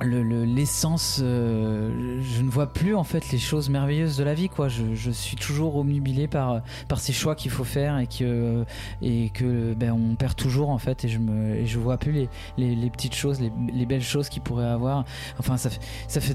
ce 0.00 0.04
le- 0.06 0.22
le- 0.22 0.44
l'essence 0.44 1.20
euh, 1.22 2.20
je 2.22 2.42
ne 2.42 2.50
vois 2.50 2.66
plus 2.72 2.94
en 2.94 3.04
fait 3.04 3.30
les 3.30 3.38
choses 3.38 3.68
merveilleuses 3.70 4.16
de 4.16 4.24
la 4.24 4.34
vie 4.34 4.48
quoi. 4.48 4.68
Je, 4.68 4.94
suis 5.10 5.36
toujours 5.36 5.76
omnubilé 5.76 6.26
par 6.28 6.62
par 6.88 6.98
ces 7.00 7.12
choix 7.12 7.34
qu'il 7.34 7.50
faut 7.50 7.64
faire 7.64 7.98
et 7.98 8.06
que 8.06 8.64
et 9.00 9.30
que 9.30 9.74
ben 9.74 9.92
on 9.92 10.14
perd 10.16 10.34
toujours 10.34 10.70
en 10.70 10.78
fait 10.78 11.04
et 11.04 11.08
je 11.08 11.18
me 11.18 11.56
et 11.56 11.66
je 11.66 11.78
vois 11.78 11.98
plus 11.98 12.12
les, 12.12 12.28
les, 12.56 12.90
petites 12.90 13.14
choses 13.14 13.40
les, 13.40 13.52
les 13.72 13.86
belles 13.86 14.02
choses 14.02 14.28
qu'il 14.28 14.42
pourrait 14.42 14.66
avoir. 14.66 15.04
Enfin 15.38 15.56
ça 15.56 15.70
fait 15.70 15.80
ça 16.08 16.20
fait 16.20 16.34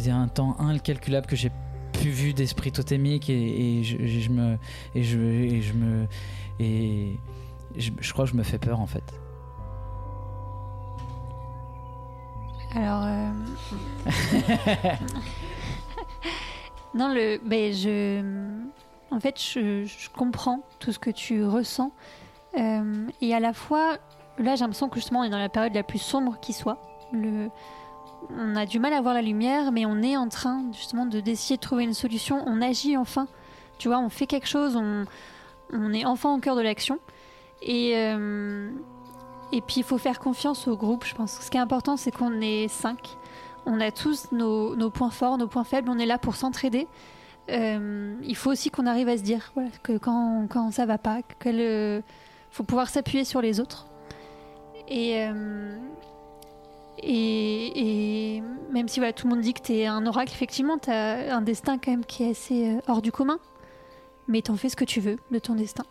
des- 0.00 0.10
un 0.10 0.28
temps 0.28 0.56
incalculable 0.58 1.26
que 1.26 1.36
j'ai 1.36 1.50
plus 1.92 2.10
vu 2.10 2.32
d'esprit 2.32 2.72
totémique 2.72 3.28
et, 3.30 3.78
et 3.80 3.84
je, 3.84 3.96
et 3.98 4.20
je 4.20 4.30
me 4.30 4.58
et 4.94 5.02
je 5.04 5.18
et 5.18 5.60
je 5.62 5.72
me 5.74 6.06
et 6.58 7.18
je, 7.76 7.90
je 8.00 8.12
crois 8.12 8.24
que 8.24 8.30
je 8.30 8.36
me 8.36 8.42
fais 8.42 8.58
peur 8.58 8.80
en 8.80 8.86
fait 8.86 9.04
Alors. 12.74 13.04
euh, 13.04 13.30
non, 16.94 17.08
le. 17.12 17.38
Ben, 17.44 17.72
je. 17.72 18.22
En 19.10 19.20
fait, 19.20 19.38
je, 19.40 19.84
je 19.84 20.08
comprends 20.10 20.60
tout 20.78 20.92
ce 20.92 20.98
que 20.98 21.10
tu 21.10 21.44
ressens. 21.44 21.92
Euh, 22.58 23.06
et 23.20 23.34
à 23.34 23.40
la 23.40 23.52
fois, 23.52 23.98
là, 24.38 24.54
j'ai 24.56 24.60
l'impression 24.62 24.88
que 24.88 24.96
justement, 24.96 25.20
on 25.20 25.24
est 25.24 25.30
dans 25.30 25.38
la 25.38 25.48
période 25.48 25.74
la 25.74 25.82
plus 25.82 25.98
sombre 26.00 26.38
qui 26.40 26.52
soit. 26.52 26.80
Le... 27.12 27.48
On 28.30 28.56
a 28.56 28.66
du 28.66 28.78
mal 28.78 28.92
à 28.92 29.00
voir 29.00 29.14
la 29.14 29.22
lumière, 29.22 29.72
mais 29.72 29.84
on 29.84 30.00
est 30.02 30.16
en 30.16 30.28
train 30.28 30.64
justement 30.72 31.06
de 31.06 31.20
d'essayer 31.20 31.56
de 31.56 31.60
trouver 31.60 31.84
une 31.84 31.94
solution. 31.94 32.42
On 32.46 32.62
agit 32.62 32.96
enfin. 32.96 33.26
Tu 33.78 33.88
vois, 33.88 33.98
on 33.98 34.08
fait 34.08 34.26
quelque 34.26 34.46
chose, 34.46 34.76
on, 34.76 35.04
on 35.72 35.92
est 35.92 36.04
enfin 36.04 36.32
au 36.34 36.38
cœur 36.38 36.54
de 36.54 36.60
l'action. 36.62 37.00
Et, 37.62 37.94
euh, 37.96 38.70
et 39.52 39.60
puis, 39.60 39.76
il 39.78 39.84
faut 39.84 39.98
faire 39.98 40.18
confiance 40.18 40.66
au 40.66 40.76
groupe, 40.76 41.04
je 41.04 41.14
pense. 41.14 41.38
Ce 41.40 41.50
qui 41.50 41.58
est 41.58 41.60
important, 41.60 41.98
c'est 41.98 42.10
qu'on 42.10 42.40
est 42.40 42.68
cinq. 42.68 43.16
On 43.66 43.80
a 43.80 43.90
tous 43.90 44.32
nos, 44.32 44.90
points 44.90 45.10
forts, 45.10 45.36
nos 45.36 45.46
points 45.46 45.64
faibles. 45.64 45.90
On 45.90 45.98
est 45.98 46.06
là 46.06 46.16
pour 46.16 46.36
s'entraider. 46.36 46.88
Euh, 47.50 48.14
il 48.22 48.34
faut 48.34 48.50
aussi 48.50 48.70
qu'on 48.70 48.86
arrive 48.86 49.08
à 49.08 49.18
se 49.18 49.22
dire 49.22 49.52
que 49.82 49.98
quand, 49.98 50.46
quand 50.48 50.70
ça 50.70 50.86
va 50.86 50.96
pas, 50.96 51.20
qu'il 51.40 52.02
faut 52.50 52.64
pouvoir 52.64 52.88
s'appuyer 52.88 53.24
sur 53.24 53.42
les 53.42 53.60
autres. 53.60 53.86
Et, 54.88 55.20
euh, 55.20 55.76
même 58.72 58.88
si 58.88 59.00
tout 59.14 59.26
le 59.26 59.34
monde 59.34 59.42
dit 59.42 59.52
que 59.52 59.62
tu 59.62 59.74
es 59.74 59.86
un 59.86 60.06
oracle, 60.06 60.32
effectivement, 60.32 60.78
tu 60.78 60.90
as 60.90 61.36
un 61.36 61.42
destin 61.42 61.76
quand 61.76 61.90
même 61.90 62.06
qui 62.06 62.22
est 62.24 62.30
assez 62.30 62.68
euh, 62.68 62.80
hors 62.88 63.02
du 63.02 63.12
commun. 63.12 63.38
Mais 64.28 64.40
t'en 64.40 64.56
fais 64.56 64.70
ce 64.70 64.76
que 64.76 64.84
tu 64.84 65.00
veux 65.00 65.16
de 65.30 65.38
ton 65.38 65.56
destin. 65.56 65.84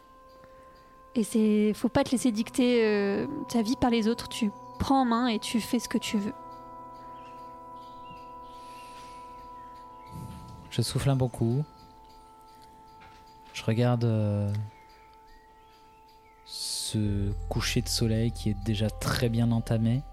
Et 1.16 1.24
c'est, 1.24 1.74
faut 1.74 1.90
pas 1.90 2.04
te 2.04 2.12
laisser 2.12 2.32
dicter 2.32 2.86
euh, 2.86 3.28
ta 3.50 3.62
vie 3.62 3.76
par 3.76 3.90
les 3.90 4.08
autres. 4.08 4.30
Tu 4.30 4.52
prends 4.80 5.02
en 5.02 5.06
main 5.06 5.28
et 5.28 5.40
tu 5.40 5.60
fais 5.60 5.80
ce 5.80 5.90
que 5.90 5.98
tu 5.98 6.18
veux. 6.18 6.34
Je 10.70 10.82
souffle 10.82 11.10
un 11.10 11.18
bon 11.18 11.28
coup. 11.28 11.66
Je 13.54 13.64
regarde 13.64 14.06
euh, 14.06 14.50
ce 16.46 17.32
coucher 17.50 17.82
de 17.82 17.90
soleil 17.90 18.32
qui 18.32 18.50
est 18.50 18.64
déjà 18.64 18.90
très 18.90 19.28
bien 19.28 19.52
entamé. 19.52 20.04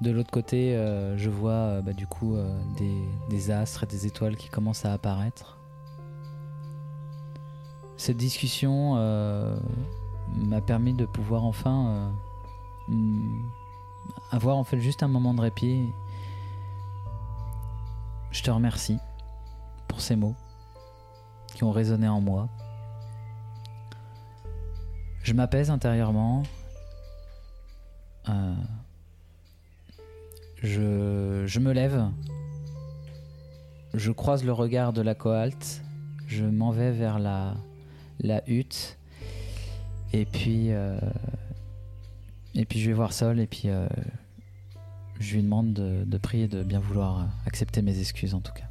De 0.00 0.10
l'autre 0.10 0.30
côté, 0.30 0.74
euh, 0.74 1.18
je 1.18 1.28
vois 1.28 1.82
bah, 1.82 1.92
du 1.92 2.06
coup 2.06 2.36
des 3.30 3.50
astres 3.50 3.84
et 3.84 3.86
des 3.86 4.06
étoiles 4.06 4.36
qui 4.36 4.48
commencent 4.48 4.86
à 4.86 4.94
apparaître. 4.94 5.55
Cette 8.06 8.18
discussion 8.18 8.94
euh, 8.98 9.56
m'a 10.36 10.60
permis 10.60 10.94
de 10.94 11.06
pouvoir 11.06 11.42
enfin 11.42 11.88
euh, 11.88 12.94
mm, 12.94 13.50
avoir 14.30 14.56
en 14.58 14.62
fait 14.62 14.78
juste 14.78 15.02
un 15.02 15.08
moment 15.08 15.34
de 15.34 15.40
répit 15.40 15.88
je 18.30 18.44
te 18.44 18.50
remercie 18.52 18.98
pour 19.88 20.00
ces 20.00 20.14
mots 20.14 20.36
qui 21.56 21.64
ont 21.64 21.72
résonné 21.72 22.06
en 22.06 22.20
moi. 22.20 22.48
Je 25.24 25.32
m'apaise 25.32 25.72
intérieurement. 25.72 26.44
Euh, 28.28 28.54
je, 30.62 31.42
je 31.44 31.58
me 31.58 31.72
lève. 31.72 32.08
Je 33.94 34.12
croise 34.12 34.44
le 34.44 34.52
regard 34.52 34.92
de 34.92 35.02
la 35.02 35.16
cohalte. 35.16 35.82
Je 36.28 36.44
m'en 36.44 36.70
vais 36.70 36.92
vers 36.92 37.18
la, 37.18 37.54
la 38.20 38.42
hutte. 38.48 38.98
Et 40.12 40.24
puis, 40.24 40.72
euh, 40.72 40.98
et 42.54 42.64
puis 42.64 42.80
je 42.80 42.88
vais 42.88 42.94
voir 42.94 43.12
Sol. 43.12 43.40
Et 43.40 43.46
puis, 43.46 43.64
euh, 43.66 43.86
je 45.20 45.34
lui 45.34 45.42
demande 45.42 45.72
de, 45.72 46.04
de 46.04 46.18
prier 46.18 46.48
de 46.48 46.62
bien 46.62 46.80
vouloir 46.80 47.26
accepter 47.46 47.82
mes 47.82 47.98
excuses 47.98 48.34
en 48.34 48.40
tout 48.40 48.52
cas. 48.52 48.66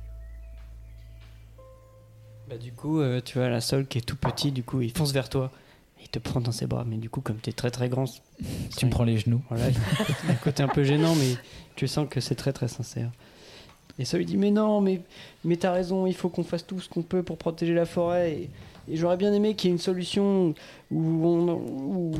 Bah, 2.49 2.57
du 2.57 2.71
coup, 2.71 2.99
euh, 2.99 3.21
tu 3.23 3.39
vois, 3.39 3.49
la 3.49 3.61
Sol 3.61 3.87
qui 3.87 3.97
est 3.97 4.01
tout 4.01 4.15
petit, 4.15 4.51
du 4.51 4.63
coup, 4.63 4.81
il 4.81 4.91
fonce 4.91 5.11
vers 5.11 5.29
toi. 5.29 5.51
Il 6.01 6.09
te 6.09 6.19
prend 6.19 6.39
dans 6.39 6.51
ses 6.51 6.67
bras, 6.67 6.85
mais 6.85 6.97
du 6.97 7.09
coup, 7.09 7.21
comme 7.21 7.39
tu 7.41 7.49
es 7.49 7.53
très 7.53 7.71
très 7.71 7.89
grand, 7.89 8.05
Tu 8.77 8.85
me 8.85 8.91
prends 8.91 9.03
les 9.03 9.17
genoux. 9.17 9.41
Voilà, 9.49 9.65
un 10.29 10.35
côté 10.35 10.61
un 10.61 10.67
peu 10.67 10.83
gênant, 10.83 11.15
mais 11.15 11.35
tu 11.75 11.87
sens 11.87 12.07
que 12.07 12.19
c'est 12.19 12.35
très 12.35 12.53
très 12.53 12.67
sincère. 12.67 13.09
Et 13.97 14.05
ça 14.05 14.17
lui 14.17 14.25
dit 14.25 14.37
Mais 14.37 14.51
non, 14.51 14.81
mais, 14.81 15.01
mais 15.43 15.57
t'as 15.57 15.71
raison, 15.71 16.05
il 16.05 16.13
faut 16.13 16.29
qu'on 16.29 16.43
fasse 16.43 16.67
tout 16.67 16.79
ce 16.79 16.89
qu'on 16.89 17.01
peut 17.01 17.23
pour 17.23 17.37
protéger 17.37 17.73
la 17.73 17.85
forêt. 17.85 18.33
Et, 18.33 18.49
et 18.89 18.95
j'aurais 18.97 19.17
bien 19.17 19.33
aimé 19.33 19.55
qu'il 19.55 19.69
y 19.69 19.71
ait 19.71 19.75
une 19.75 19.81
solution 19.81 20.53
où 20.91 21.25
on 21.25 21.49
où, 21.53 22.11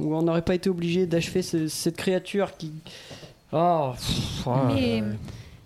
où 0.00 0.14
on 0.14 0.22
n'aurait 0.22 0.42
pas 0.42 0.54
été 0.54 0.68
obligé 0.70 1.06
d'achever 1.06 1.42
ce- 1.42 1.68
cette 1.68 1.96
créature 1.96 2.56
qui. 2.56 2.72
Oh, 3.52 3.92
pff, 3.94 4.46
Mais 4.66 5.00
euh, 5.02 5.12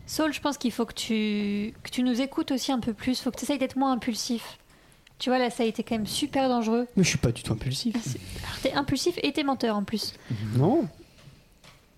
Saul, 0.07 0.33
je 0.33 0.41
pense 0.41 0.59
qu'il 0.59 0.73
faut 0.73 0.85
que 0.87 0.95
tu, 0.95 1.73
que 1.83 1.91
tu 1.91 2.03
nous 2.03 2.21
écoutes 2.21 2.51
aussi 2.51 2.73
un 2.73 2.81
peu 2.81 2.93
plus. 2.93 3.19
Il 3.19 3.23
faut 3.23 3.31
que 3.31 3.39
tu 3.39 3.45
essayes 3.45 3.59
d'être 3.59 3.77
moins 3.77 3.93
impulsif. 3.93 4.59
Tu 5.19 5.29
vois, 5.31 5.39
là, 5.39 5.51
ça 5.51 5.63
a 5.63 5.67
été 5.67 5.83
quand 5.83 5.95
même 5.97 6.07
super 6.07 6.49
dangereux. 6.49 6.87
Mais 6.97 7.05
je 7.05 7.09
suis 7.11 7.19
pas 7.19 7.31
du 7.33 7.43
tout 7.43 7.53
impulsif. 7.53 7.95
Alors, 7.95 8.59
t'es 8.63 8.73
impulsif 8.73 9.19
et 9.23 9.33
t'es 9.33 9.45
menteur 9.45 9.77
en 9.77 9.85
plus. 9.85 10.15
Non 10.57 10.89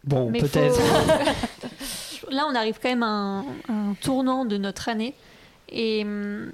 Bon, 0.04 0.28
Mais 0.30 0.40
peut-être. 0.40 0.74
faut- 0.80 2.30
Là, 2.30 2.46
on 2.50 2.54
arrive 2.54 2.78
quand 2.82 2.88
même 2.88 3.02
à 3.02 3.06
un, 3.06 3.40
un 3.68 3.94
tournant 4.00 4.44
de 4.44 4.56
notre 4.56 4.88
année. 4.88 5.14
Et 5.68 6.02
hum, 6.04 6.50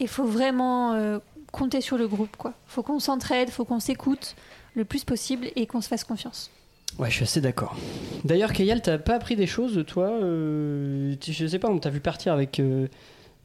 il 0.00 0.08
faut 0.08 0.24
vraiment 0.24 0.92
euh, 0.94 1.18
compter 1.52 1.80
sur 1.80 1.96
le 1.98 2.08
groupe. 2.08 2.36
quoi. 2.36 2.54
faut 2.66 2.82
qu'on 2.82 2.98
s'entraide, 3.00 3.50
faut 3.50 3.64
qu'on 3.64 3.80
s'écoute 3.80 4.34
le 4.74 4.84
plus 4.84 5.04
possible 5.04 5.48
et 5.56 5.66
qu'on 5.66 5.80
se 5.80 5.88
fasse 5.88 6.04
confiance. 6.04 6.50
Ouais, 6.98 7.08
je 7.08 7.14
suis 7.14 7.22
assez 7.24 7.40
d'accord. 7.40 7.76
D'ailleurs, 8.24 8.52
Kayal, 8.52 8.82
t'as 8.82 8.98
pas 8.98 9.14
appris 9.14 9.36
des 9.36 9.46
choses, 9.46 9.84
toi 9.86 10.08
euh, 10.10 11.14
tu- 11.20 11.32
Je 11.32 11.46
sais 11.46 11.58
pas, 11.58 11.68
on 11.68 11.78
t'a 11.78 11.90
vu 11.90 12.00
partir 12.00 12.32
avec, 12.32 12.58
euh, 12.60 12.88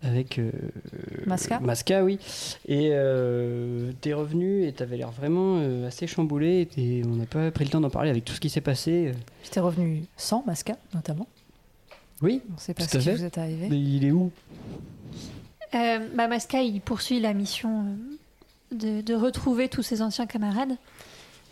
avec 0.01 0.39
euh, 0.39 0.51
Masca 1.27 1.59
Masca, 1.59 2.03
oui. 2.03 2.17
Et 2.67 2.89
euh, 2.91 3.91
t'es 4.01 4.13
revenu 4.13 4.65
et 4.65 4.73
t'avais 4.73 4.97
l'air 4.97 5.11
vraiment 5.11 5.59
euh, 5.59 5.87
assez 5.87 6.07
chamboulé. 6.07 6.67
Et 6.77 7.03
on 7.05 7.15
n'a 7.15 7.25
pas 7.27 7.51
pris 7.51 7.65
le 7.65 7.69
temps 7.71 7.81
d'en 7.81 7.89
parler 7.91 8.09
avec 8.09 8.25
tout 8.25 8.33
ce 8.33 8.39
qui 8.39 8.49
s'est 8.49 8.61
passé. 8.61 9.11
J'étais 9.43 9.59
revenu 9.59 10.03
sans 10.17 10.43
Masca, 10.45 10.75
notamment. 10.93 11.27
Oui, 12.21 12.41
On 12.53 12.57
sait 12.57 12.73
pas 12.73 12.83
tout 12.83 12.89
ce 12.89 12.97
qui 12.97 13.03
fait. 13.03 13.15
vous 13.15 13.25
est 13.25 13.37
arrivé. 13.37 13.67
Mais 13.69 13.79
il 13.79 14.05
est 14.05 14.11
où? 14.11 14.31
Euh, 15.73 15.99
Masca, 16.15 16.61
il 16.61 16.79
poursuit 16.81 17.19
la 17.19 17.33
mission 17.33 17.85
euh, 18.71 18.75
de, 18.75 19.01
de 19.01 19.13
retrouver 19.13 19.67
tous 19.69 19.83
ses 19.83 20.01
anciens 20.01 20.25
camarades. 20.25 20.77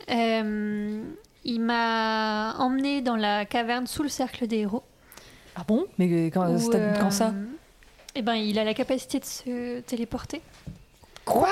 Euh, 0.09 1.01
il 1.45 1.59
m'a 1.61 2.55
emmené 2.57 3.01
dans 3.01 3.16
la 3.16 3.45
caverne 3.45 3.88
sous 3.88 4.03
le 4.03 4.09
cercle 4.09 4.47
des 4.47 4.57
héros. 4.59 4.84
Ah 5.55 5.64
bon? 5.68 5.86
Mais 5.97 6.28
quand, 6.32 6.49
où, 6.53 6.57
c'était- 6.59 6.93
quand 6.99 7.11
ça? 7.11 7.28
euh, 7.28 7.45
Eh 8.16 8.22
ben, 8.22 8.36
il 8.36 8.57
a 8.59 8.64
la 8.64 8.74
capacité 8.74 9.20
de 9.20 9.26
se 9.26 9.80
téléporter. 9.82 10.41
Quoi? 11.26 11.49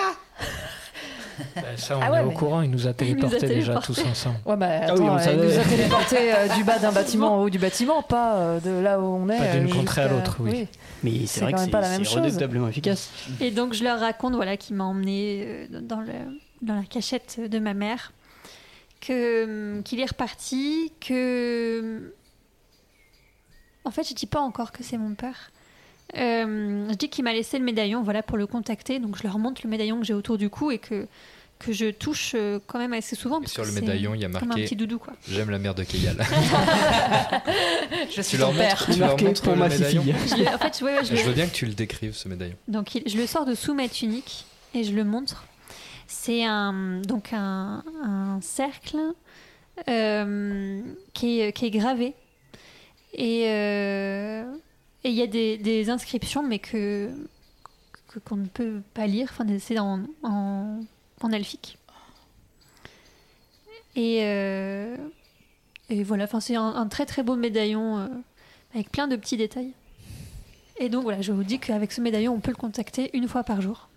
Bah, 1.55 1.61
ça, 1.77 1.97
on 1.97 2.01
Ah 2.01 2.11
ouais, 2.11 2.19
est 2.21 2.23
au 2.23 2.31
courant, 2.31 2.61
il 2.61 2.69
nous 2.71 2.87
a 2.87 2.91
Il 3.01 3.15
nous 3.15 3.25
a 3.25 3.29
téléportés 3.29 3.47
déjà 3.47 3.73
téléportés. 3.73 3.93
tous 3.93 4.05
ensemble. 4.05 4.37
Ouais, 4.45 4.55
bah 4.57 4.67
Ah 4.83 4.93
oui, 4.93 4.99
on 5.01 5.19
il 5.19 5.37
nous 5.37 5.59
a 5.59 5.63
téléporté 5.63 6.33
euh, 6.33 6.47
du 6.55 6.63
bas 6.63 6.79
d'un 6.79 6.91
bâtiment 6.91 7.39
au 7.39 7.45
haut 7.45 7.49
du 7.49 7.59
bâtiment, 7.59 8.01
pas 8.03 8.35
euh, 8.35 8.59
de 8.59 8.69
là 8.81 8.99
où 8.99 9.03
on 9.03 9.29
est. 9.29 9.37
Pas 9.37 9.57
d'une 9.57 9.69
euh, 9.69 9.73
contrée 9.73 10.01
à 10.01 10.07
l'autre, 10.07 10.37
oui. 10.39 10.67
Mais 11.03 11.25
C'est 11.25 11.41
vrai 11.41 11.53
que 11.53 11.59
c'est 11.59 11.69
pas 11.69 11.81
la 11.81 11.89
même 11.89 12.03
c'est 12.05 12.11
chose. 12.13 12.23
redoutablement 12.23 12.67
efficace. 12.69 13.09
Et 13.39 13.51
donc, 13.51 13.73
je 13.73 13.83
leur 13.83 13.99
raconte 13.99 14.33
voilà, 14.35 14.57
qu'il 14.57 14.75
m'a 14.75 14.83
emmené 14.85 15.67
dans, 15.69 15.99
le, 16.01 16.11
dans 16.61 16.75
la 16.75 16.83
cachette 16.83 17.39
de 17.39 17.59
ma 17.59 17.73
mère, 17.73 18.11
que, 18.99 19.75
hum, 19.77 19.83
qu'il 19.83 19.99
est 19.99 20.05
reparti, 20.05 20.91
que. 20.99 22.13
En 23.83 23.89
fait, 23.91 24.07
je 24.07 24.13
dis 24.13 24.27
pas 24.27 24.41
encore 24.41 24.71
que 24.71 24.83
c'est 24.83 24.97
mon 24.97 25.15
père. 25.15 25.51
Euh, 26.17 26.87
je 26.89 26.95
dis 26.95 27.09
qu'il 27.09 27.23
m'a 27.23 27.33
laissé 27.33 27.57
le 27.57 27.63
médaillon 27.65 28.01
voilà, 28.03 28.21
pour 28.23 28.37
le 28.37 28.45
contacter, 28.47 28.99
donc 28.99 29.17
je 29.17 29.23
leur 29.23 29.37
montre 29.39 29.61
le 29.63 29.69
médaillon 29.69 29.99
que 29.99 30.05
j'ai 30.05 30.13
autour 30.13 30.37
du 30.37 30.49
cou 30.49 30.71
et 30.71 30.77
que, 30.77 31.07
que 31.59 31.71
je 31.73 31.91
touche 31.91 32.33
euh, 32.35 32.59
quand 32.67 32.79
même 32.79 32.91
assez 32.93 33.15
souvent. 33.15 33.39
Parce 33.39 33.53
sur 33.53 33.63
que 33.63 33.67
le 33.69 33.73
médaillon, 33.75 34.13
il 34.15 34.21
y 34.21 34.25
a 34.25 34.27
Comme 34.29 34.37
un 34.43 34.45
marqué 34.47 34.63
petit 34.65 34.75
doudou, 34.75 34.99
quoi. 34.99 35.13
J'aime 35.29 35.49
la 35.49 35.59
mère 35.59 35.73
de 35.75 35.83
Keyal. 35.83 36.17
Je 38.09 38.21
suis 38.21 38.31
tu 38.35 38.37
leur 38.37 38.51
père. 38.53 38.69
montres, 38.79 38.85
tu 38.91 38.99
leur 38.99 39.09
Marqué 39.09 39.25
montres 39.25 39.41
pour 39.41 39.53
le 39.53 39.59
ma 39.59 39.69
médaillon 39.69 40.01
fille. 40.03 40.15
Je 40.27 40.35
le- 40.35 40.47
en 40.47 40.57
fait, 40.57 40.81
ouais, 40.83 40.95
ouais, 40.97 41.05
je 41.05 41.15
Je 41.15 41.21
le- 41.21 41.27
veux 41.27 41.33
bien 41.33 41.47
que 41.47 41.53
tu 41.53 41.65
le 41.65 41.73
décrives, 41.73 42.13
ce 42.13 42.27
médaillon. 42.27 42.55
Donc 42.67 42.95
il- 42.95 43.03
je 43.07 43.17
le 43.17 43.25
sors 43.27 43.45
de 43.45 43.55
sous 43.55 43.73
ma 43.73 43.87
tunique 43.87 44.45
et 44.73 44.83
je 44.83 44.93
le 44.93 45.03
montre. 45.03 45.45
C'est 46.07 46.43
un, 46.43 46.99
donc 47.07 47.29
un, 47.31 47.83
un 48.03 48.39
cercle 48.41 48.97
euh, 49.87 50.81
qui, 51.13 51.39
est, 51.39 51.53
qui 51.53 51.65
est 51.65 51.71
gravé. 51.71 52.13
Et 53.13 53.45
euh, 53.47 54.43
et 55.03 55.09
il 55.09 55.15
y 55.15 55.21
a 55.21 55.27
des, 55.27 55.57
des 55.57 55.89
inscriptions, 55.89 56.43
mais 56.43 56.59
que 56.59 57.09
qu'on 58.25 58.35
ne 58.35 58.47
peut 58.47 58.81
pas 58.93 59.07
lire. 59.07 59.29
Enfin, 59.31 59.45
c'est 59.59 59.79
en, 59.79 60.01
en, 60.23 60.79
en 61.21 61.31
elfique. 61.31 61.77
Et, 63.95 64.19
euh, 64.21 64.95
et 65.89 66.03
voilà, 66.03 66.25
enfin, 66.25 66.39
c'est 66.39 66.55
un, 66.55 66.67
un 66.75 66.87
très 66.87 67.05
très 67.05 67.23
beau 67.23 67.35
médaillon 67.35 67.99
euh, 67.99 68.07
avec 68.73 68.91
plein 68.91 69.07
de 69.07 69.15
petits 69.15 69.37
détails. 69.37 69.71
Et 70.77 70.89
donc 70.89 71.03
voilà, 71.03 71.21
je 71.21 71.31
vous 71.31 71.43
dis 71.43 71.59
qu'avec 71.59 71.91
ce 71.91 72.01
médaillon, 72.01 72.33
on 72.33 72.39
peut 72.39 72.51
le 72.51 72.57
contacter 72.57 73.09
une 73.15 73.27
fois 73.27 73.43
par 73.43 73.61
jour. 73.61 73.87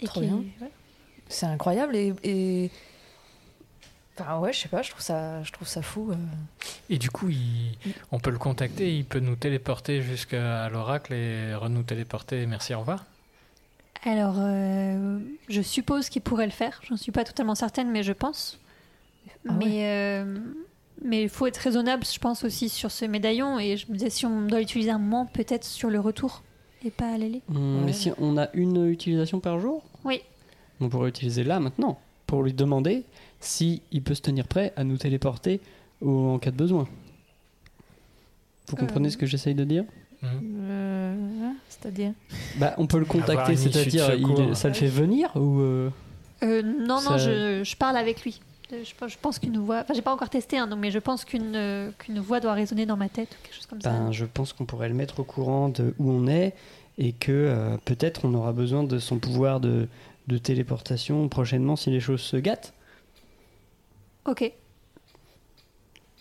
Et 0.00 0.06
ouais. 0.60 0.70
C'est 1.28 1.46
incroyable 1.46 1.94
et, 1.96 2.12
et- 2.24 2.70
Enfin 4.18 4.38
ouais, 4.40 4.52
je 4.52 4.60
sais 4.60 4.68
pas, 4.68 4.82
je 4.82 4.90
trouve 4.90 5.00
ça, 5.02 5.42
je 5.42 5.50
trouve 5.52 5.66
ça 5.66 5.80
fou. 5.82 6.10
euh. 6.10 6.16
Et 6.90 6.98
du 6.98 7.10
coup, 7.10 7.30
il- 7.30 7.76
on 8.10 8.18
peut 8.20 8.30
le 8.30 8.38
contacter, 8.38 8.94
il 8.96 9.04
peut 9.04 9.20
nous 9.20 9.36
téléporter 9.36 10.02
jusqu'à 10.02 10.68
l'oracle 10.68 11.14
et 11.14 11.54
re-nous 11.54 11.82
téléporter. 11.82 12.44
Merci, 12.46 12.74
au 12.74 12.80
revoir. 12.80 13.06
Alors, 14.04 14.34
euh, 14.38 15.18
je 15.48 15.62
suppose 15.62 16.08
qu'il 16.08 16.22
pourrait 16.22 16.44
le 16.46 16.52
faire. 16.52 16.80
J'en 16.88 16.96
suis 16.96 17.12
pas 17.12 17.24
totalement 17.24 17.54
certaine, 17.54 17.90
mais 17.90 18.02
je 18.02 18.12
pense. 18.12 18.58
Ah 19.48 19.52
ouais. 19.54 19.86
euh, 19.86 20.38
mais 21.04 21.22
il 21.22 21.28
faut 21.28 21.46
être 21.46 21.56
raisonnable, 21.56 22.04
je 22.04 22.18
pense 22.18 22.44
aussi 22.44 22.68
sur 22.68 22.90
ce 22.90 23.04
médaillon. 23.06 23.58
Et 23.58 23.76
je 23.76 23.86
me 23.88 23.94
disais 23.94 24.10
si 24.10 24.26
on 24.26 24.42
doit 24.42 24.60
l'utiliser 24.60 24.90
un 24.90 24.98
moment, 24.98 25.26
peut-être 25.26 25.64
sur 25.64 25.88
le 25.88 26.00
retour 26.00 26.42
et 26.84 26.90
pas 26.90 27.14
à 27.14 27.18
l'aller. 27.18 27.42
Hum, 27.48 27.84
Mais 27.84 27.92
si 27.92 28.10
on 28.18 28.36
a 28.36 28.48
une 28.54 28.88
utilisation 28.90 29.40
par 29.40 29.58
jour, 29.58 29.82
Oui. 30.04 30.20
on 30.80 30.88
pourrait 30.88 31.06
l'utiliser 31.06 31.44
là, 31.44 31.60
maintenant, 31.60 31.98
pour 32.26 32.42
lui 32.42 32.52
demander 32.52 33.04
si 33.42 33.82
il 33.92 34.02
peut 34.02 34.14
se 34.14 34.22
tenir 34.22 34.46
prêt 34.48 34.72
à 34.76 34.84
nous 34.84 34.96
téléporter 34.96 35.60
au- 36.00 36.30
en 36.34 36.38
cas 36.38 36.50
de 36.50 36.56
besoin. 36.56 36.86
Vous 38.68 38.76
comprenez 38.76 39.08
Euh. 39.08 39.10
ce 39.10 39.16
que 39.16 39.26
j'essaye 39.26 39.54
de 39.54 39.64
dire? 39.64 39.84
Euh, 40.24 41.14
hein, 41.42 41.54
C'est-à-dire? 41.68 42.12
Bah, 42.56 42.74
on 42.78 42.86
peut 42.86 42.98
le 42.98 43.04
contacter, 43.04 43.56
c'est-à-dire, 43.56 44.06
ça 44.56 44.68
le 44.68 44.74
fait 44.74 44.86
venir 44.86 45.30
ou 45.36 45.60
euh, 45.60 45.90
Euh, 46.44 46.62
non, 46.62 46.98
Ça- 46.98 47.10
non, 47.10 47.18
je, 47.18 47.62
je 47.64 47.76
parle 47.76 47.96
avec 47.96 48.22
lui. 48.24 48.40
Je, 48.70 48.76
je 49.06 49.16
pense 49.20 49.38
qu'une 49.38 49.58
voix. 49.58 49.80
Enfin, 49.82 49.94
j'ai 49.94 50.02
pas 50.02 50.12
encore 50.14 50.30
testé, 50.30 50.58
hein, 50.58 50.66
donc, 50.66 50.78
mais 50.80 50.90
je 50.90 50.98
pense 50.98 51.24
qu'une 51.24 51.54
euh, 51.54 51.90
qu'une 51.98 52.18
voix 52.20 52.40
doit 52.40 52.54
résonner 52.54 52.86
dans 52.86 52.96
ma 52.96 53.08
tête 53.08 53.28
ou 53.30 53.42
quelque 53.44 53.54
chose 53.54 53.66
comme 53.66 53.80
ça. 53.80 53.90
Ben, 53.90 54.10
je 54.12 54.24
pense 54.24 54.52
qu'on 54.52 54.64
pourrait 54.64 54.88
le 54.88 54.94
mettre 54.94 55.20
au 55.20 55.24
courant 55.24 55.68
de 55.68 55.94
où 55.98 56.10
on 56.10 56.26
est 56.26 56.54
et 56.98 57.12
que 57.12 57.30
euh, 57.32 57.76
peut-être 57.84 58.24
on 58.24 58.32
aura 58.34 58.52
besoin 58.52 58.82
de 58.82 58.98
son 58.98 59.18
pouvoir 59.18 59.60
de, 59.60 59.88
de 60.28 60.38
téléportation 60.38 61.28
prochainement 61.28 61.76
si 61.76 61.90
les 61.90 62.00
choses 62.00 62.22
se 62.22 62.36
gâtent. 62.36 62.72
Ok. 64.24 64.40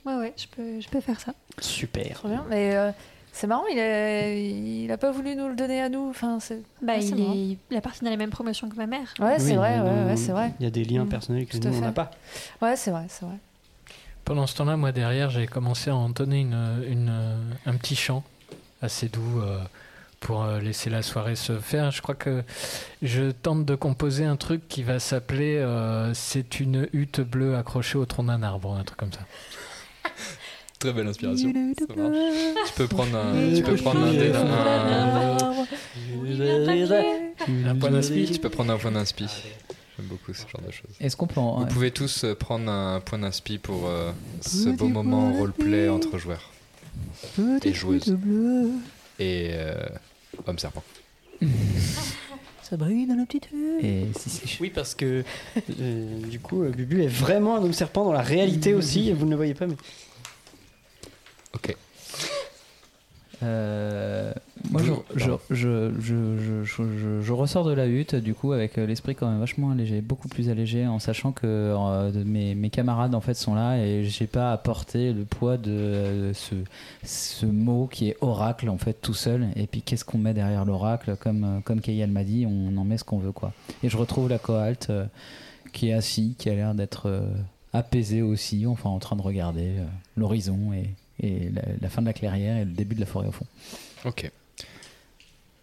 Ouais, 0.06 0.16
ouais, 0.16 0.34
je 0.36 0.48
peux, 0.48 0.80
je 0.82 0.90
peux 0.90 1.00
faire 1.02 1.20
ça. 1.20 1.34
Super. 1.60 2.16
Trop 2.16 2.28
bien. 2.28 2.44
Mais 2.50 2.76
euh, 2.76 2.92
c'est 3.32 3.46
marrant, 3.46 3.68
il 3.72 3.78
a, 3.80 4.34
il 4.34 4.92
a 4.92 4.98
pas 4.98 5.12
voulu 5.12 5.36
nous 5.36 5.48
le 5.48 5.56
donner 5.56 5.80
à 5.82 5.90
nous. 5.90 6.10
Enfin, 6.10 6.40
c'est. 6.40 6.62
Bah, 6.82 6.94
Ouais, 6.96 7.02
c'est 7.02 7.10
il, 7.10 7.18
marrant. 7.22 7.34
est, 7.36 7.58
il 7.70 7.78
a 7.78 7.82
parti 7.82 8.04
dans 8.04 8.10
les 8.10 8.18
mêmes 8.18 8.32
promotions 8.32 8.68
que 8.68 8.76
ma 8.76 8.88
mère. 8.88 9.14
Ouais, 9.20 9.38
c'est 9.38 9.52
Oui, 9.52 9.56
vrai, 9.58 9.80
ouais, 9.80 9.90
non, 9.90 10.06
ouais, 10.08 10.18
c'est 10.18 10.32
vrai. 10.32 10.54
Il 10.60 10.64
y 10.64 10.68
a 10.68 10.72
des 10.72 10.84
liens 10.84 11.06
Mm, 11.06 11.10
personnels 11.10 11.46
que 11.46 11.58
tout 11.58 11.68
à 11.68 11.70
nous, 11.72 11.78
on 11.78 11.82
n'a 11.82 11.92
pas. 11.92 12.10
Ouais, 12.62 12.76
c'est 12.76 12.90
vrai, 12.92 13.06
c'est 13.10 13.26
vrai. 13.26 13.36
Pendant 14.26 14.48
ce 14.48 14.56
temps-là, 14.56 14.76
moi 14.78 14.92
derrière, 14.92 15.30
j'ai 15.30 15.46
commencé 15.48 15.90
à 15.92 15.96
entonner 15.96 16.42
une, 16.42 16.84
une, 16.88 17.12
un 17.66 17.76
petit 17.78 17.96
chant 17.96 18.24
assez 18.82 19.08
doux 19.10 19.40
euh, 19.42 19.60
pour 20.22 20.44
euh, 20.44 20.60
laisser 20.62 20.90
la 20.90 21.02
soirée 21.02 21.36
se 21.36 21.60
faire. 21.60 21.92
Je 21.92 22.02
crois 22.02 22.16
que 22.16 22.44
je 23.02 23.32
tente 23.32 23.66
de 23.66 23.76
composer 23.76 24.24
un 24.24 24.38
truc 24.38 24.62
qui 24.70 24.84
va 24.84 25.00
s'appeler 25.00 25.58
euh, 25.58 26.14
C'est 26.14 26.60
une 26.62 26.88
hutte 26.94 27.20
bleue 27.22 27.58
accrochée 27.58 27.98
au 27.98 28.06
tronc 28.06 28.24
d'un 28.24 28.42
arbre, 28.44 28.74
un 28.74 28.84
truc 28.84 28.98
comme 28.98 29.12
ça. 29.12 29.20
Très 30.80 30.94
belle 30.94 31.08
inspiration. 31.08 31.52
Ça 31.78 31.96
marche. 31.96 32.18
Tu 32.68 32.74
peux 32.74 32.88
prendre 32.88 33.16
un, 33.18 33.54
tu 33.56 33.62
peux 33.64 33.76
prendre 33.76 34.02
un, 34.04 34.12
dé- 34.14 34.32
un, 34.34 35.38
un 37.68 37.76
point 37.76 37.92
d'inspi. 37.92 38.30
Tu 38.32 38.40
peux 38.40 38.50
prendre 38.50 38.72
un 38.74 38.78
point 38.78 38.92
d'inspi. 38.92 39.26
J'aime 39.98 40.08
beaucoup 40.08 40.34
ce 40.34 40.42
genre 40.48 40.62
de 40.66 40.72
choses. 40.72 40.92
Est-ce 41.00 41.16
qu'on 41.16 41.28
peut 41.28 41.40
en- 41.40 41.60
Vous 41.60 41.66
pouvez 41.68 41.92
tous 41.92 42.24
euh, 42.24 42.34
prendre 42.36 42.70
un 42.72 43.00
point 43.00 43.20
d'inspi 43.20 43.58
pour 43.58 43.88
euh, 43.88 44.12
ce 44.42 44.70
beau 44.70 44.88
moment 44.88 45.32
roleplay 45.34 45.90
entre 45.90 46.18
joueurs 46.18 46.50
et 47.64 47.74
joueuses 47.74 48.18
et 49.20 49.50
euh, 49.52 49.76
homme 50.48 50.60
serpent. 50.60 50.84
Ça 52.64 52.78
brille 52.78 53.06
dans 53.06 53.16
la 53.16 53.26
petite 53.26 53.50
hutte. 53.52 53.84
Et 53.84 54.08
si, 54.18 54.30
si, 54.30 54.58
Oui, 54.62 54.70
parce 54.70 54.96
que 54.96 55.24
euh, 55.82 56.22
du 56.28 56.40
coup, 56.40 56.64
euh, 56.64 56.70
Bubu 56.70 57.04
est 57.04 57.08
vraiment 57.08 57.58
un 57.58 57.64
homme 57.64 57.74
serpent 57.74 58.06
dans 58.06 58.14
la 58.14 58.22
réalité 58.22 58.74
aussi. 58.74 59.12
Vous 59.12 59.26
ne 59.26 59.32
le 59.32 59.36
voyez 59.36 59.54
pas, 59.54 59.68
mais 59.68 59.76
Ok. 61.54 61.76
Euh, 63.44 64.34
moi, 64.70 64.82
je, 65.50 67.32
ressors 67.32 67.66
de 67.66 67.74
la 67.74 67.88
hutte, 67.88 68.16
du 68.16 68.34
coup, 68.34 68.52
avec 68.52 68.78
euh, 68.78 68.86
l'esprit 68.86 69.16
quand 69.16 69.30
même 69.30 69.40
vachement 69.40 69.72
allégé, 69.72 70.02
beaucoup 70.02 70.28
plus 70.28 70.50
allégé, 70.50 70.86
en 70.88 71.00
sachant 71.00 71.32
que 71.32 71.48
euh, 71.48 72.12
mes, 72.26 72.54
mes 72.56 72.70
camarades 72.70 73.16
en 73.16 73.22
fait 73.22 73.34
sont 73.34 73.56
là 73.56 73.78
et 73.78 74.04
j'ai 74.04 74.28
pas 74.28 74.52
à 74.52 74.58
porter 74.58 75.14
le 75.14 75.24
poids 75.26 75.58
de 75.58 75.72
euh, 75.72 76.34
ce, 76.34 76.56
ce 77.04 77.46
mot 77.46 77.88
qui 77.88 78.10
est 78.10 78.18
oracle 78.22 78.70
en 78.70 78.78
fait 78.78 78.94
tout 79.02 79.14
seul. 79.14 79.48
Et 79.56 79.68
puis 79.68 79.82
qu'est-ce 79.82 80.06
qu'on 80.06 80.18
met 80.18 80.34
derrière 80.34 80.66
l'oracle? 80.66 81.16
Comme 81.20 81.62
comme 81.64 81.82
Kayal 81.82 82.12
m'a 82.12 82.24
dit, 82.24 82.46
on 82.48 82.76
en 82.78 82.84
met 82.84 82.98
ce 82.98 83.04
qu'on 83.04 83.20
veut 83.20 83.32
quoi. 83.32 83.54
Et 83.84 83.90
je 83.90 83.98
retrouve 83.98 84.30
la 84.30 84.40
cohalte 84.40 84.90
euh, 84.90 85.06
qui 85.74 85.90
est 85.90 85.94
assis, 85.94 86.36
qui 86.38 86.50
a 86.50 86.54
l'air 86.54 86.76
d'être 86.76 87.08
euh, 87.08 87.22
apaisé 87.74 88.22
aussi, 88.22 88.66
enfin 88.68 88.90
en 88.90 89.00
train 89.00 89.16
de 89.16 89.22
regarder 89.22 89.76
l'horizon 90.18 90.74
et, 90.74 90.90
et 91.26 91.50
la, 91.50 91.62
la 91.82 91.90
fin 91.90 92.02
de 92.02 92.08
la 92.08 92.14
clairière 92.14 92.58
et 92.58 92.66
le 92.66 92.72
début 92.72 92.96
de 92.96 93.00
la 93.00 93.06
forêt 93.06 93.28
au 93.28 93.32
fond. 93.32 93.46
Ok. 94.06 94.30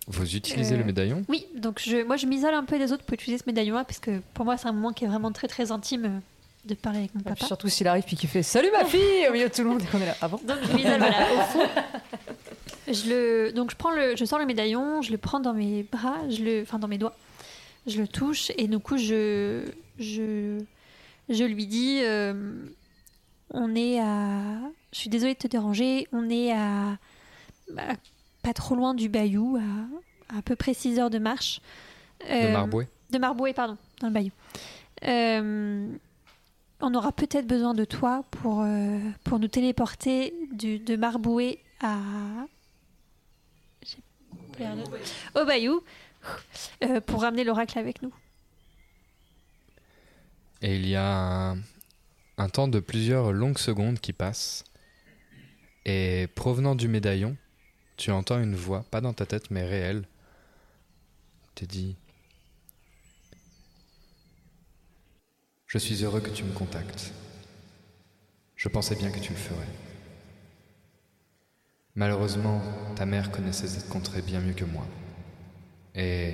Vous 0.09 0.37
utilisez 0.37 0.75
Euh, 0.75 0.79
le 0.79 0.85
médaillon? 0.85 1.23
Oui, 1.29 1.47
donc 1.55 1.81
je, 1.85 2.03
moi 2.05 2.17
je 2.17 2.27
m'isole 2.27 2.55
un 2.55 2.65
peu 2.65 2.79
des 2.79 2.93
autres 2.93 3.05
pour 3.05 3.15
utiliser 3.15 3.39
ce 3.43 3.49
médaillon-là, 3.49 3.85
parce 3.85 3.99
que 3.99 4.21
pour 4.35 4.45
moi 4.45 4.57
c'est 4.57 4.67
un 4.69 4.73
moment 4.73 4.93
qui 4.93 5.05
est 5.05 5.09
vraiment 5.09 5.31
très 5.33 5.49
très 5.49 5.71
intime 5.71 6.05
euh, 6.07 6.19
de 6.65 6.75
parler 6.75 7.01
avec 7.01 7.15
mon 7.15 7.21
Et 7.21 7.25
puis 7.25 7.35
papa. 7.35 7.47
surtout 7.47 7.69
s'il 7.69 7.87
arrive 7.87 8.05
puis 8.05 8.17
qu'il 8.17 8.29
fait 8.29 8.43
Salut 8.43 8.71
ma 8.73 8.85
fille 8.85 9.29
au 9.29 9.33
milieu 9.33 9.49
de 9.49 9.55
tout 9.55 9.63
le 9.63 9.69
monde 9.69 9.83
et 9.83 9.87
qu'on 9.87 10.01
est 10.01 10.07
là. 10.07 10.17
Ah 10.21 10.29
bon? 10.29 10.41
Donc 10.45 10.57
je 10.63 10.73
m'isole 10.77 10.99
voilà, 10.99 11.27
au 11.35 11.41
fond. 11.43 11.61
Je 12.91 13.11
le, 13.11 13.53
donc 13.53 13.71
je 13.71 13.77
prends 13.77 13.91
le, 13.91 14.17
je 14.17 14.25
sors 14.25 14.39
le 14.39 14.47
médaillon, 14.47 15.03
je 15.03 15.13
le 15.13 15.19
prends 15.19 15.41
dans 15.41 15.53
mes 15.53 15.83
bras, 15.83 16.17
je 16.31 16.43
le, 16.43 16.63
enfin 16.63 16.79
dans 16.79 16.89
mes 16.89 16.97
doigts, 16.97 17.15
je 17.87 18.01
le 18.01 18.09
touche 18.09 18.51
et 18.57 18.67
du 18.67 18.79
coup 18.79 18.97
je, 18.97 19.63
je, 19.99 20.59
je 21.29 21.45
lui 21.45 21.67
dis, 21.67 22.01
euh, 22.03 22.33
on 23.51 23.75
est 23.75 24.01
à, 24.01 24.59
je 24.95 24.99
suis 25.01 25.11
désolée 25.11 25.35
de 25.35 25.39
te 25.39 25.49
déranger, 25.49 26.09
on 26.13 26.31
est 26.31 26.51
à, 26.53 26.93
à 27.77 27.93
pas 28.49 28.55
trop 28.55 28.75
loin 28.75 28.95
du 28.95 29.11
Bayou, 29.11 29.59
à 29.59 30.39
à 30.39 30.41
peu 30.41 30.57
près 30.57 30.73
6 30.73 30.99
heures 30.99 31.11
de 31.11 31.19
marche. 31.19 31.61
De 32.21 32.33
Euh, 32.33 32.53
Marboué 32.53 32.87
De 33.11 33.19
Marboué, 33.19 33.53
pardon, 33.53 33.77
dans 34.01 34.07
le 34.07 34.13
Bayou. 34.15 34.31
Euh, 35.05 35.87
on 36.81 36.95
aura 36.95 37.13
peut-être 37.13 37.47
besoin 37.47 37.75
de 37.75 37.85
toi 37.85 38.25
pour, 38.31 38.63
euh, 38.63 38.99
pour 39.25 39.39
nous 39.39 39.49
téléporter 39.49 40.33
du, 40.51 40.79
de 40.79 40.97
Marboué 40.97 41.59
à. 41.83 41.99
Au 45.35 45.45
Bayou, 45.45 45.83
euh, 46.85 47.01
pour 47.03 47.21
ramener 47.21 47.45
l'oracle 47.45 47.79
avec 47.79 48.01
nous. 48.01 48.13
Et 50.63 50.77
il 50.77 50.89
y 50.89 50.97
a 50.97 51.51
un, 51.51 51.59
un 52.39 52.49
temps 52.49 52.67
de 52.67 52.81
plusieurs 52.81 53.31
longues 53.33 53.59
secondes 53.59 54.01
qui 54.01 54.15
passent. 54.15 54.65
Et 55.85 56.29
provenant 56.35 56.75
du 56.75 56.89
médaillon, 56.89 57.37
tu 57.99 58.13
entends 58.13 58.41
une 58.41 58.55
voix, 58.55 58.85
pas 58.91 59.01
dans 59.01 59.13
ta 59.13 59.27
tête 59.27 59.51
mais 59.51 59.67
réelle, 59.67 60.05
te 61.55 61.65
dit 61.65 61.97
Je 65.67 65.77
suis 65.77 66.03
heureux 66.03 66.21
que 66.21 66.31
tu 66.31 66.45
me 66.45 66.53
contactes. 66.53 67.13
Je 68.57 68.69
pensais 68.69 68.95
bien 68.95 69.11
que 69.11 69.19
tu 69.19 69.33
le 69.33 69.39
ferais. 69.39 69.67
Malheureusement, 71.97 72.63
ta 72.95 73.05
mère 73.05 73.31
connaissait 73.31 73.67
cette 73.67 73.89
contrée 73.89 74.23
bien 74.23 74.41
mieux 74.41 74.55
que 74.55 74.65
moi. 74.65 74.87
Et 75.95 76.33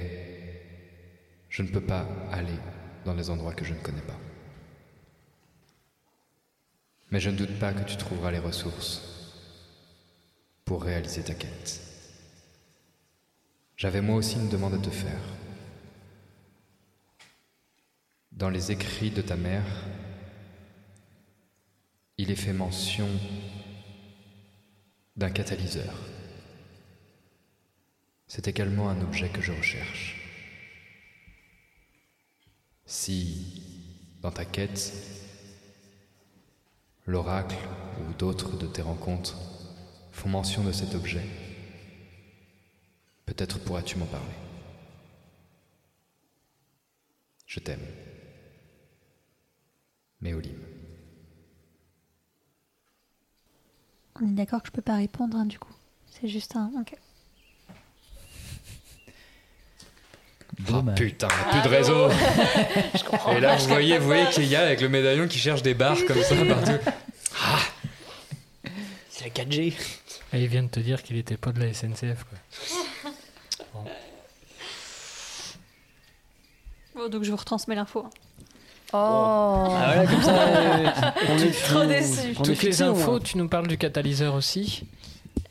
je 1.49 1.62
ne 1.62 1.69
peux 1.69 1.81
pas 1.81 2.07
aller 2.31 2.59
dans 3.07 3.15
les 3.15 3.31
endroits 3.31 3.55
que 3.55 3.65
je 3.65 3.73
ne 3.73 3.81
connais 3.81 4.03
pas. 4.03 4.19
Mais 7.11 7.21
je 7.21 7.31
ne 7.31 7.37
doute 7.37 7.59
pas 7.59 7.73
que 7.73 7.89
tu 7.89 7.97
trouveras 7.97 8.31
les 8.31 8.39
ressources 8.39 9.14
pour 10.65 10.83
réaliser 10.83 11.23
ta 11.23 11.35
quête. 11.35 11.81
J'avais 13.77 14.01
moi 14.01 14.17
aussi 14.17 14.37
une 14.37 14.49
demande 14.49 14.75
à 14.75 14.79
te 14.79 14.91
faire. 14.91 15.21
Dans 18.33 18.51
les 18.51 18.73
écrits 18.73 19.11
de 19.11 19.23
ta 19.23 19.37
mère, 19.37 19.67
il 22.17 22.31
est 22.31 22.37
fait 22.37 22.53
mention 22.53 23.09
d'un 25.17 25.31
catalyseur. 25.31 25.95
C'est 28.27 28.49
également 28.49 28.89
un 28.89 29.01
objet 29.01 29.29
que 29.29 29.41
je 29.41 29.53
recherche. 29.53 30.21
Si, 32.87 33.62
dans 34.21 34.31
ta 34.31 34.45
quête, 34.45 34.93
l'oracle 37.07 37.57
ou 38.01 38.15
d'autres 38.15 38.57
de 38.57 38.67
tes 38.67 38.83
rencontres 38.83 39.54
font 40.15 40.29
mention 40.29 40.62
de 40.62 40.73
cet 40.73 40.95
objet, 40.95 41.25
peut-être 43.27 43.59
pourras-tu 43.59 43.97
m'en 43.97 44.07
parler. 44.07 44.27
Je 47.47 47.61
t'aime. 47.61 47.85
Méolim. 50.21 50.59
On 54.21 54.29
est 54.29 54.33
d'accord 54.33 54.62
que 54.62 54.69
je 54.69 54.73
peux 54.73 54.83
pas 54.83 54.97
répondre, 54.97 55.37
hein, 55.37 55.45
du 55.45 55.59
coup. 55.59 55.75
C'est 56.07 56.29
juste 56.29 56.57
un. 56.57 56.71
Ok. 56.81 56.97
Oh 60.73 60.83
putain, 60.95 61.29
plus 61.51 61.62
de 61.62 61.69
réseau. 61.69 62.09
Et 63.37 63.41
là, 63.41 63.57
vous 63.57 63.67
voyez, 63.67 63.99
vous 63.99 64.07
voyez 64.07 64.27
qu'il 64.31 64.47
y 64.47 64.55
a 64.55 64.61
avec 64.61 64.81
le 64.81 64.89
médaillon 64.89 65.27
qui 65.27 65.39
cherche 65.39 65.62
des 65.62 65.75
barres 65.75 66.05
comme 66.07 66.23
ça 66.23 66.37
partout. 66.49 66.91
C'est 69.11 69.25
la 69.25 69.45
4G. 69.45 69.75
Et 70.35 70.43
il 70.43 70.49
vient 70.49 70.62
de 70.64 70.68
te 70.68 70.80
dire 70.80 71.03
qu'il 71.03 71.16
était 71.16 71.37
pas 71.37 71.53
de 71.53 71.61
la 71.61 71.72
SNCF. 71.72 72.24
Quoi. 72.24 72.39
Bon, 76.95 77.09
donc 77.09 77.24
je 77.24 77.30
vous 77.30 77.37
retransmets 77.37 77.74
l'info. 77.74 78.05
hein. 78.07 78.11
Oh 78.93 78.97
Ah 78.97 79.93
voilà, 79.95 80.07
comme 80.11 80.22
ça, 80.22 80.47
euh, 80.47 80.87
on 81.28 81.39
est 81.39 81.51
Trop 81.51 81.85
déçu. 81.87 82.18
on 82.39 82.43
est 82.43 82.45
Toutes 82.45 82.62
les 82.62 82.82
infos, 82.82 83.18
tu 83.18 83.37
nous 83.39 83.49
parles 83.49 83.66
du 83.66 83.76
catalyseur 83.76 84.35
aussi? 84.35 84.85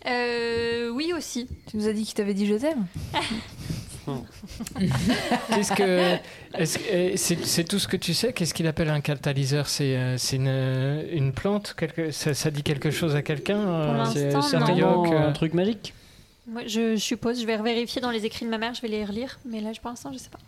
Euh, 0.06 0.90
oui, 0.90 1.12
aussi. 1.16 1.48
Tu 1.70 1.76
nous 1.78 1.88
as 1.90 1.94
dit 1.94 2.06
qu'il 2.06 2.14
t'avait 2.14 2.34
dit 2.34 2.46
je 2.48 2.56
t'aime 2.56 2.86
Qu'est-ce 5.50 5.72
que 5.74 6.18
est-ce 6.56 6.78
que- 6.78 6.84
eh, 6.92 7.18
c'est 7.18 7.64
tout 7.64 7.80
ce 7.80 7.88
que 7.88 7.98
tu 7.98 8.14
sais? 8.14 8.34
Qu'est-ce 8.34 8.54
qu'il 8.54 8.68
appelle 8.68 8.90
un 8.90 9.02
catalyseur? 9.02 9.68
C'est 9.68 9.96
euh, 9.96 10.18
c'est 10.18 10.36
une, 10.38 11.04
une 11.12 11.32
plante? 11.34 11.74
Quelque, 11.78 12.12
ça, 12.12 12.34
ça 12.34 12.52
dit 12.52 12.64
quelque 12.64 12.92
chose 12.92 13.16
à 13.16 13.22
quelqu'un 13.22 13.58
euh, 13.60 14.06
c'est- 14.06 14.34
un 14.36 14.62
euh, 15.14 15.28
un 15.30 15.32
truc 15.32 15.54
magique? 15.54 15.94
Moi, 16.48 16.64
je 16.68 16.98
suppose, 16.98 17.40
je 17.42 17.46
vais 17.46 17.56
vérifier 17.58 18.02
dans 18.02 18.12
les 18.12 18.26
écrits 18.26 18.46
de 18.46 18.50
ma 18.52 18.58
mère, 18.58 18.74
je 18.74 18.82
vais 18.82 18.90
les 18.90 19.06
relire, 19.06 19.40
mais 19.46 19.62
là, 19.62 19.72
pour 19.82 19.90
l'instant, 19.90 20.12
je 20.12 20.18
sais 20.18 20.30
pas. 20.30 20.40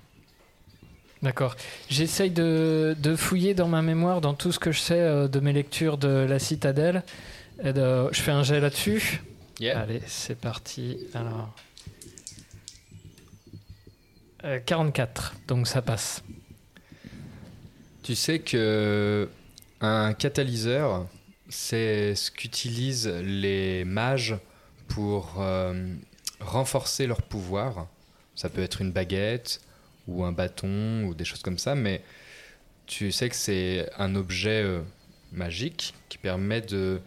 D'accord. 1.24 1.56
J'essaye 1.90 2.30
de, 2.32 2.96
de 3.00 3.16
fouiller 3.16 3.54
dans 3.54 3.70
ma 3.70 3.82
mémoire, 3.82 4.20
dans 4.20 4.34
tout 4.34 4.52
ce 4.52 4.60
que 4.60 4.74
je 4.74 4.80
sais 4.80 5.00
euh, 5.00 5.28
de 5.30 5.40
mes 5.40 5.54
lectures 5.54 5.98
de 5.98 6.10
la 6.10 6.38
citadelle. 6.40 7.04
Et 7.64 7.72
de- 7.72 8.10
je 8.12 8.22
fais 8.22 8.32
un 8.32 8.44
jet 8.44 8.60
là-dessus. 8.60 9.22
Allez, 9.74 10.02
c'est 10.06 10.38
parti. 10.38 10.98
Alors. 11.14 11.50
Euh, 14.44 14.60
44, 14.64 15.34
donc 15.48 15.68
ça 15.68 15.82
passe. 15.82 16.24
Tu 18.04 18.16
sais 18.16 18.40
que 18.40 19.30
un 19.82 20.14
catalyseur, 20.14 21.08
c'est 21.50 22.16
ce 22.16 22.32
qu'utilisent 22.32 23.08
les 23.08 23.84
mages 23.86 24.38
pour 24.88 25.42
euh, 25.42 25.94
renforcer 26.40 27.08
leur 27.08 27.22
pouvoir. 27.22 27.88
Ça 28.36 28.50
peut 28.50 28.62
être 28.62 28.82
une 28.82 28.92
baguette 28.92 29.62
ou 30.08 30.24
un 30.24 30.32
bâton 30.32 31.06
ou 31.06 31.16
des 31.16 31.26
choses 31.26 31.42
comme 31.42 31.58
ça, 31.58 31.76
mais 31.76 32.04
tu 32.86 33.12
sais 33.12 33.30
que 33.30 33.36
c'est 33.36 33.90
un 33.98 34.16
objet 34.16 34.62
euh, 34.62 34.82
magique 35.32 35.96
qui 36.10 36.18
permet 36.18 36.62
de 36.62 37.02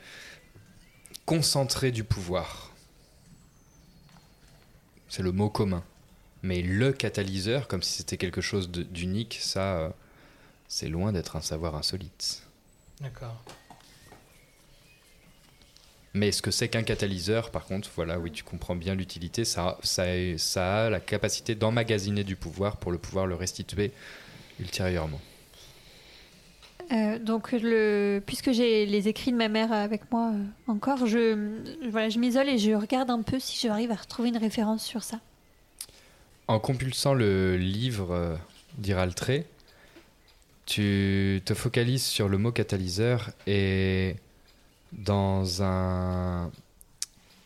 concentrer 1.24 1.90
du 1.90 2.04
pouvoir. 2.04 2.72
C'est 5.08 5.22
le 5.22 5.32
mot 5.32 5.48
commun. 5.48 5.84
Mais 6.42 6.62
le 6.62 6.92
catalyseur, 6.92 7.66
comme 7.68 7.82
si 7.82 7.94
c'était 7.98 8.16
quelque 8.16 8.40
chose 8.40 8.70
de- 8.70 8.82
d'unique, 8.84 9.38
ça, 9.40 9.78
euh, 9.78 9.90
c'est 10.68 10.88
loin 10.88 11.12
d'être 11.12 11.36
un 11.36 11.40
savoir 11.40 11.74
insolite. 11.74 12.42
D'accord. 13.00 13.42
Mais 16.14 16.32
ce 16.32 16.42
que 16.42 16.50
c'est 16.50 16.68
qu'un 16.68 16.82
catalyseur, 16.82 17.50
par 17.50 17.64
contre, 17.66 17.90
voilà, 17.94 18.18
oui, 18.18 18.32
tu 18.32 18.42
comprends 18.42 18.74
bien 18.74 18.94
l'utilité. 18.94 19.44
Ça, 19.44 19.78
ça, 19.82 20.04
ça 20.36 20.86
a 20.86 20.90
la 20.90 21.00
capacité 21.00 21.54
d'emmagasiner 21.54 22.24
du 22.24 22.34
pouvoir 22.34 22.76
pour 22.78 22.92
le 22.92 22.98
pouvoir 22.98 23.26
le 23.26 23.34
restituer 23.34 23.92
ultérieurement. 24.58 25.20
Euh, 26.90 27.18
donc, 27.18 27.52
le, 27.52 28.22
puisque 28.24 28.50
j'ai 28.52 28.86
les 28.86 29.08
écrits 29.08 29.30
de 29.32 29.36
ma 29.36 29.48
mère 29.48 29.72
avec 29.72 30.10
moi 30.10 30.32
euh, 30.32 30.44
encore, 30.66 31.06
je, 31.06 31.36
voilà, 31.90 32.08
je 32.08 32.18
m'isole 32.18 32.48
et 32.48 32.56
je 32.58 32.72
regarde 32.72 33.10
un 33.10 33.22
peu 33.22 33.38
si 33.38 33.58
j'arrive 33.58 33.90
à 33.90 33.96
retrouver 33.96 34.30
une 34.30 34.38
référence 34.38 34.84
sur 34.84 35.02
ça. 35.02 35.20
En 36.48 36.60
compulsant 36.60 37.12
le 37.12 37.58
livre 37.58 38.10
euh, 38.10 38.36
d'Iraltré, 38.78 39.44
tu 40.64 41.42
te 41.44 41.52
focalises 41.52 42.04
sur 42.04 42.26
le 42.26 42.38
mot 42.38 42.52
catalyseur 42.52 43.30
et 43.46 44.16
dans 44.92 45.62
un, 45.62 46.50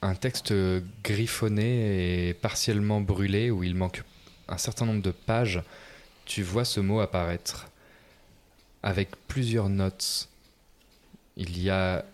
un 0.03 0.15
texte 0.15 0.55
griffonné 1.03 2.29
et 2.29 2.35
partiellement 2.35 3.01
brûlé 3.01 3.51
où 3.51 3.65
il 3.65 3.75
manque 3.75 4.05
un 4.47 4.59
certain 4.59 4.87
nombre 4.87 5.03
de 5.03 5.11
pages, 5.11 5.63
tu 6.25 6.45
vois 6.45 6.65
ce 6.65 6.79
mot 6.79 7.01
apparaître 7.01 7.69
avec 8.85 9.11
plusieurs 9.27 9.69
notes. 9.69 10.29
Il 11.37 11.61
y 11.61 11.71
a 11.71 12.05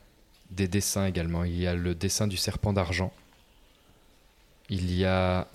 des 0.51 0.69
dessins 0.69 1.05
également. 1.05 1.45
Il 1.45 1.59
y 1.59 1.67
a 1.67 1.75
le 1.75 1.95
dessin 1.95 2.27
du 2.27 2.39
serpent 2.39 2.73
d'argent. 2.73 3.13
Il 4.71 4.95
y 4.95 5.05
a 5.05 5.49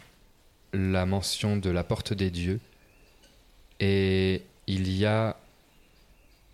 la 0.74 1.06
mention 1.06 1.56
de 1.58 1.70
la 1.70 1.84
porte 1.84 2.14
des 2.14 2.32
dieux. 2.32 2.60
Et 3.80 4.44
il 4.68 4.92
y 4.92 5.06
a 5.06 5.38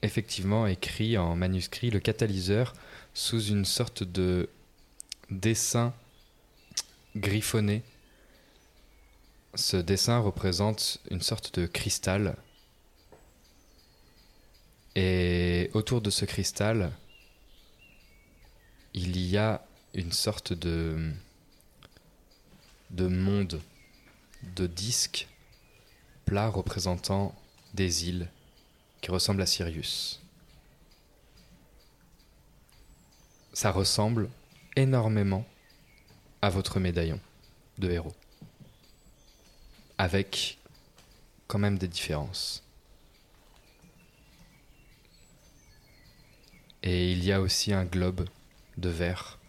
effectivement 0.02 0.68
écrit 0.68 1.18
en 1.18 1.36
manuscrit 1.36 1.90
le 1.90 2.00
catalyseur 2.00 2.74
sous 3.14 3.44
une 3.44 3.66
sorte 3.66 4.04
de 4.04 4.50
dessin 5.30 5.94
griffonné. 7.16 7.84
Ce 9.56 9.78
dessin 9.78 10.20
représente 10.20 11.00
une 11.10 11.22
sorte 11.22 11.60
de 11.60 11.66
cristal. 11.66 12.36
Et 14.96 15.70
autour 15.74 16.02
de 16.02 16.10
ce 16.10 16.26
cristal, 16.26 16.92
il 18.94 19.20
y 19.20 19.38
a 19.38 19.64
une 19.94 20.12
sorte 20.12 20.54
de, 20.54 21.12
de 22.92 23.08
monde, 23.08 23.62
de 24.44 24.68
disque 24.68 25.28
plat 26.26 26.48
représentant 26.48 27.36
des 27.74 28.08
îles 28.08 28.30
qui 29.02 29.12
ressemblent 29.12 29.42
à 29.42 29.46
Sirius. 29.46 30.22
Ça 33.54 33.72
ressemble 33.72 34.30
énormément 34.76 35.46
à 36.42 36.50
votre 36.50 36.80
médaillon. 36.80 37.20
de 37.78 37.90
héros. 37.90 38.16
Avec 39.98 40.58
quand 41.48 41.60
même 41.60 41.78
des 41.78 41.88
différences. 41.88 42.64
Et 46.84 47.12
il 47.12 47.24
y 47.24 47.32
a 47.32 47.42
aussi 47.42 47.74
un 47.74 47.86
globe 47.86 48.28
de 48.78 48.90
verre 48.90 49.40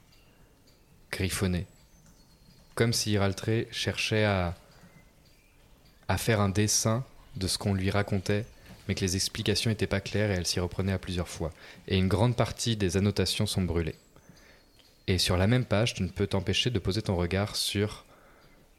griffonné. 1.10 1.66
Comme 2.74 2.92
si 2.92 3.12
Iraltré 3.12 3.68
cherchait 3.70 4.24
à, 4.24 4.56
à 6.10 6.18
faire 6.18 6.40
un 6.40 6.48
dessin 6.48 7.04
de 7.36 7.46
ce 7.46 7.56
qu'on 7.56 7.72
lui 7.72 7.88
racontait, 7.88 8.44
mais 8.88 8.96
que 8.96 9.00
les 9.00 9.14
explications 9.14 9.70
n'étaient 9.70 9.86
pas 9.86 10.00
claires 10.00 10.32
et 10.32 10.34
elle 10.34 10.46
s'y 10.46 10.58
reprenait 10.58 10.90
à 10.90 10.98
plusieurs 10.98 11.28
fois. 11.28 11.52
Et 11.86 11.96
une 11.96 12.08
grande 12.08 12.34
partie 12.34 12.74
des 12.74 12.96
annotations 12.96 13.46
sont 13.46 13.62
brûlées. 13.62 13.94
Et 15.06 15.18
sur 15.18 15.36
la 15.36 15.46
même 15.46 15.64
page, 15.64 15.94
tu 15.94 16.02
ne 16.02 16.08
peux 16.08 16.26
t'empêcher 16.26 16.70
de 16.70 16.80
poser 16.80 17.00
ton 17.00 17.14
regard 17.14 17.54
sur 17.54 18.04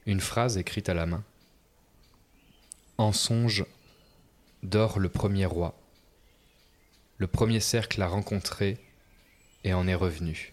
une 0.05 0.19
phrase 0.19 0.57
écrite 0.57 0.89
à 0.89 0.93
la 0.93 1.05
main. 1.05 1.23
En 2.97 3.13
songe 3.13 3.65
dort 4.61 4.99
le 4.99 5.07
premier 5.07 5.45
roi. 5.45 5.79
Le 7.17 7.27
premier 7.27 7.61
cercle 7.61 8.01
a 8.01 8.07
rencontré 8.07 8.77
et 9.63 9.73
en 9.73 9.87
est 9.87 9.95
revenu. 9.95 10.51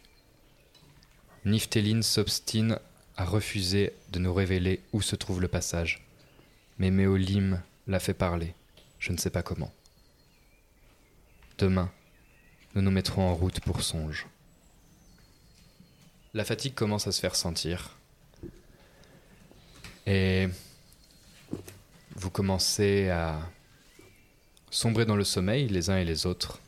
Niftéline 1.45 2.05
s'obstine 2.05 2.79
à 3.17 3.25
refuser 3.25 3.95
de 4.13 4.21
nous 4.21 4.33
révéler 4.33 4.81
où 4.93 5.03
se 5.03 5.17
trouve 5.17 5.41
le 5.41 5.49
passage. 5.49 6.08
Mais 6.79 6.91
Méolim 6.91 7.61
l'a 7.87 8.01
fait 8.01 8.15
parler, 8.15 8.55
je 8.99 9.13
ne 9.13 9.17
sais 9.19 9.31
pas 9.31 9.43
comment. 9.43 9.73
Demain, 11.59 11.91
nous 12.75 12.83
nous 12.83 12.91
mettrons 12.91 13.29
en 13.29 13.35
route 13.35 13.61
pour 13.61 13.83
Songe. 13.83 14.27
La 16.35 16.45
fatigue 16.45 16.75
commence 16.75 17.09
à 17.09 17.13
se 17.13 17.21
faire 17.21 17.35
sentir. 17.35 17.97
Et 20.07 20.49
vous 22.15 22.31
commencez 22.31 23.09
à 23.09 23.41
sombrer 24.71 25.05
dans 25.05 25.17
le 25.17 25.25
sommeil 25.25 25.69
les 25.69 25.91
uns 25.91 25.99
et 25.99 26.05
les 26.05 26.27
autres. 26.27 26.61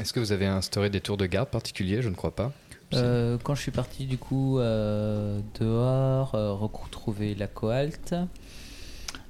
Est-ce 0.00 0.12
que 0.12 0.20
vous 0.20 0.32
avez 0.32 0.46
instauré 0.46 0.88
des 0.88 1.00
tours 1.00 1.16
de 1.16 1.26
garde 1.26 1.50
particuliers? 1.50 2.00
Je 2.00 2.08
ne 2.08 2.14
crois 2.14 2.34
pas. 2.34 2.52
Euh, 2.94 3.38
quand 3.42 3.54
je 3.54 3.62
suis 3.62 3.70
parti 3.70 4.06
du 4.06 4.18
coup 4.18 4.58
euh, 4.58 5.40
dehors, 5.60 6.34
euh, 6.34 6.52
retrouver 6.52 7.34
la 7.34 7.46
cohalte, 7.46 8.14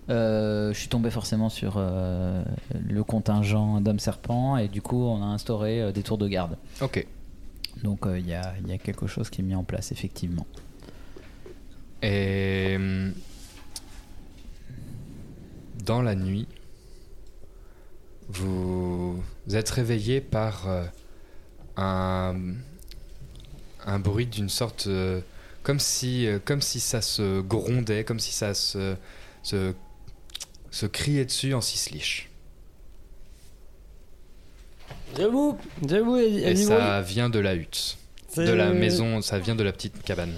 euh, 0.08 0.72
je 0.72 0.78
suis 0.78 0.88
tombé 0.88 1.10
forcément 1.10 1.48
sur 1.48 1.78
le 1.78 3.02
contingent 3.04 3.80
d'hommes 3.80 3.98
serpents 3.98 4.56
et 4.56 4.68
du 4.68 4.82
coup 4.82 5.02
on 5.04 5.22
a 5.22 5.26
instauré 5.26 5.92
des 5.92 6.02
tours 6.02 6.18
de 6.18 6.28
garde. 6.28 6.56
Ok. 6.80 7.06
Donc 7.84 8.06
il 8.06 8.26
y, 8.26 8.34
a, 8.34 8.54
il 8.60 8.68
y 8.68 8.72
a 8.72 8.78
quelque 8.78 9.06
chose 9.06 9.30
qui 9.30 9.42
est 9.42 9.44
mis 9.44 9.54
en 9.54 9.64
place 9.64 9.92
effectivement. 9.92 10.46
Et 12.02 12.78
dans 15.84 16.02
la 16.02 16.14
nuit, 16.14 16.48
vous 18.30 19.22
êtes 19.52 19.70
réveillé 19.70 20.20
par 20.20 20.66
un, 21.76 22.34
un 23.86 23.98
bruit 23.98 24.26
d'une 24.26 24.48
sorte... 24.48 24.86
euh, 24.86 25.20
comme, 25.62 25.78
si, 25.78 26.26
euh, 26.26 26.38
comme 26.42 26.62
si 26.62 26.80
ça 26.80 27.02
se 27.02 27.40
grondait, 27.40 28.04
comme 28.04 28.18
si 28.20 28.32
ça 28.32 28.54
se, 28.54 28.96
se, 29.42 29.74
se 30.70 30.86
criait 30.86 31.24
dessus 31.26 31.52
en 31.54 31.60
six 31.60 32.26
j'avoue, 35.16 36.16
elle, 36.16 36.48
Et 36.48 36.56
ça 36.56 37.02
vient 37.02 37.28
de 37.28 37.38
la 37.38 37.54
hutte. 37.54 37.98
De 38.36 38.52
la 38.52 38.70
maison, 38.70 39.20
ça 39.22 39.38
vient 39.38 39.56
de 39.56 39.62
la 39.64 39.72
petite 39.72 40.02
cabane. 40.02 40.34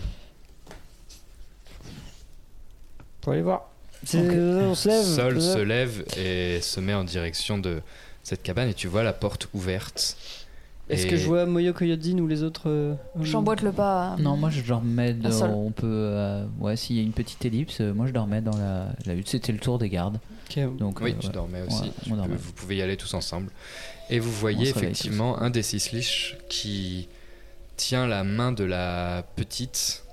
Faut 3.25 3.31
aller 3.31 3.43
voir. 3.43 3.69
C'est- 4.05 4.19
on 4.19 4.75
se 4.75 4.89
lève. 4.89 5.05
Sol 5.05 5.41
se 5.43 5.59
lève 5.59 6.05
et 6.17 6.61
se 6.61 6.81
met 6.81 6.95
en 6.95 7.05
direction 7.05 7.59
de 7.59 7.81
cette 8.25 8.43
cabane 8.43 8.69
et 8.71 8.75
tu 8.75 8.89
vois 8.89 9.03
la 9.03 9.13
porte 9.13 9.49
ouverte. 9.55 10.17
Est-ce 10.93 11.07
que 11.07 11.17
je 11.17 11.27
vois 11.27 11.47
Moyo 11.47 11.73
Koyodin 11.73 12.19
ou 12.19 12.27
les 12.29 12.43
autres 12.43 12.69
euh, 12.69 12.95
J'emboîte 13.21 13.63
le 13.63 13.73
pas. 13.73 14.17
Non, 14.19 14.37
moi 14.37 14.51
je 14.51 14.61
dormais 14.63 15.13
dans. 15.15 15.45
On 15.51 15.71
peut. 15.71 15.87
euh, 15.87 16.45
ouais, 16.61 16.77
s'il 16.77 16.97
y 16.97 17.01
a 17.01 17.03
une 17.03 17.13
petite 17.13 17.45
ellipse, 17.45 17.81
euh, 17.81 17.93
moi 17.93 18.07
je 18.07 18.13
dormais 18.13 18.41
dans 18.41 18.57
la, 18.57 18.89
la 19.07 19.15
hutte. 19.15 19.29
C'était 19.29 19.53
le 19.53 19.59
tour 19.59 19.79
des 19.79 19.89
gardes. 19.89 20.19
Ok. 20.51 20.77
Donc, 20.77 21.01
Oui, 21.01 21.11
euh, 21.13 21.15
tu 21.19 21.27
ouais. 21.29 21.33
dormais 21.33 21.63
aussi. 21.67 21.83
Ouais, 21.83 21.89
Tu 22.05 22.09
on 22.09 22.11
peux- 22.11 22.17
dormait. 22.19 22.37
vous 22.37 22.53
pouvez 22.53 22.77
y 22.77 22.83
aller 22.83 22.97
tous 22.97 23.15
ensemble. 23.15 23.51
Et 24.11 24.19
vous 24.19 24.31
voyez 24.33 24.69
effectivement 24.69 25.41
un 25.41 25.49
des 25.51 25.63
six 25.63 25.93
liches 25.93 26.37
qui 26.51 27.09
tient 27.77 28.07
la 28.07 28.23
main 28.25 28.53
de 28.53 28.65
la 28.65 29.25
petite, 29.37 30.05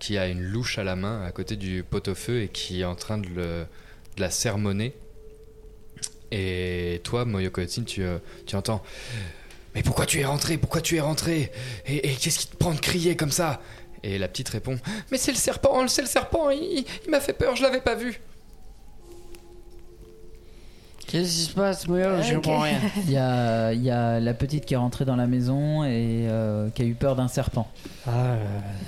qui 0.00 0.16
a 0.16 0.28
une 0.28 0.40
louche 0.40 0.78
à 0.78 0.84
la 0.84 0.96
main 0.96 1.22
à 1.26 1.30
côté 1.32 1.56
du 1.56 1.82
pot-au-feu 1.82 2.40
et 2.42 2.48
qui 2.48 2.80
est 2.80 2.84
en 2.84 2.94
train 2.94 3.18
de, 3.18 3.26
le- 3.28 3.66
de 4.16 4.20
la 4.20 4.30
sermonner. 4.30 4.94
Et 6.32 7.00
toi, 7.04 7.24
Moyokotsin, 7.24 7.82
tu, 7.84 8.02
euh, 8.02 8.18
tu 8.46 8.56
entends 8.56 8.82
Mais 9.76 9.82
pourquoi 9.84 10.06
tu 10.06 10.18
es 10.20 10.24
rentré? 10.24 10.56
Pourquoi 10.58 10.80
tu 10.80 10.96
es 10.96 11.00
rentré? 11.00 11.52
Et, 11.86 12.08
et 12.10 12.14
qu'est-ce 12.14 12.38
qui 12.40 12.46
te 12.48 12.56
prend 12.56 12.72
de 12.72 12.80
crier 12.80 13.14
comme 13.14 13.30
ça? 13.30 13.60
Et 14.02 14.18
la 14.18 14.26
petite 14.26 14.48
répond 14.48 14.78
Mais 15.12 15.18
c'est 15.18 15.30
le 15.32 15.36
serpent, 15.36 15.86
c'est 15.86 16.02
le 16.02 16.08
serpent, 16.08 16.50
il, 16.50 16.84
il 17.04 17.10
m'a 17.10 17.20
fait 17.20 17.32
peur, 17.34 17.54
je 17.56 17.62
l'avais 17.62 17.80
pas 17.80 17.94
vu. 17.94 18.20
Qu'est-ce 21.06 21.30
qui 21.30 21.42
se 21.44 21.52
passe, 21.52 21.86
Moyo 21.86 22.20
Je 22.20 22.34
comprends 22.34 22.60
rien. 22.62 22.80
Il 23.06 23.12
y 23.12 23.16
a, 23.16 23.72
il 23.72 23.82
y 23.84 23.90
a 23.92 24.18
la 24.18 24.34
petite 24.34 24.64
qui 24.64 24.74
est 24.74 24.76
rentrée 24.76 25.04
dans 25.04 25.14
la 25.14 25.28
maison 25.28 25.84
et 25.84 26.26
euh, 26.28 26.68
qui 26.70 26.82
a 26.82 26.84
eu 26.84 26.94
peur 26.94 27.14
d'un 27.14 27.28
serpent. 27.28 27.70
Ah, 28.08 28.34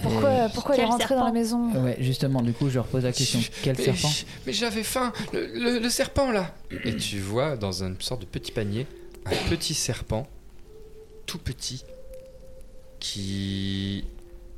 Pourquoi, 0.03 0.47
Et- 0.47 0.49
pourquoi 0.53 0.75
elle 0.75 0.81
est 0.81 0.85
rentrée 0.87 1.15
dans 1.15 1.25
la 1.27 1.31
maison? 1.33 1.71
Ouais, 1.85 1.97
justement, 2.01 2.43
du 2.43 2.53
coup, 2.53 2.71
je 2.71 2.81
repose 2.81 3.05
la 3.05 3.13
question. 3.13 3.39
Quel 3.63 3.77
mais, 3.77 3.85
serpent? 3.85 4.09
Mais 4.47 4.53
j'avais 4.53 4.83
faim, 4.83 5.13
le, 5.33 5.47
le- 5.55 5.79
le 5.79 5.91
serpent 5.91 6.33
là. 6.33 6.53
Et 6.85 6.97
tu 6.97 7.21
vois 7.21 7.57
dans 7.57 7.85
une 7.85 8.01
sorte 8.01 8.23
de 8.23 8.27
petit 8.27 8.51
panier 8.51 8.87
un 9.27 9.49
petit 9.51 9.75
serpent, 9.75 10.27
tout 11.29 11.39
petit, 11.39 11.85
qui 12.99 14.05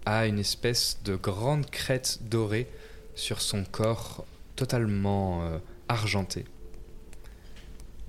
a 0.07 0.25
une 0.27 0.39
espèce 0.39 0.99
de 1.05 1.17
grande 1.17 1.69
crête 1.69 2.21
dorée 2.23 2.69
sur 3.17 3.43
son 3.43 3.65
corps 3.65 4.25
totalement 4.57 5.43
euh, 5.43 5.59
argenté. 5.89 6.45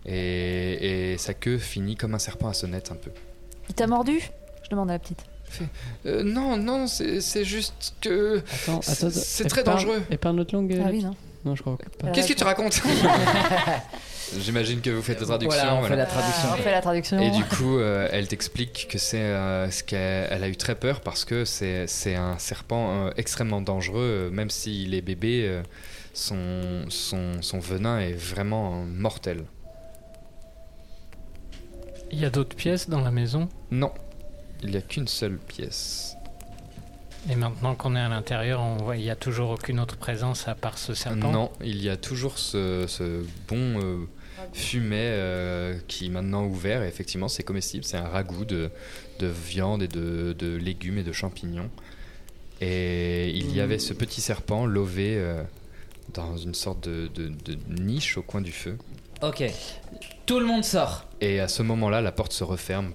Et, 0.05 1.11
et 1.13 1.17
sa 1.17 1.33
queue 1.33 1.57
finit 1.57 1.95
comme 1.95 2.13
un 2.13 2.19
serpent 2.19 2.47
à 2.47 2.53
sonnette 2.53 2.91
un 2.91 2.95
peu. 2.95 3.11
Il 3.67 3.75
t'a 3.75 3.87
mordu? 3.87 4.19
Je 4.63 4.69
demande 4.69 4.89
à 4.89 4.93
la 4.93 4.99
petite. 4.99 5.23
Euh, 6.05 6.23
non, 6.23 6.55
non, 6.55 6.85
c'est 6.87 7.43
juste 7.43 7.95
que... 7.99 8.37
Attends, 8.63 8.81
C'est- 8.81 9.05
attends. 9.05 9.09
c'est 9.11 9.43
elle 9.43 9.49
très 9.49 9.63
dangereux. 9.63 10.01
Elle 10.09 10.17
parle 10.19 10.35
notre 10.35 10.55
langue 10.55 10.79
Ah 10.81 10.87
euh, 10.87 10.91
oui, 10.91 11.03
non. 11.03 11.15
Non, 11.43 11.55
je 11.55 11.61
crois 11.61 11.77
que 11.77 11.89
pas. 11.97 12.07
Euh, 12.07 12.11
Qu'est-ce 12.13 12.27
que 12.29 12.37
tu 12.37 12.43
racontes? 12.43 12.79
J'imagine 14.39 14.81
que 14.81 14.89
vous 14.89 15.01
faites 15.01 15.19
la 15.19 15.25
traduction. 15.25 15.59
Voilà, 15.59 15.75
on 15.75 15.79
voilà. 15.79 15.95
fait 15.95 16.01
la 16.01 16.05
traduction. 16.05 16.49
Ah, 16.49 16.55
on 16.57 16.61
fait 16.61 16.71
la 16.71 16.81
traduction. 16.81 17.19
Et 17.19 17.31
du 17.31 17.43
coup, 17.43 17.77
euh, 17.77 18.07
elle 18.11 18.27
t'explique 18.27 18.87
que 18.89 18.97
c'est 18.97 19.17
euh, 19.19 19.69
ce 19.69 19.83
qu'elle 19.83 20.27
elle 20.31 20.43
a 20.43 20.47
eu 20.47 20.55
très 20.55 20.75
peur 20.75 21.01
parce 21.01 21.25
que 21.25 21.43
c'est 21.45 21.85
c'est 21.87 22.15
un 22.15 22.37
serpent 22.37 23.07
euh, 23.07 23.11
extrêmement 23.17 23.61
dangereux, 23.61 24.29
euh, 24.29 24.29
même 24.29 24.49
s'il 24.49 24.93
est 24.93 25.01
bébé, 25.01 25.45
euh, 25.47 25.63
son, 26.13 26.85
son, 26.89 27.41
son 27.41 27.59
venin 27.59 27.99
est 27.99 28.13
vraiment 28.13 28.81
euh, 28.81 28.85
mortel. 28.85 29.43
Il 32.11 32.19
y 32.19 32.25
a 32.25 32.29
d'autres 32.29 32.55
pièces 32.55 32.89
dans 32.89 33.01
la 33.01 33.11
maison? 33.11 33.47
Non, 33.69 33.91
il 34.63 34.71
n'y 34.71 34.77
a 34.77 34.81
qu'une 34.81 35.07
seule 35.07 35.37
pièce. 35.37 36.15
Et 37.29 37.35
maintenant 37.35 37.75
qu'on 37.75 37.95
est 37.95 38.01
à 38.01 38.09
l'intérieur, 38.09 38.61
on 38.61 38.77
voit 38.77 38.97
il 38.97 39.03
n'y 39.03 39.11
a 39.11 39.15
toujours 39.15 39.51
aucune 39.51 39.79
autre 39.79 39.95
présence 39.95 40.47
à 40.47 40.55
part 40.55 40.77
ce 40.77 40.93
serpent? 40.93 41.31
Non, 41.31 41.51
il 41.63 41.81
y 41.81 41.89
a 41.89 41.95
toujours 41.95 42.39
ce, 42.39 42.85
ce 42.87 43.23
bon 43.47 43.79
euh, 43.79 43.97
fumet 44.53 44.95
euh, 44.99 45.75
qui 45.87 46.05
est 46.07 46.09
maintenant 46.09 46.45
ouvert. 46.45 46.83
Et 46.83 46.87
effectivement, 46.87 47.27
c'est 47.27 47.43
comestible. 47.43 47.83
C'est 47.83 47.97
un 47.97 48.07
ragoût 48.07 48.45
de, 48.45 48.69
de 49.19 49.27
viande 49.27 49.83
et 49.83 49.87
de, 49.87 50.33
de 50.37 50.55
légumes 50.55 50.97
et 50.97 51.03
de 51.03 51.11
champignons. 51.11 51.69
Et 52.61 53.29
il 53.31 53.55
y 53.55 53.59
avait 53.61 53.79
ce 53.79 53.93
petit 53.93 54.21
serpent 54.21 54.65
lové 54.65 55.15
euh, 55.17 55.41
dans 56.13 56.37
une 56.37 56.53
sorte 56.53 56.87
de, 56.87 57.07
de- 57.07 57.29
de 57.29 57.57
niche 57.81 58.17
au 58.17 58.21
coin 58.21 58.41
du 58.41 58.51
feu. 58.51 58.77
Ok. 59.23 59.43
Tout 60.25 60.39
le 60.39 60.45
monde 60.45 60.63
sort. 60.63 61.05
Et 61.21 61.39
à 61.39 61.47
ce 61.47 61.63
moment-là, 61.63 62.01
la 62.01 62.11
porte 62.11 62.33
se 62.33 62.43
referme. 62.43 62.93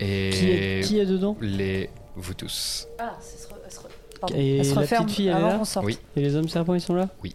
Et 0.00 0.30
Qui 0.32 0.50
est, 0.50 0.84
qui 0.84 0.98
est 0.98 1.06
dedans 1.06 1.36
les 1.40 1.88
vous 2.16 2.34
tous. 2.34 2.86
Ah, 2.98 3.16
ça 3.20 3.38
se, 3.38 3.48
re- 3.48 3.56
elle 3.64 3.72
se 3.72 3.78
re- 3.78 3.82
pardon. 4.20 4.34
Et 4.36 4.58
Elle 4.58 4.64
se 4.64 4.74
la 4.74 4.80
referme 4.82 5.04
petite 5.04 5.16
fille, 5.16 5.28
elle 5.28 5.36
est 5.36 5.40
là 5.40 5.64
sorte. 5.64 5.86
Oui. 5.86 5.98
Et 6.16 6.20
les 6.20 6.34
hommes 6.36 6.48
serpents, 6.48 6.74
ils 6.74 6.80
sont 6.80 6.94
là 6.94 7.08
Oui. 7.22 7.34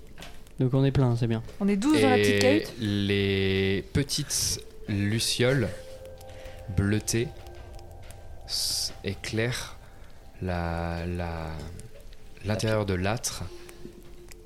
Donc 0.62 0.76
on 0.76 0.86
est 0.86 0.91
plein, 0.91 1.16
c'est 1.16 1.26
bien. 1.26 1.41
On 1.59 1.68
est 1.68 1.76
12 1.76 2.01
dans 2.03 2.09
la 2.12 2.18
petite 2.18 2.36
Et 2.36 2.39
cahute 2.39 2.74
les 2.80 3.84
petites 3.93 4.64
lucioles 4.88 5.68
bleutées 6.78 7.28
éclairent 9.03 9.76
la, 10.43 11.03
la- 11.07 11.49
l'intérieur 12.45 12.86
de 12.86 12.93
l'âtre 12.93 13.41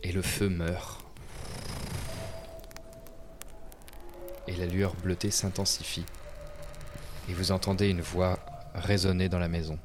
et 0.04 0.14
le 0.14 0.22
feu 0.22 0.48
meurt. 0.48 1.02
Et 4.48 4.56
la 4.56 4.68
lueur 4.68 4.94
bleutée 4.96 5.32
s'intensifie. 5.32 6.06
Et 7.28 7.34
vous 7.34 7.52
entendez 7.52 7.90
une 7.90 8.00
voix 8.00 8.40
résonner 8.74 9.28
dans 9.28 9.40
la 9.40 9.50
maison. 9.50 9.78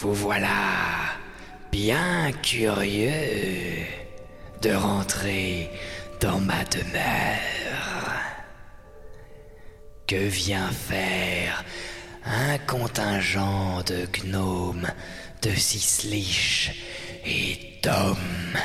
Vous 0.00 0.14
voilà 0.14 1.18
bien 1.70 2.32
curieux 2.42 3.84
de 4.62 4.70
rentrer 4.70 5.68
dans 6.22 6.40
ma 6.40 6.64
demeure. 6.64 8.10
Que 10.06 10.16
vient 10.16 10.70
faire 10.70 11.66
un 12.24 12.56
contingent 12.60 13.82
de 13.82 14.06
gnomes, 14.06 14.88
de 15.42 15.50
cisliches 15.50 16.72
et 17.26 17.78
d'hommes 17.82 18.58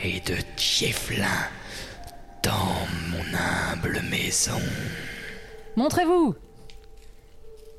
et 0.00 0.20
de 0.20 0.36
tieflins 0.54 1.48
dans 2.44 2.86
mon 3.10 3.24
humble 3.36 4.02
maison? 4.08 4.62
Montrez-vous 5.74 6.36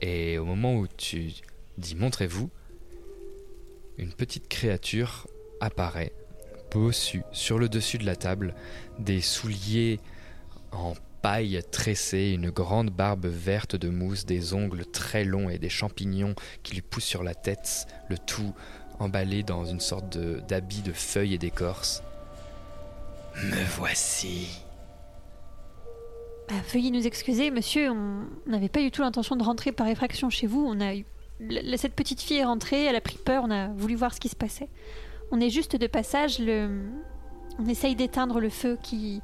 Et 0.02 0.38
au 0.38 0.44
moment 0.44 0.76
où 0.76 0.88
tu 0.88 1.32
dis 1.78 1.96
montrez-vous, 1.96 2.50
une 3.98 4.14
petite 4.14 4.48
créature 4.48 5.28
apparaît, 5.60 6.14
bossu 6.72 7.24
sur 7.32 7.58
le 7.58 7.70
dessus 7.70 7.98
de 7.98 8.06
la 8.06 8.16
table, 8.16 8.54
des 9.00 9.22
souliers 9.22 10.00
en 10.72 10.94
paille 11.22 11.62
tressée, 11.72 12.32
une 12.36 12.50
grande 12.50 12.90
barbe 12.90 13.26
verte 13.26 13.76
de 13.76 13.90
mousse, 13.90 14.26
des 14.26 14.54
ongles 14.54 14.86
très 14.86 15.24
longs 15.24 15.50
et 15.50 15.58
des 15.58 15.70
champignons 15.70 16.36
qui 16.64 16.76
lui 16.76 16.82
poussent 16.82 17.06
sur 17.06 17.24
la 17.24 17.34
tête, 17.34 17.88
le 18.10 18.18
tout 18.18 18.54
emballé 19.00 19.44
dans 19.44 19.66
une 19.66 19.80
sorte 19.80 20.18
d'habit 20.18 20.82
de 20.82 20.94
feuilles 20.94 21.34
et 21.36 21.38
d'écorce. 21.38 22.04
Me 23.44 23.64
voici. 23.78 24.48
Bah, 26.50 26.56
veuillez 26.72 26.92
nous 26.92 27.06
excuser, 27.06 27.52
monsieur, 27.52 27.92
on 27.92 28.26
n'avait 28.48 28.70
pas 28.70 28.82
du 28.82 28.90
tout 28.90 29.02
l'intention 29.02 29.36
de 29.36 29.44
rentrer 29.44 29.72
par 29.72 29.88
effraction 29.88 30.30
chez 30.30 30.48
vous. 30.48 30.66
On 30.66 30.80
a 30.80 30.96
eu... 30.96 31.06
la- 31.40 31.78
Cette 31.78 31.94
petite 31.94 32.22
fille 32.22 32.38
est 32.38 32.46
rentrée, 32.46 32.86
elle 32.86 32.96
a 32.96 33.02
pris 33.02 33.18
peur, 33.18 33.44
on 33.46 33.52
a 33.52 33.68
voulu 33.70 33.96
voir 33.96 34.14
ce 34.14 34.20
qui 34.20 34.30
se 34.30 34.36
passait. 34.36 34.70
On 35.32 35.40
est 35.42 35.50
juste 35.50 35.76
de 35.76 35.88
passage, 35.88 36.40
le... 36.40 36.70
on 37.60 37.68
essaye 37.68 37.96
d'éteindre 37.96 38.40
le 38.40 38.50
feu 38.50 38.78
qui... 38.82 39.22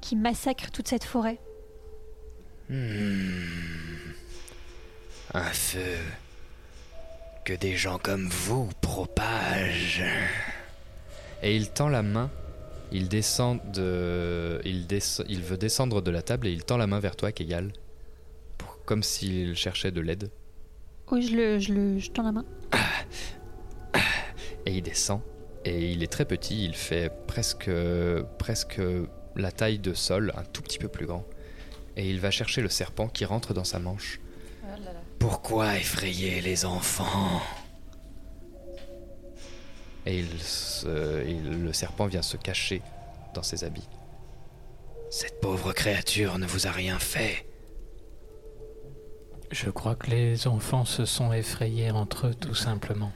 qui 0.00 0.16
massacre 0.16 0.70
toute 0.70 0.88
cette 0.88 1.04
forêt. 1.04 1.38
Hmm. 2.68 4.12
Un 5.34 5.42
feu 5.52 5.96
que 7.44 7.52
des 7.54 7.76
gens 7.76 7.98
comme 7.98 8.28
vous 8.28 8.68
propagent. 8.80 10.04
Et 11.42 11.56
il 11.56 11.70
tend 11.70 11.88
la 11.88 12.02
main, 12.02 12.30
il 12.92 13.08
descend 13.08 13.60
de. 13.72 14.60
Il, 14.64 14.86
descend- 14.86 15.26
il 15.28 15.42
veut 15.42 15.56
descendre 15.56 16.02
de 16.02 16.10
la 16.10 16.22
table 16.22 16.46
et 16.48 16.52
il 16.52 16.64
tend 16.64 16.76
la 16.76 16.86
main 16.86 16.98
vers 17.00 17.16
toi. 17.16 17.30
Pour- 18.58 18.84
Comme 18.84 19.02
s'il 19.02 19.54
cherchait 19.56 19.90
de 19.92 20.00
l'aide. 20.00 20.30
Oui, 21.10 21.22
je 21.22 21.34
le, 21.36 21.58
je 21.58 21.72
le, 21.72 21.98
je 21.98 22.10
tends 22.10 22.22
la 22.22 22.32
main. 22.32 22.44
Et 24.66 24.72
il 24.76 24.82
descend. 24.82 25.20
Et 25.64 25.90
il 25.92 26.02
est 26.02 26.06
très 26.12 26.24
petit, 26.24 26.64
il 26.64 26.74
fait 26.74 27.12
presque, 27.26 27.70
presque 28.38 28.80
la 29.36 29.52
taille 29.52 29.78
de 29.78 29.92
Sol, 29.92 30.32
un 30.36 30.44
tout 30.44 30.62
petit 30.62 30.78
peu 30.78 30.88
plus 30.88 31.06
grand. 31.06 31.24
Et 31.96 32.08
il 32.08 32.20
va 32.20 32.30
chercher 32.30 32.60
le 32.62 32.68
serpent 32.68 33.08
qui 33.08 33.24
rentre 33.24 33.52
dans 33.54 33.64
sa 33.64 33.78
manche. 33.78 34.20
Pourquoi 35.18 35.76
effrayer 35.76 36.40
les 36.40 36.64
enfants? 36.64 37.42
Et 40.06 40.20
il 40.20 40.40
se- 40.40 41.24
il- 41.26 41.62
le 41.64 41.72
serpent 41.72 42.06
vient 42.06 42.22
se 42.22 42.36
cacher 42.38 42.80
dans 43.34 43.42
ses 43.42 43.64
habits. 43.64 43.88
Cette 45.10 45.40
pauvre 45.40 45.72
créature 45.72 46.38
ne 46.38 46.46
vous 46.46 46.66
a 46.66 46.70
rien 46.70 46.98
fait. 46.98 47.46
Je 49.50 49.70
crois 49.70 49.94
que 49.96 50.10
les 50.10 50.46
enfants 50.46 50.84
se 50.84 51.04
sont 51.04 51.32
effrayés 51.32 51.90
entre 51.90 52.28
eux, 52.28 52.34
tout 52.34 52.54
simplement. 52.54 53.12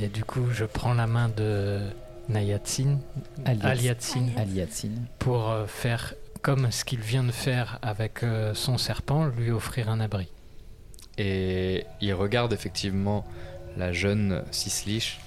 Et 0.00 0.06
du 0.08 0.24
coup, 0.24 0.50
je 0.52 0.64
prends 0.64 0.94
la 0.94 1.06
main 1.08 1.28
de 1.28 1.80
Nayatsin, 2.28 3.00
Aliat- 3.44 3.66
Aliatsin, 3.66 4.28
Aliatsin. 4.36 4.90
pour 5.18 5.50
euh, 5.50 5.66
faire 5.66 6.14
comme 6.42 6.70
ce 6.70 6.84
qu'il 6.84 7.00
vient 7.00 7.24
de 7.24 7.32
faire 7.32 7.78
avec 7.82 8.22
euh, 8.22 8.54
son 8.54 8.78
serpent, 8.78 9.26
lui 9.26 9.50
offrir 9.50 9.88
un 9.88 9.98
abri. 9.98 10.28
Et 11.16 11.84
il 12.00 12.14
regarde 12.14 12.52
effectivement 12.52 13.26
la 13.76 13.92
jeune 13.92 14.44
Cisliche. 14.52 15.18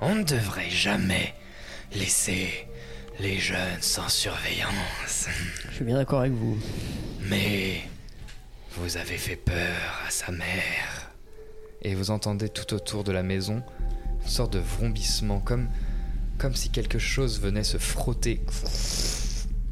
On 0.00 0.14
ne 0.14 0.22
devrait 0.22 0.70
jamais 0.70 1.34
laisser 1.92 2.68
les 3.20 3.38
jeunes 3.38 3.80
sans 3.80 4.08
surveillance. 4.08 5.28
Je 5.70 5.74
suis 5.74 5.84
bien 5.84 5.96
d'accord 5.96 6.20
avec 6.20 6.32
vous. 6.32 6.58
Mais 7.22 7.82
vous 8.76 8.96
avez 8.96 9.16
fait 9.16 9.36
peur 9.36 10.02
à 10.06 10.10
sa 10.10 10.32
mère. 10.32 11.10
Et 11.82 11.94
vous 11.94 12.10
entendez 12.10 12.48
tout 12.48 12.74
autour 12.74 13.04
de 13.04 13.12
la 13.12 13.22
maison 13.22 13.62
une 14.22 14.28
sorte 14.28 14.54
de 14.54 14.58
vrombissement, 14.58 15.40
comme, 15.40 15.68
comme 16.38 16.54
si 16.54 16.70
quelque 16.70 16.98
chose 16.98 17.40
venait 17.40 17.64
se 17.64 17.76
frotter 17.76 18.40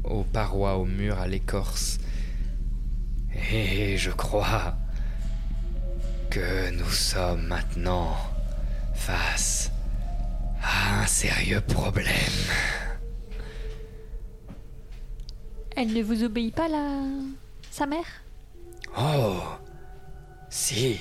aux 0.03 0.23
parois, 0.23 0.77
aux 0.77 0.85
murs, 0.85 1.19
à 1.19 1.27
l'écorce. 1.27 1.97
Et 3.51 3.97
je 3.97 4.11
crois 4.11 4.77
que 6.29 6.69
nous 6.71 6.91
sommes 6.91 7.47
maintenant 7.47 8.15
face 8.93 9.71
à 10.61 11.01
un 11.01 11.07
sérieux 11.07 11.61
problème. 11.61 12.13
Elle 15.75 15.93
ne 15.93 16.03
vous 16.03 16.23
obéit 16.23 16.53
pas, 16.53 16.67
la... 16.67 17.01
sa 17.71 17.85
mère? 17.85 18.05
Oh, 18.97 19.41
si. 20.49 20.99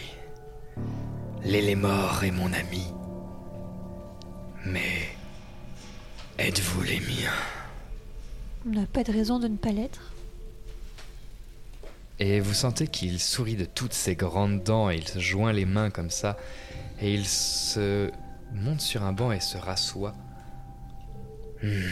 L'élémort 1.44 2.24
est 2.24 2.30
mon 2.30 2.52
ami. 2.52 2.86
Mais 4.64 5.08
êtes-vous 6.38 6.82
les 6.82 7.00
miens? 7.00 7.34
On 8.66 8.70
n'a 8.70 8.86
pas 8.86 9.04
de 9.04 9.12
raison 9.12 9.38
de 9.38 9.48
ne 9.48 9.56
pas 9.56 9.72
l'être. 9.72 10.12
Et 12.18 12.40
vous 12.40 12.54
sentez 12.54 12.86
qu'il 12.86 13.18
sourit 13.20 13.56
de 13.56 13.64
toutes 13.64 13.92
ses 13.92 14.14
grandes 14.14 14.62
dents 14.62 14.88
et 14.90 14.96
il 14.96 15.08
se 15.08 15.18
joint 15.18 15.52
les 15.52 15.64
mains 15.66 15.90
comme 15.90 16.10
ça. 16.10 16.38
Et 17.00 17.12
il 17.12 17.26
se 17.26 18.10
monte 18.52 18.80
sur 18.80 19.02
un 19.02 19.12
banc 19.12 19.32
et 19.32 19.40
se 19.40 19.58
rassoit. 19.58 20.14
Hmm. 21.62 21.82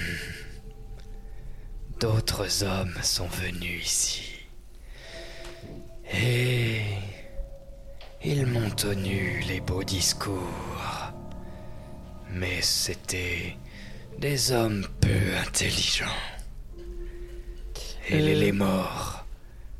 D'autres 2.00 2.64
hommes 2.64 2.94
sont 3.02 3.26
venus 3.26 3.84
ici. 3.84 4.22
Et 6.12 6.80
ils 8.24 8.46
m'ont 8.46 8.70
tenu 8.70 9.40
les 9.46 9.60
beaux 9.60 9.84
discours. 9.84 11.12
Mais 12.32 12.62
c'étaient 12.62 13.56
des 14.18 14.50
hommes 14.52 14.86
peu 15.00 15.36
intelligents. 15.46 16.06
Et 18.08 18.14
Euh. 18.14 18.18
l'élémort 18.18 19.26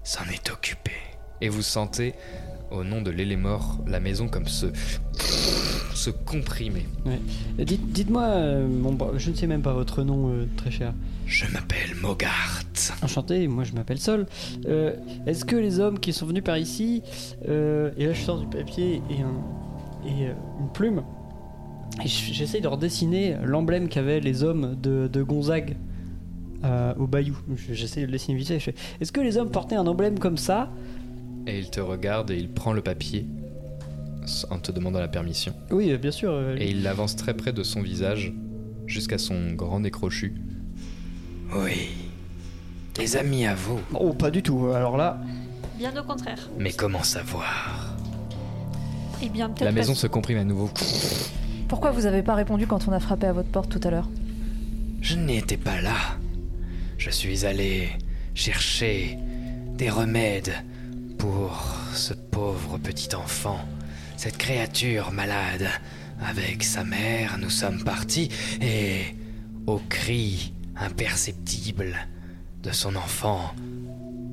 s'en 0.04 0.24
est 0.26 0.50
occupé. 0.50 0.92
Et 1.40 1.48
vous 1.48 1.62
sentez, 1.62 2.14
au 2.70 2.84
nom 2.84 3.00
de 3.00 3.10
l'élémort, 3.10 3.78
la 3.86 3.98
maison 3.98 4.28
comme 4.28 4.46
se, 4.46 4.66
se 6.00 6.10
comprimer. 6.10 6.86
Ouais. 7.06 7.64
Dites, 7.64 7.92
dites-moi, 7.92 8.22
euh, 8.22 8.66
mon 8.68 8.92
bra- 8.94 9.12
je 9.16 9.30
ne 9.30 9.34
sais 9.36 9.46
même 9.46 9.62
pas 9.62 9.72
votre 9.74 10.02
nom, 10.02 10.30
euh, 10.30 10.46
très 10.56 10.70
cher. 10.70 10.94
Je 11.26 11.44
m'appelle 11.52 11.94
Mogart. 12.00 12.62
Enchanté, 13.02 13.46
moi 13.46 13.64
je 13.64 13.72
m'appelle 13.72 13.98
Sol. 13.98 14.26
Euh, 14.66 14.94
Est-ce 15.26 15.44
que 15.44 15.56
les 15.56 15.78
hommes 15.78 15.98
qui 16.00 16.12
sont 16.12 16.26
venus 16.26 16.42
par 16.42 16.56
ici, 16.58 17.02
et 17.46 17.48
là 18.06 18.12
je 18.12 18.20
sors 18.20 18.38
du 18.40 18.46
papier 18.46 19.02
et, 19.10 19.20
un, 19.22 20.08
et 20.08 20.24
une 20.60 20.68
plume, 20.72 21.02
et 22.02 22.08
j- 22.08 22.32
j'essaye 22.32 22.60
de 22.62 22.68
redessiner 22.68 23.36
l'emblème 23.44 23.88
qu'avaient 23.88 24.20
les 24.20 24.42
hommes 24.42 24.76
de, 24.82 25.08
de 25.12 25.22
Gonzague 25.22 25.76
au 26.98 27.06
Bayou. 27.06 27.36
Je- 27.56 27.74
J'essaye 27.74 28.02
de 28.02 28.06
le 28.06 28.12
dessiner 28.12 28.36
vite 28.38 28.58
fait. 28.58 28.74
Est-ce 29.00 29.12
que 29.12 29.20
les 29.20 29.36
hommes 29.36 29.50
portaient 29.50 29.76
un 29.76 29.86
emblème 29.86 30.18
comme 30.18 30.36
ça? 30.38 30.70
Et 31.46 31.58
il 31.58 31.70
te 31.70 31.80
regarde 31.80 32.30
et 32.30 32.36
il 32.38 32.48
prend 32.50 32.72
le 32.72 32.82
papier 32.82 33.26
en 34.50 34.58
te 34.58 34.72
demandant 34.72 35.00
la 35.00 35.08
permission. 35.08 35.54
Oui, 35.70 35.90
euh, 35.90 35.98
bien 35.98 36.10
sûr. 36.10 36.30
euh, 36.32 36.56
Et 36.58 36.70
il 36.70 36.82
l'avance 36.82 37.16
très 37.16 37.34
près 37.34 37.52
de 37.52 37.62
son 37.62 37.82
visage 37.82 38.32
jusqu'à 38.86 39.18
son 39.18 39.52
grand 39.52 39.80
nez 39.80 39.90
crochu. 39.90 40.34
Oui. 41.54 41.88
Des 42.94 43.16
amis 43.16 43.46
à 43.46 43.54
vous. 43.54 43.80
Oh, 43.94 44.12
pas 44.12 44.30
du 44.30 44.42
tout. 44.42 44.68
Alors 44.74 44.96
là, 44.96 45.20
Bien 45.78 45.96
au 45.98 46.04
contraire. 46.04 46.50
Mais 46.58 46.72
comment 46.72 47.02
savoir? 47.02 47.96
Eh 49.22 49.28
bien, 49.28 49.48
peut-être. 49.48 49.64
La 49.64 49.72
maison 49.72 49.94
se 49.94 50.06
comprime 50.06 50.38
à 50.38 50.44
nouveau. 50.44 50.70
Pourquoi 51.68 51.90
vous 51.90 52.04
avez 52.06 52.22
pas 52.22 52.34
répondu 52.34 52.66
quand 52.66 52.86
on 52.88 52.92
a 52.92 53.00
frappé 53.00 53.26
à 53.26 53.32
votre 53.32 53.48
porte 53.48 53.70
tout 53.70 53.80
à 53.86 53.90
l'heure? 53.90 54.08
Je 55.00 55.16
n'étais 55.16 55.56
pas 55.56 55.80
là. 55.80 55.94
Je 56.98 57.08
suis 57.10 57.46
allé 57.46 57.88
chercher 58.34 59.18
des 59.78 59.88
remèdes 59.88 60.52
pour 61.16 61.58
ce 61.94 62.12
pauvre 62.12 62.76
petit 62.78 63.14
enfant, 63.14 63.60
cette 64.20 64.36
créature 64.36 65.12
malade. 65.12 65.66
Avec 66.20 66.62
sa 66.62 66.84
mère, 66.84 67.38
nous 67.38 67.48
sommes 67.48 67.82
partis 67.82 68.28
et, 68.60 69.16
au 69.66 69.80
cri 69.88 70.52
imperceptible 70.76 71.96
de 72.62 72.70
son 72.70 72.96
enfant, 72.96 73.54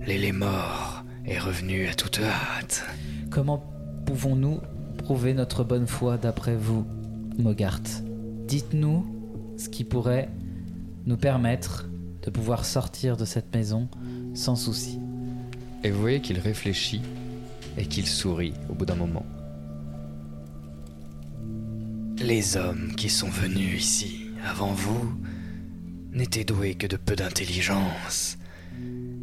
l'élémort 0.05 1.05
est 1.25 1.39
revenu 1.39 1.87
à 1.87 1.93
toute 1.93 2.19
hâte. 2.19 2.85
Comment 3.29 3.63
pouvons-nous 4.05 4.59
prouver 4.97 5.33
notre 5.33 5.63
bonne 5.63 5.87
foi 5.87 6.17
d'après 6.17 6.57
vous, 6.57 6.85
Mogart? 7.37 7.79
Dites-nous 8.45 9.05
ce 9.55 9.69
qui 9.69 9.85
pourrait 9.85 10.29
nous 11.05 11.15
permettre 11.15 11.87
de 12.23 12.29
pouvoir 12.29 12.65
sortir 12.65 13.15
de 13.15 13.23
cette 13.23 13.55
maison 13.55 13.87
sans 14.33 14.57
souci. 14.57 14.99
Et 15.85 15.91
vous 15.91 16.01
voyez 16.01 16.19
qu'il 16.19 16.39
réfléchit 16.39 17.03
et 17.77 17.85
qu'il 17.85 18.05
sourit 18.05 18.53
au 18.69 18.73
bout 18.73 18.85
d'un 18.85 18.95
moment. 18.95 19.25
Les 22.19 22.57
hommes 22.57 22.93
qui 22.95 23.09
sont 23.09 23.29
venus 23.29 23.79
ici 23.79 24.25
avant 24.43 24.73
vous 24.73 25.13
n'étaient 26.11 26.43
doués 26.43 26.73
que 26.73 26.87
de 26.87 26.97
peu 26.97 27.15
d'intelligence. 27.15 28.37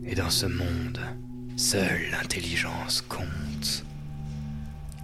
Et 0.07 0.15
dans 0.15 0.31
ce 0.31 0.47
monde, 0.47 1.01
seule 1.57 2.11
l'intelligence 2.13 3.01
compte. 3.01 3.85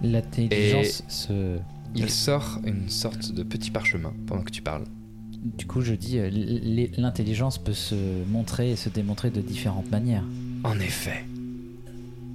L'intelligence 0.01 1.03
se... 1.09 1.57
Il 1.93 2.09
sort 2.09 2.59
une 2.65 2.89
sorte 2.89 3.33
de 3.33 3.43
petit 3.43 3.71
parchemin 3.71 4.13
pendant 4.25 4.43
que 4.43 4.51
tu 4.51 4.61
parles. 4.61 4.85
Du 5.57 5.65
coup, 5.65 5.81
je 5.81 5.93
dis, 5.93 6.17
euh, 6.17 6.29
l'intelligence 6.97 7.57
peut 7.57 7.73
se 7.73 7.95
montrer 8.29 8.71
et 8.71 8.75
se 8.77 8.89
démontrer 8.89 9.31
de 9.31 9.41
différentes 9.41 9.91
manières. 9.91 10.23
En 10.63 10.79
effet. 10.79 11.25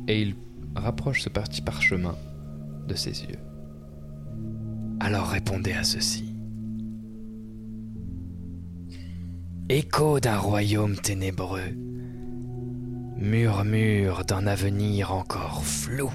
Et 0.07 0.21
il 0.21 0.35
rapproche 0.75 1.23
ce 1.23 1.29
petit 1.31 1.63
parchemin 1.63 2.15
de 2.87 2.95
ses 2.95 3.23
yeux. 3.23 3.39
Alors 5.01 5.29
répondez 5.29 5.73
à 5.73 5.85
ceci. 5.85 6.33
Écho 9.69 10.21
d'un 10.21 10.39
royaume 10.39 10.97
ténébreux, 10.97 11.75
murmure 13.17 14.25
d'un 14.25 14.47
avenir 14.47 15.13
encore 15.13 15.65
flou, 15.65 16.11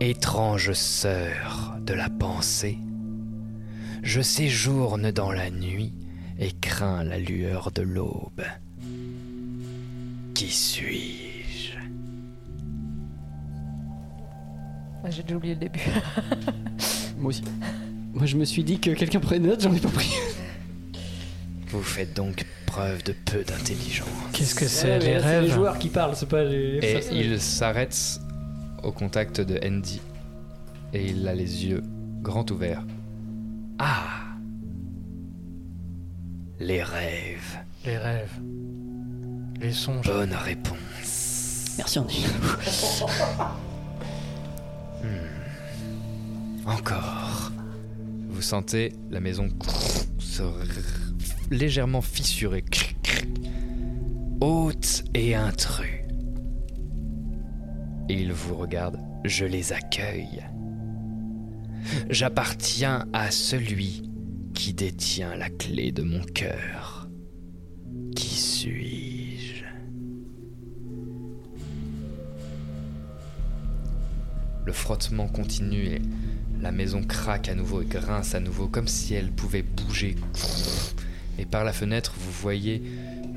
étrange 0.00 0.72
sœur 0.72 1.76
de 1.80 1.94
la 1.94 2.08
pensée, 2.08 2.78
je 4.02 4.20
séjourne 4.20 5.12
dans 5.12 5.30
la 5.30 5.50
nuit 5.50 5.94
et 6.38 6.50
crains 6.50 7.04
la 7.04 7.18
lueur 7.18 7.70
de 7.70 7.82
l'aube. 7.82 8.42
Qui 10.34 10.48
suis-je 10.48 11.31
J'ai 15.10 15.22
déjà 15.22 15.36
oublié 15.36 15.54
le 15.54 15.60
début. 15.60 15.80
Moi 17.18 17.30
aussi. 17.30 17.42
Moi, 18.14 18.26
je 18.26 18.36
me 18.36 18.44
suis 18.44 18.62
dit 18.62 18.78
que 18.78 18.90
quelqu'un 18.90 19.20
prenait 19.20 19.48
note, 19.48 19.62
j'en 19.62 19.74
ai 19.74 19.80
pas 19.80 19.88
pris. 19.88 20.14
Vous 21.68 21.82
faites 21.82 22.14
donc 22.14 22.44
preuve 22.66 23.02
de 23.04 23.12
peu 23.12 23.42
d'intelligence. 23.42 24.08
Qu'est-ce 24.32 24.54
que 24.54 24.66
c'est 24.66 24.98
les 24.98 25.14
là, 25.14 25.20
c'est 25.20 25.26
rêves 25.26 25.42
les 25.44 25.50
joueurs 25.50 25.78
qui 25.78 25.88
parlent, 25.88 26.14
c'est 26.14 26.28
pas 26.28 26.44
les. 26.44 26.78
Et 26.82 27.00
il 27.12 27.40
s'arrête 27.40 28.20
au 28.82 28.92
contact 28.92 29.40
de 29.40 29.58
Andy. 29.66 30.00
Et 30.92 31.06
il 31.06 31.26
a 31.26 31.34
les 31.34 31.66
yeux 31.66 31.82
grands 32.20 32.44
ouverts. 32.50 32.84
Ah 33.78 34.36
Les 36.60 36.82
rêves. 36.82 37.58
Les 37.86 37.96
rêves. 37.96 38.40
Les 39.60 39.72
songes. 39.72 40.06
Bonne 40.06 40.34
réponse. 40.34 41.74
Merci 41.78 41.98
Andy. 41.98 42.26
Encore. 46.66 47.52
Vous 48.28 48.42
sentez 48.42 48.92
la 49.10 49.20
maison 49.20 49.48
se 50.18 50.42
légèrement 51.50 52.00
fissurée. 52.00 52.64
Hôte 54.40 55.04
et 55.14 55.34
intrus. 55.34 56.00
Et 58.08 58.14
il 58.14 58.32
vous 58.32 58.54
regarde. 58.54 58.98
Je 59.24 59.44
les 59.44 59.72
accueille. 59.72 60.42
J'appartiens 62.10 63.06
à 63.12 63.30
celui 63.30 64.10
qui 64.54 64.74
détient 64.74 65.36
la 65.36 65.50
clé 65.50 65.92
de 65.92 66.02
mon 66.02 66.22
cœur. 66.22 66.91
Le 74.64 74.72
frottement 74.72 75.28
continue 75.28 75.86
et 75.86 76.02
la 76.60 76.70
maison 76.70 77.02
craque 77.02 77.48
à 77.48 77.54
nouveau 77.54 77.82
et 77.82 77.86
grince 77.86 78.34
à 78.34 78.40
nouveau 78.40 78.68
comme 78.68 78.86
si 78.86 79.14
elle 79.14 79.32
pouvait 79.32 79.62
bouger. 79.62 80.14
Et 81.38 81.46
par 81.46 81.64
la 81.64 81.72
fenêtre, 81.72 82.14
vous 82.16 82.30
voyez 82.30 82.82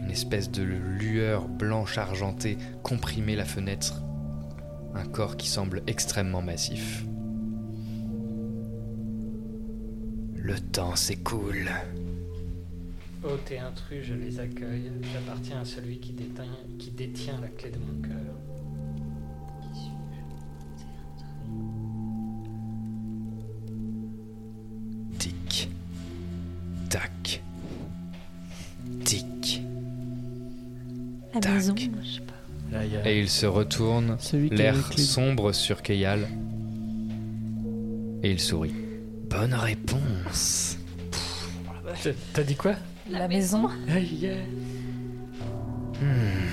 une 0.06 0.12
espèce 0.12 0.52
de 0.52 0.62
lueur 0.62 1.48
blanche 1.48 1.98
argentée 1.98 2.58
comprimer 2.84 3.36
la 3.36 3.46
fenêtre. 3.46 4.02
Un 4.94 5.06
corps 5.06 5.36
qui 5.36 5.48
semble 5.48 5.82
extrêmement 5.88 6.42
massif. 6.42 7.04
Le 10.36 10.60
temps 10.60 10.96
s'écoule. 10.96 11.72
Hôte 13.24 13.52
et 13.52 13.58
intrus, 13.58 14.06
je 14.06 14.14
les 14.14 14.40
accueille. 14.40 14.92
J'appartiens 15.12 15.62
à 15.62 15.66
celui 15.66 16.00
qui 16.00 16.14
détient, 16.14 16.46
qui 16.78 16.92
détient 16.92 17.40
la 17.42 17.48
clé 17.48 17.72
de 17.72 17.80
mon 17.80 18.08
cœur. 18.08 18.45
Tac. 26.96 27.42
Tic. 29.04 29.62
La 31.34 31.42
Tac. 31.42 31.54
maison, 31.54 31.76
je 31.78 31.82
sais 32.10 32.22
pas. 32.22 32.34
Là, 32.72 32.86
il 32.86 32.94
y 32.94 32.96
a- 32.96 33.12
Et 33.12 33.20
il 33.20 33.30
se 33.30 33.46
retourne, 33.46 34.18
l'air 34.50 34.78
sombre 34.98 35.52
sur 35.52 35.82
Keyal. 35.82 36.30
Et 38.24 38.32
il 38.32 38.40
sourit. 38.40 38.74
Bonne 39.30 39.54
réponse. 39.54 40.78
T'as- 42.34 42.44
dit 42.44 42.56
quoi? 42.56 42.76
La 43.10 43.28
maison. 43.28 43.70
Aïe, 43.90 44.16
yeah. 44.22 44.36
Hmm. 46.02 46.48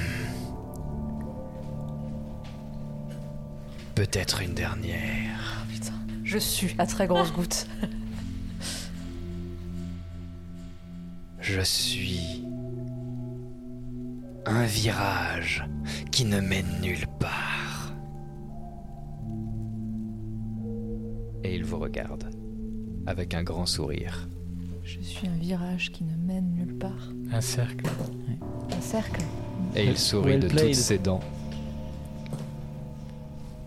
Peut-être 3.94 4.42
une 4.42 4.54
dernière. 4.54 5.64
Putain, 5.72 5.92
je 6.24 6.38
suis 6.38 6.74
à 6.78 6.86
très 6.86 7.06
grosse 7.06 7.32
goutte. 7.32 7.68
Je 11.42 11.60
suis 11.60 12.44
un 14.46 14.64
virage 14.64 15.64
qui 16.12 16.24
ne 16.24 16.40
mène 16.40 16.66
nulle 16.80 17.06
part. 17.18 17.92
Et 21.44 21.54
il 21.56 21.64
vous 21.64 21.78
regarde. 21.78 22.30
Avec 23.06 23.34
un 23.34 23.42
grand 23.42 23.66
sourire. 23.66 24.28
Je 24.84 25.00
suis 25.00 25.26
un 25.26 25.34
virage 25.34 25.90
qui 25.90 26.04
ne 26.04 26.14
mène 26.16 26.52
nulle 26.54 26.78
part. 26.78 27.10
Un 27.32 27.40
cercle. 27.40 27.86
Un 28.76 28.80
cercle. 28.80 29.22
Et 29.74 29.84
il 29.86 29.98
sourit 29.98 30.32
Well 30.32 30.40
de 30.40 30.46
played. 30.48 30.66
toutes 30.66 30.74
ses 30.74 30.98
dents. 30.98 31.20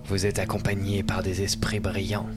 Vous 0.05 0.25
êtes 0.25 0.39
accompagné 0.39 1.03
par 1.03 1.23
des 1.23 1.41
esprits 1.41 1.81
brillants. 1.81 2.27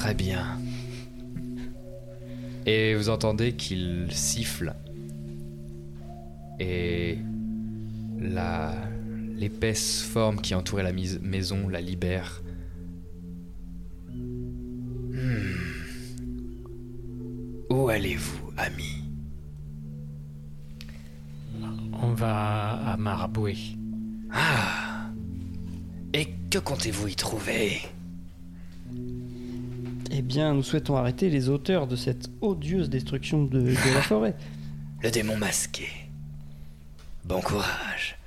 Très 0.00 0.14
bien. 0.14 0.58
Et 2.64 2.94
vous 2.94 3.10
entendez 3.10 3.52
qu'il 3.52 4.08
siffle. 4.10 4.74
Et 6.58 7.18
la 8.18 8.72
l'épaisse 9.36 10.00
forme 10.02 10.40
qui 10.40 10.54
entourait 10.54 10.84
la 10.84 10.92
maison 10.94 11.68
la 11.68 11.82
libère. 11.82 12.40
Hmm. 14.08 15.52
Où 17.68 17.90
allez-vous, 17.90 18.52
ami? 18.56 19.04
On 21.92 22.14
va 22.14 22.92
à 22.92 22.96
Marboué. 22.96 23.54
Ah 24.32 25.10
Et 26.14 26.26
que 26.50 26.58
comptez-vous 26.58 27.08
y 27.08 27.14
trouver? 27.16 27.82
Eh 30.20 30.22
bien, 30.22 30.52
nous 30.52 30.62
souhaitons 30.62 30.98
arrêter 30.98 31.30
les 31.30 31.48
auteurs 31.48 31.86
de 31.86 31.96
cette 31.96 32.28
odieuse 32.42 32.90
destruction 32.90 33.42
de, 33.42 33.58
de 33.58 33.94
la 33.94 34.02
forêt. 34.02 34.36
Le 35.02 35.10
démon 35.10 35.34
masqué. 35.38 35.88
Bon 37.24 37.40
courage. 37.40 38.18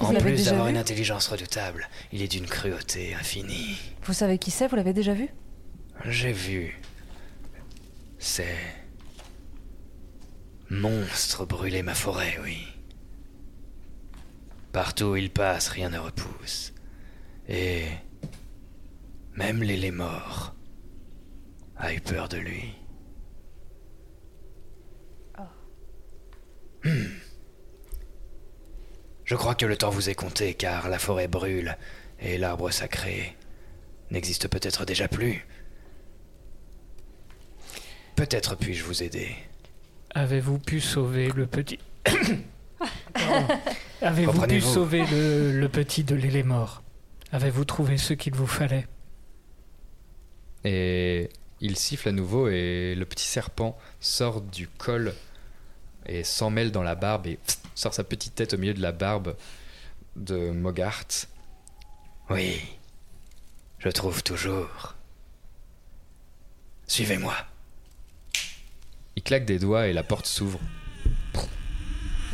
Vous 0.00 0.06
en 0.06 0.10
l'avez 0.10 0.24
plus 0.24 0.36
déjà 0.38 0.50
d'avoir 0.50 0.66
vu 0.66 0.72
une 0.72 0.76
intelligence 0.76 1.28
redoutable, 1.28 1.88
il 2.10 2.22
est 2.22 2.26
d'une 2.26 2.46
cruauté 2.46 3.14
infinie. 3.14 3.76
Vous 4.02 4.14
savez 4.14 4.36
qui 4.38 4.50
c'est 4.50 4.66
Vous 4.66 4.74
l'avez 4.74 4.92
déjà 4.92 5.14
vu? 5.14 5.28
J'ai 6.06 6.32
vu. 6.32 6.80
Ces 8.18 8.56
monstres 10.70 11.46
brûler 11.46 11.84
ma 11.84 11.94
forêt, 11.94 12.36
oui. 12.42 12.58
Partout 14.72 15.04
où 15.04 15.16
il 15.16 15.30
passe, 15.30 15.68
rien 15.68 15.90
ne 15.90 16.00
repousse. 16.00 16.74
Et 17.48 17.84
même 19.36 19.62
les 19.62 19.92
morts 19.92 20.54
a 21.76 21.92
eu 21.92 22.00
peur 22.00 22.28
de 22.28 22.38
lui. 22.38 22.74
Hmm. 26.84 27.06
Je 29.24 29.34
crois 29.34 29.54
que 29.54 29.64
le 29.64 29.76
temps 29.76 29.90
vous 29.90 30.10
est 30.10 30.14
compté, 30.14 30.52
car 30.54 30.88
la 30.90 30.98
forêt 30.98 31.28
brûle 31.28 31.78
et 32.20 32.36
l'arbre 32.36 32.70
sacré 32.70 33.36
n'existe 34.10 34.48
peut-être 34.48 34.84
déjà 34.84 35.08
plus. 35.08 35.46
Peut-être 38.16 38.54
puis-je 38.54 38.84
vous 38.84 39.02
aider. 39.02 39.34
Avez-vous 40.14 40.58
pu 40.58 40.80
sauver 40.80 41.30
le 41.30 41.46
petit. 41.46 41.78
Avez-vous 44.02 44.46
pu 44.46 44.60
sauver 44.60 45.04
le, 45.06 45.58
le 45.58 45.68
petit 45.68 46.04
de 46.04 46.14
l'élémort 46.14 46.82
Avez-vous 47.32 47.64
trouvé 47.64 47.96
ce 47.96 48.12
qu'il 48.12 48.34
vous 48.34 48.46
fallait? 48.46 48.86
Et 50.64 51.30
il 51.64 51.78
siffle 51.78 52.10
à 52.10 52.12
nouveau 52.12 52.48
et 52.48 52.94
le 52.94 53.06
petit 53.06 53.24
serpent 53.24 53.78
sort 53.98 54.42
du 54.42 54.68
col 54.68 55.14
et 56.04 56.22
s'en 56.22 56.50
mêle 56.50 56.70
dans 56.70 56.82
la 56.82 56.94
barbe 56.94 57.26
et 57.26 57.36
pff, 57.36 57.56
sort 57.74 57.94
sa 57.94 58.04
petite 58.04 58.34
tête 58.34 58.52
au 58.52 58.58
milieu 58.58 58.74
de 58.74 58.82
la 58.82 58.92
barbe 58.92 59.34
de 60.14 60.50
Mogart. 60.50 61.06
Oui, 62.28 62.60
je 63.78 63.88
trouve 63.88 64.22
toujours. 64.22 64.94
Suivez-moi. 66.86 67.34
Il 69.16 69.22
claque 69.22 69.46
des 69.46 69.58
doigts 69.58 69.86
et 69.86 69.94
la 69.94 70.02
porte 70.02 70.26
s'ouvre. 70.26 70.60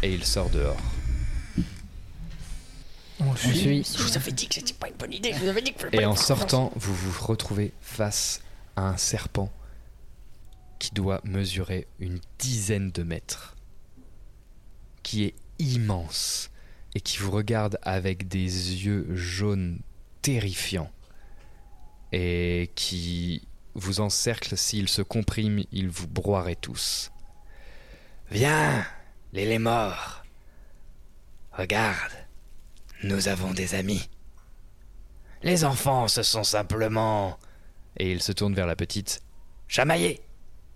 Et 0.02 0.12
il 0.12 0.24
sort 0.24 0.50
dehors. 0.50 0.80
On 3.20 3.36
suit. 3.36 3.84
Je 3.96 4.02
vous 4.02 4.16
avais 4.16 4.32
dit 4.32 4.48
que 4.48 4.56
c'était 4.56 4.72
pas 4.72 4.88
une 4.88 4.94
bonne 4.94 5.12
idée. 5.12 5.32
Je 5.34 5.38
vous 5.38 5.48
avais 5.48 5.62
dit 5.62 5.72
que 5.72 5.82
fallait 5.82 6.02
Et 6.02 6.06
en 6.06 6.16
sortant, 6.16 6.72
vous 6.74 6.94
vous 6.94 7.26
retrouvez 7.26 7.72
face 7.80 8.42
un 8.80 8.96
serpent 8.96 9.52
qui 10.78 10.92
doit 10.92 11.20
mesurer 11.24 11.86
une 11.98 12.20
dizaine 12.38 12.90
de 12.90 13.02
mètres, 13.02 13.56
qui 15.02 15.24
est 15.24 15.34
immense 15.58 16.50
et 16.94 17.00
qui 17.00 17.18
vous 17.18 17.30
regarde 17.30 17.78
avec 17.82 18.28
des 18.28 18.84
yeux 18.84 19.06
jaunes 19.14 19.80
terrifiants 20.22 20.90
et 22.12 22.70
qui 22.74 23.46
vous 23.74 24.00
encercle 24.00 24.56
s'il 24.56 24.88
se 24.88 25.02
comprime, 25.02 25.62
il 25.70 25.88
vous 25.88 26.08
broierait 26.08 26.56
tous. 26.56 27.12
Viens, 28.30 28.84
les 29.32 29.58
morts. 29.58 30.24
Regarde, 31.52 32.12
nous 33.04 33.28
avons 33.28 33.52
des 33.52 33.74
amis. 33.74 34.08
Les 35.42 35.64
enfants, 35.64 36.08
ce 36.08 36.22
sont 36.22 36.44
simplement 36.44 37.38
Et 38.00 38.10
il 38.10 38.22
se 38.22 38.32
tourne 38.32 38.54
vers 38.54 38.66
la 38.66 38.76
petite. 38.76 39.22
chamaillés. 39.68 40.22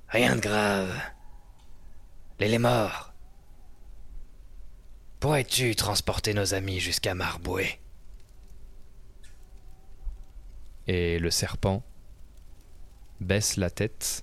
Rien 0.09 0.36
de 0.36 0.42
grave. 0.42 0.94
Les. 2.38 2.59
Pourrais-tu 5.20 5.74
transporter 5.74 6.34
nos 6.34 6.52
amis 6.52 6.80
jusqu'à 6.80 7.14
Marboué? 7.14 7.80
Et 10.86 11.18
le 11.18 11.30
serpent 11.30 11.82
baisse 13.22 13.56
la 13.56 13.70
tête 13.70 14.22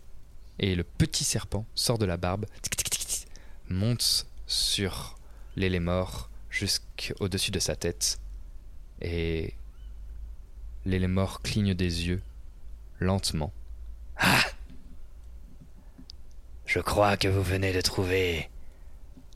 et 0.60 0.76
le 0.76 0.84
petit 0.84 1.24
serpent 1.24 1.66
sort 1.74 1.98
de 1.98 2.06
la 2.06 2.18
barbe, 2.18 2.46
tic, 2.62 2.78
tic, 2.78 2.88
tic, 2.92 3.28
monte 3.68 4.28
sur 4.46 5.18
l'élémort 5.56 6.30
jusqu'au-dessus 6.52 7.50
de 7.50 7.58
sa 7.58 7.76
tête 7.76 8.20
et 9.02 9.56
l'élémort 10.86 11.42
cligne 11.42 11.74
des 11.74 12.06
yeux 12.06 12.22
lentement. 13.02 13.52
Ah 14.18 14.46
Je 16.66 16.80
crois 16.80 17.18
que 17.18 17.28
vous 17.28 17.44
venez 17.44 17.74
de 17.74 17.82
trouver 17.82 18.50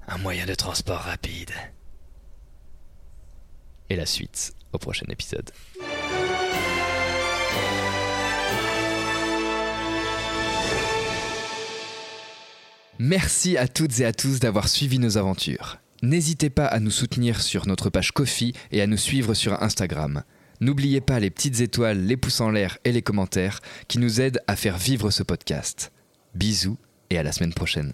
un 0.08 0.18
moyen 0.20 0.46
de 0.46 0.54
transport 0.54 1.00
rapide. 1.00 1.52
Et 3.90 3.96
la 3.96 4.06
suite 4.06 4.54
au 4.72 4.78
prochain 4.78 5.06
épisode. 5.10 5.52
Merci 13.00 13.58
à 13.58 13.68
toutes 13.68 14.00
et 14.00 14.06
à 14.06 14.14
tous 14.14 14.40
d'avoir 14.40 14.70
suivi 14.70 15.00
nos 15.00 15.18
aventures. 15.18 15.80
N'hésitez 16.02 16.50
pas 16.50 16.66
à 16.66 16.80
nous 16.80 16.92
soutenir 16.92 17.42
sur 17.42 17.68
notre 17.68 17.90
page 17.90 18.12
Kofi 18.12 18.54
et 18.72 18.82
à 18.82 18.88
nous 18.88 18.98
suivre 18.98 19.34
sur 19.34 19.62
Instagram. 19.62 20.24
N'oubliez 20.62 21.02
pas 21.02 21.20
les 21.20 21.30
petites 21.30 21.60
étoiles, 21.60 22.06
les 22.06 22.18
pouces 22.18 22.42
en 22.42 22.50
l'air 22.50 22.78
et 22.86 22.92
les 22.92 23.02
commentaires 23.02 23.60
qui 23.88 24.00
nous 24.00 24.22
aident 24.22 24.42
à 24.48 24.56
faire 24.56 24.78
vivre 24.78 25.12
ce 25.12 25.24
podcast. 25.24 25.92
Bisous 26.34 26.78
et 27.10 27.18
à 27.18 27.24
la 27.24 27.32
semaine 27.32 27.54
prochaine. 27.54 27.94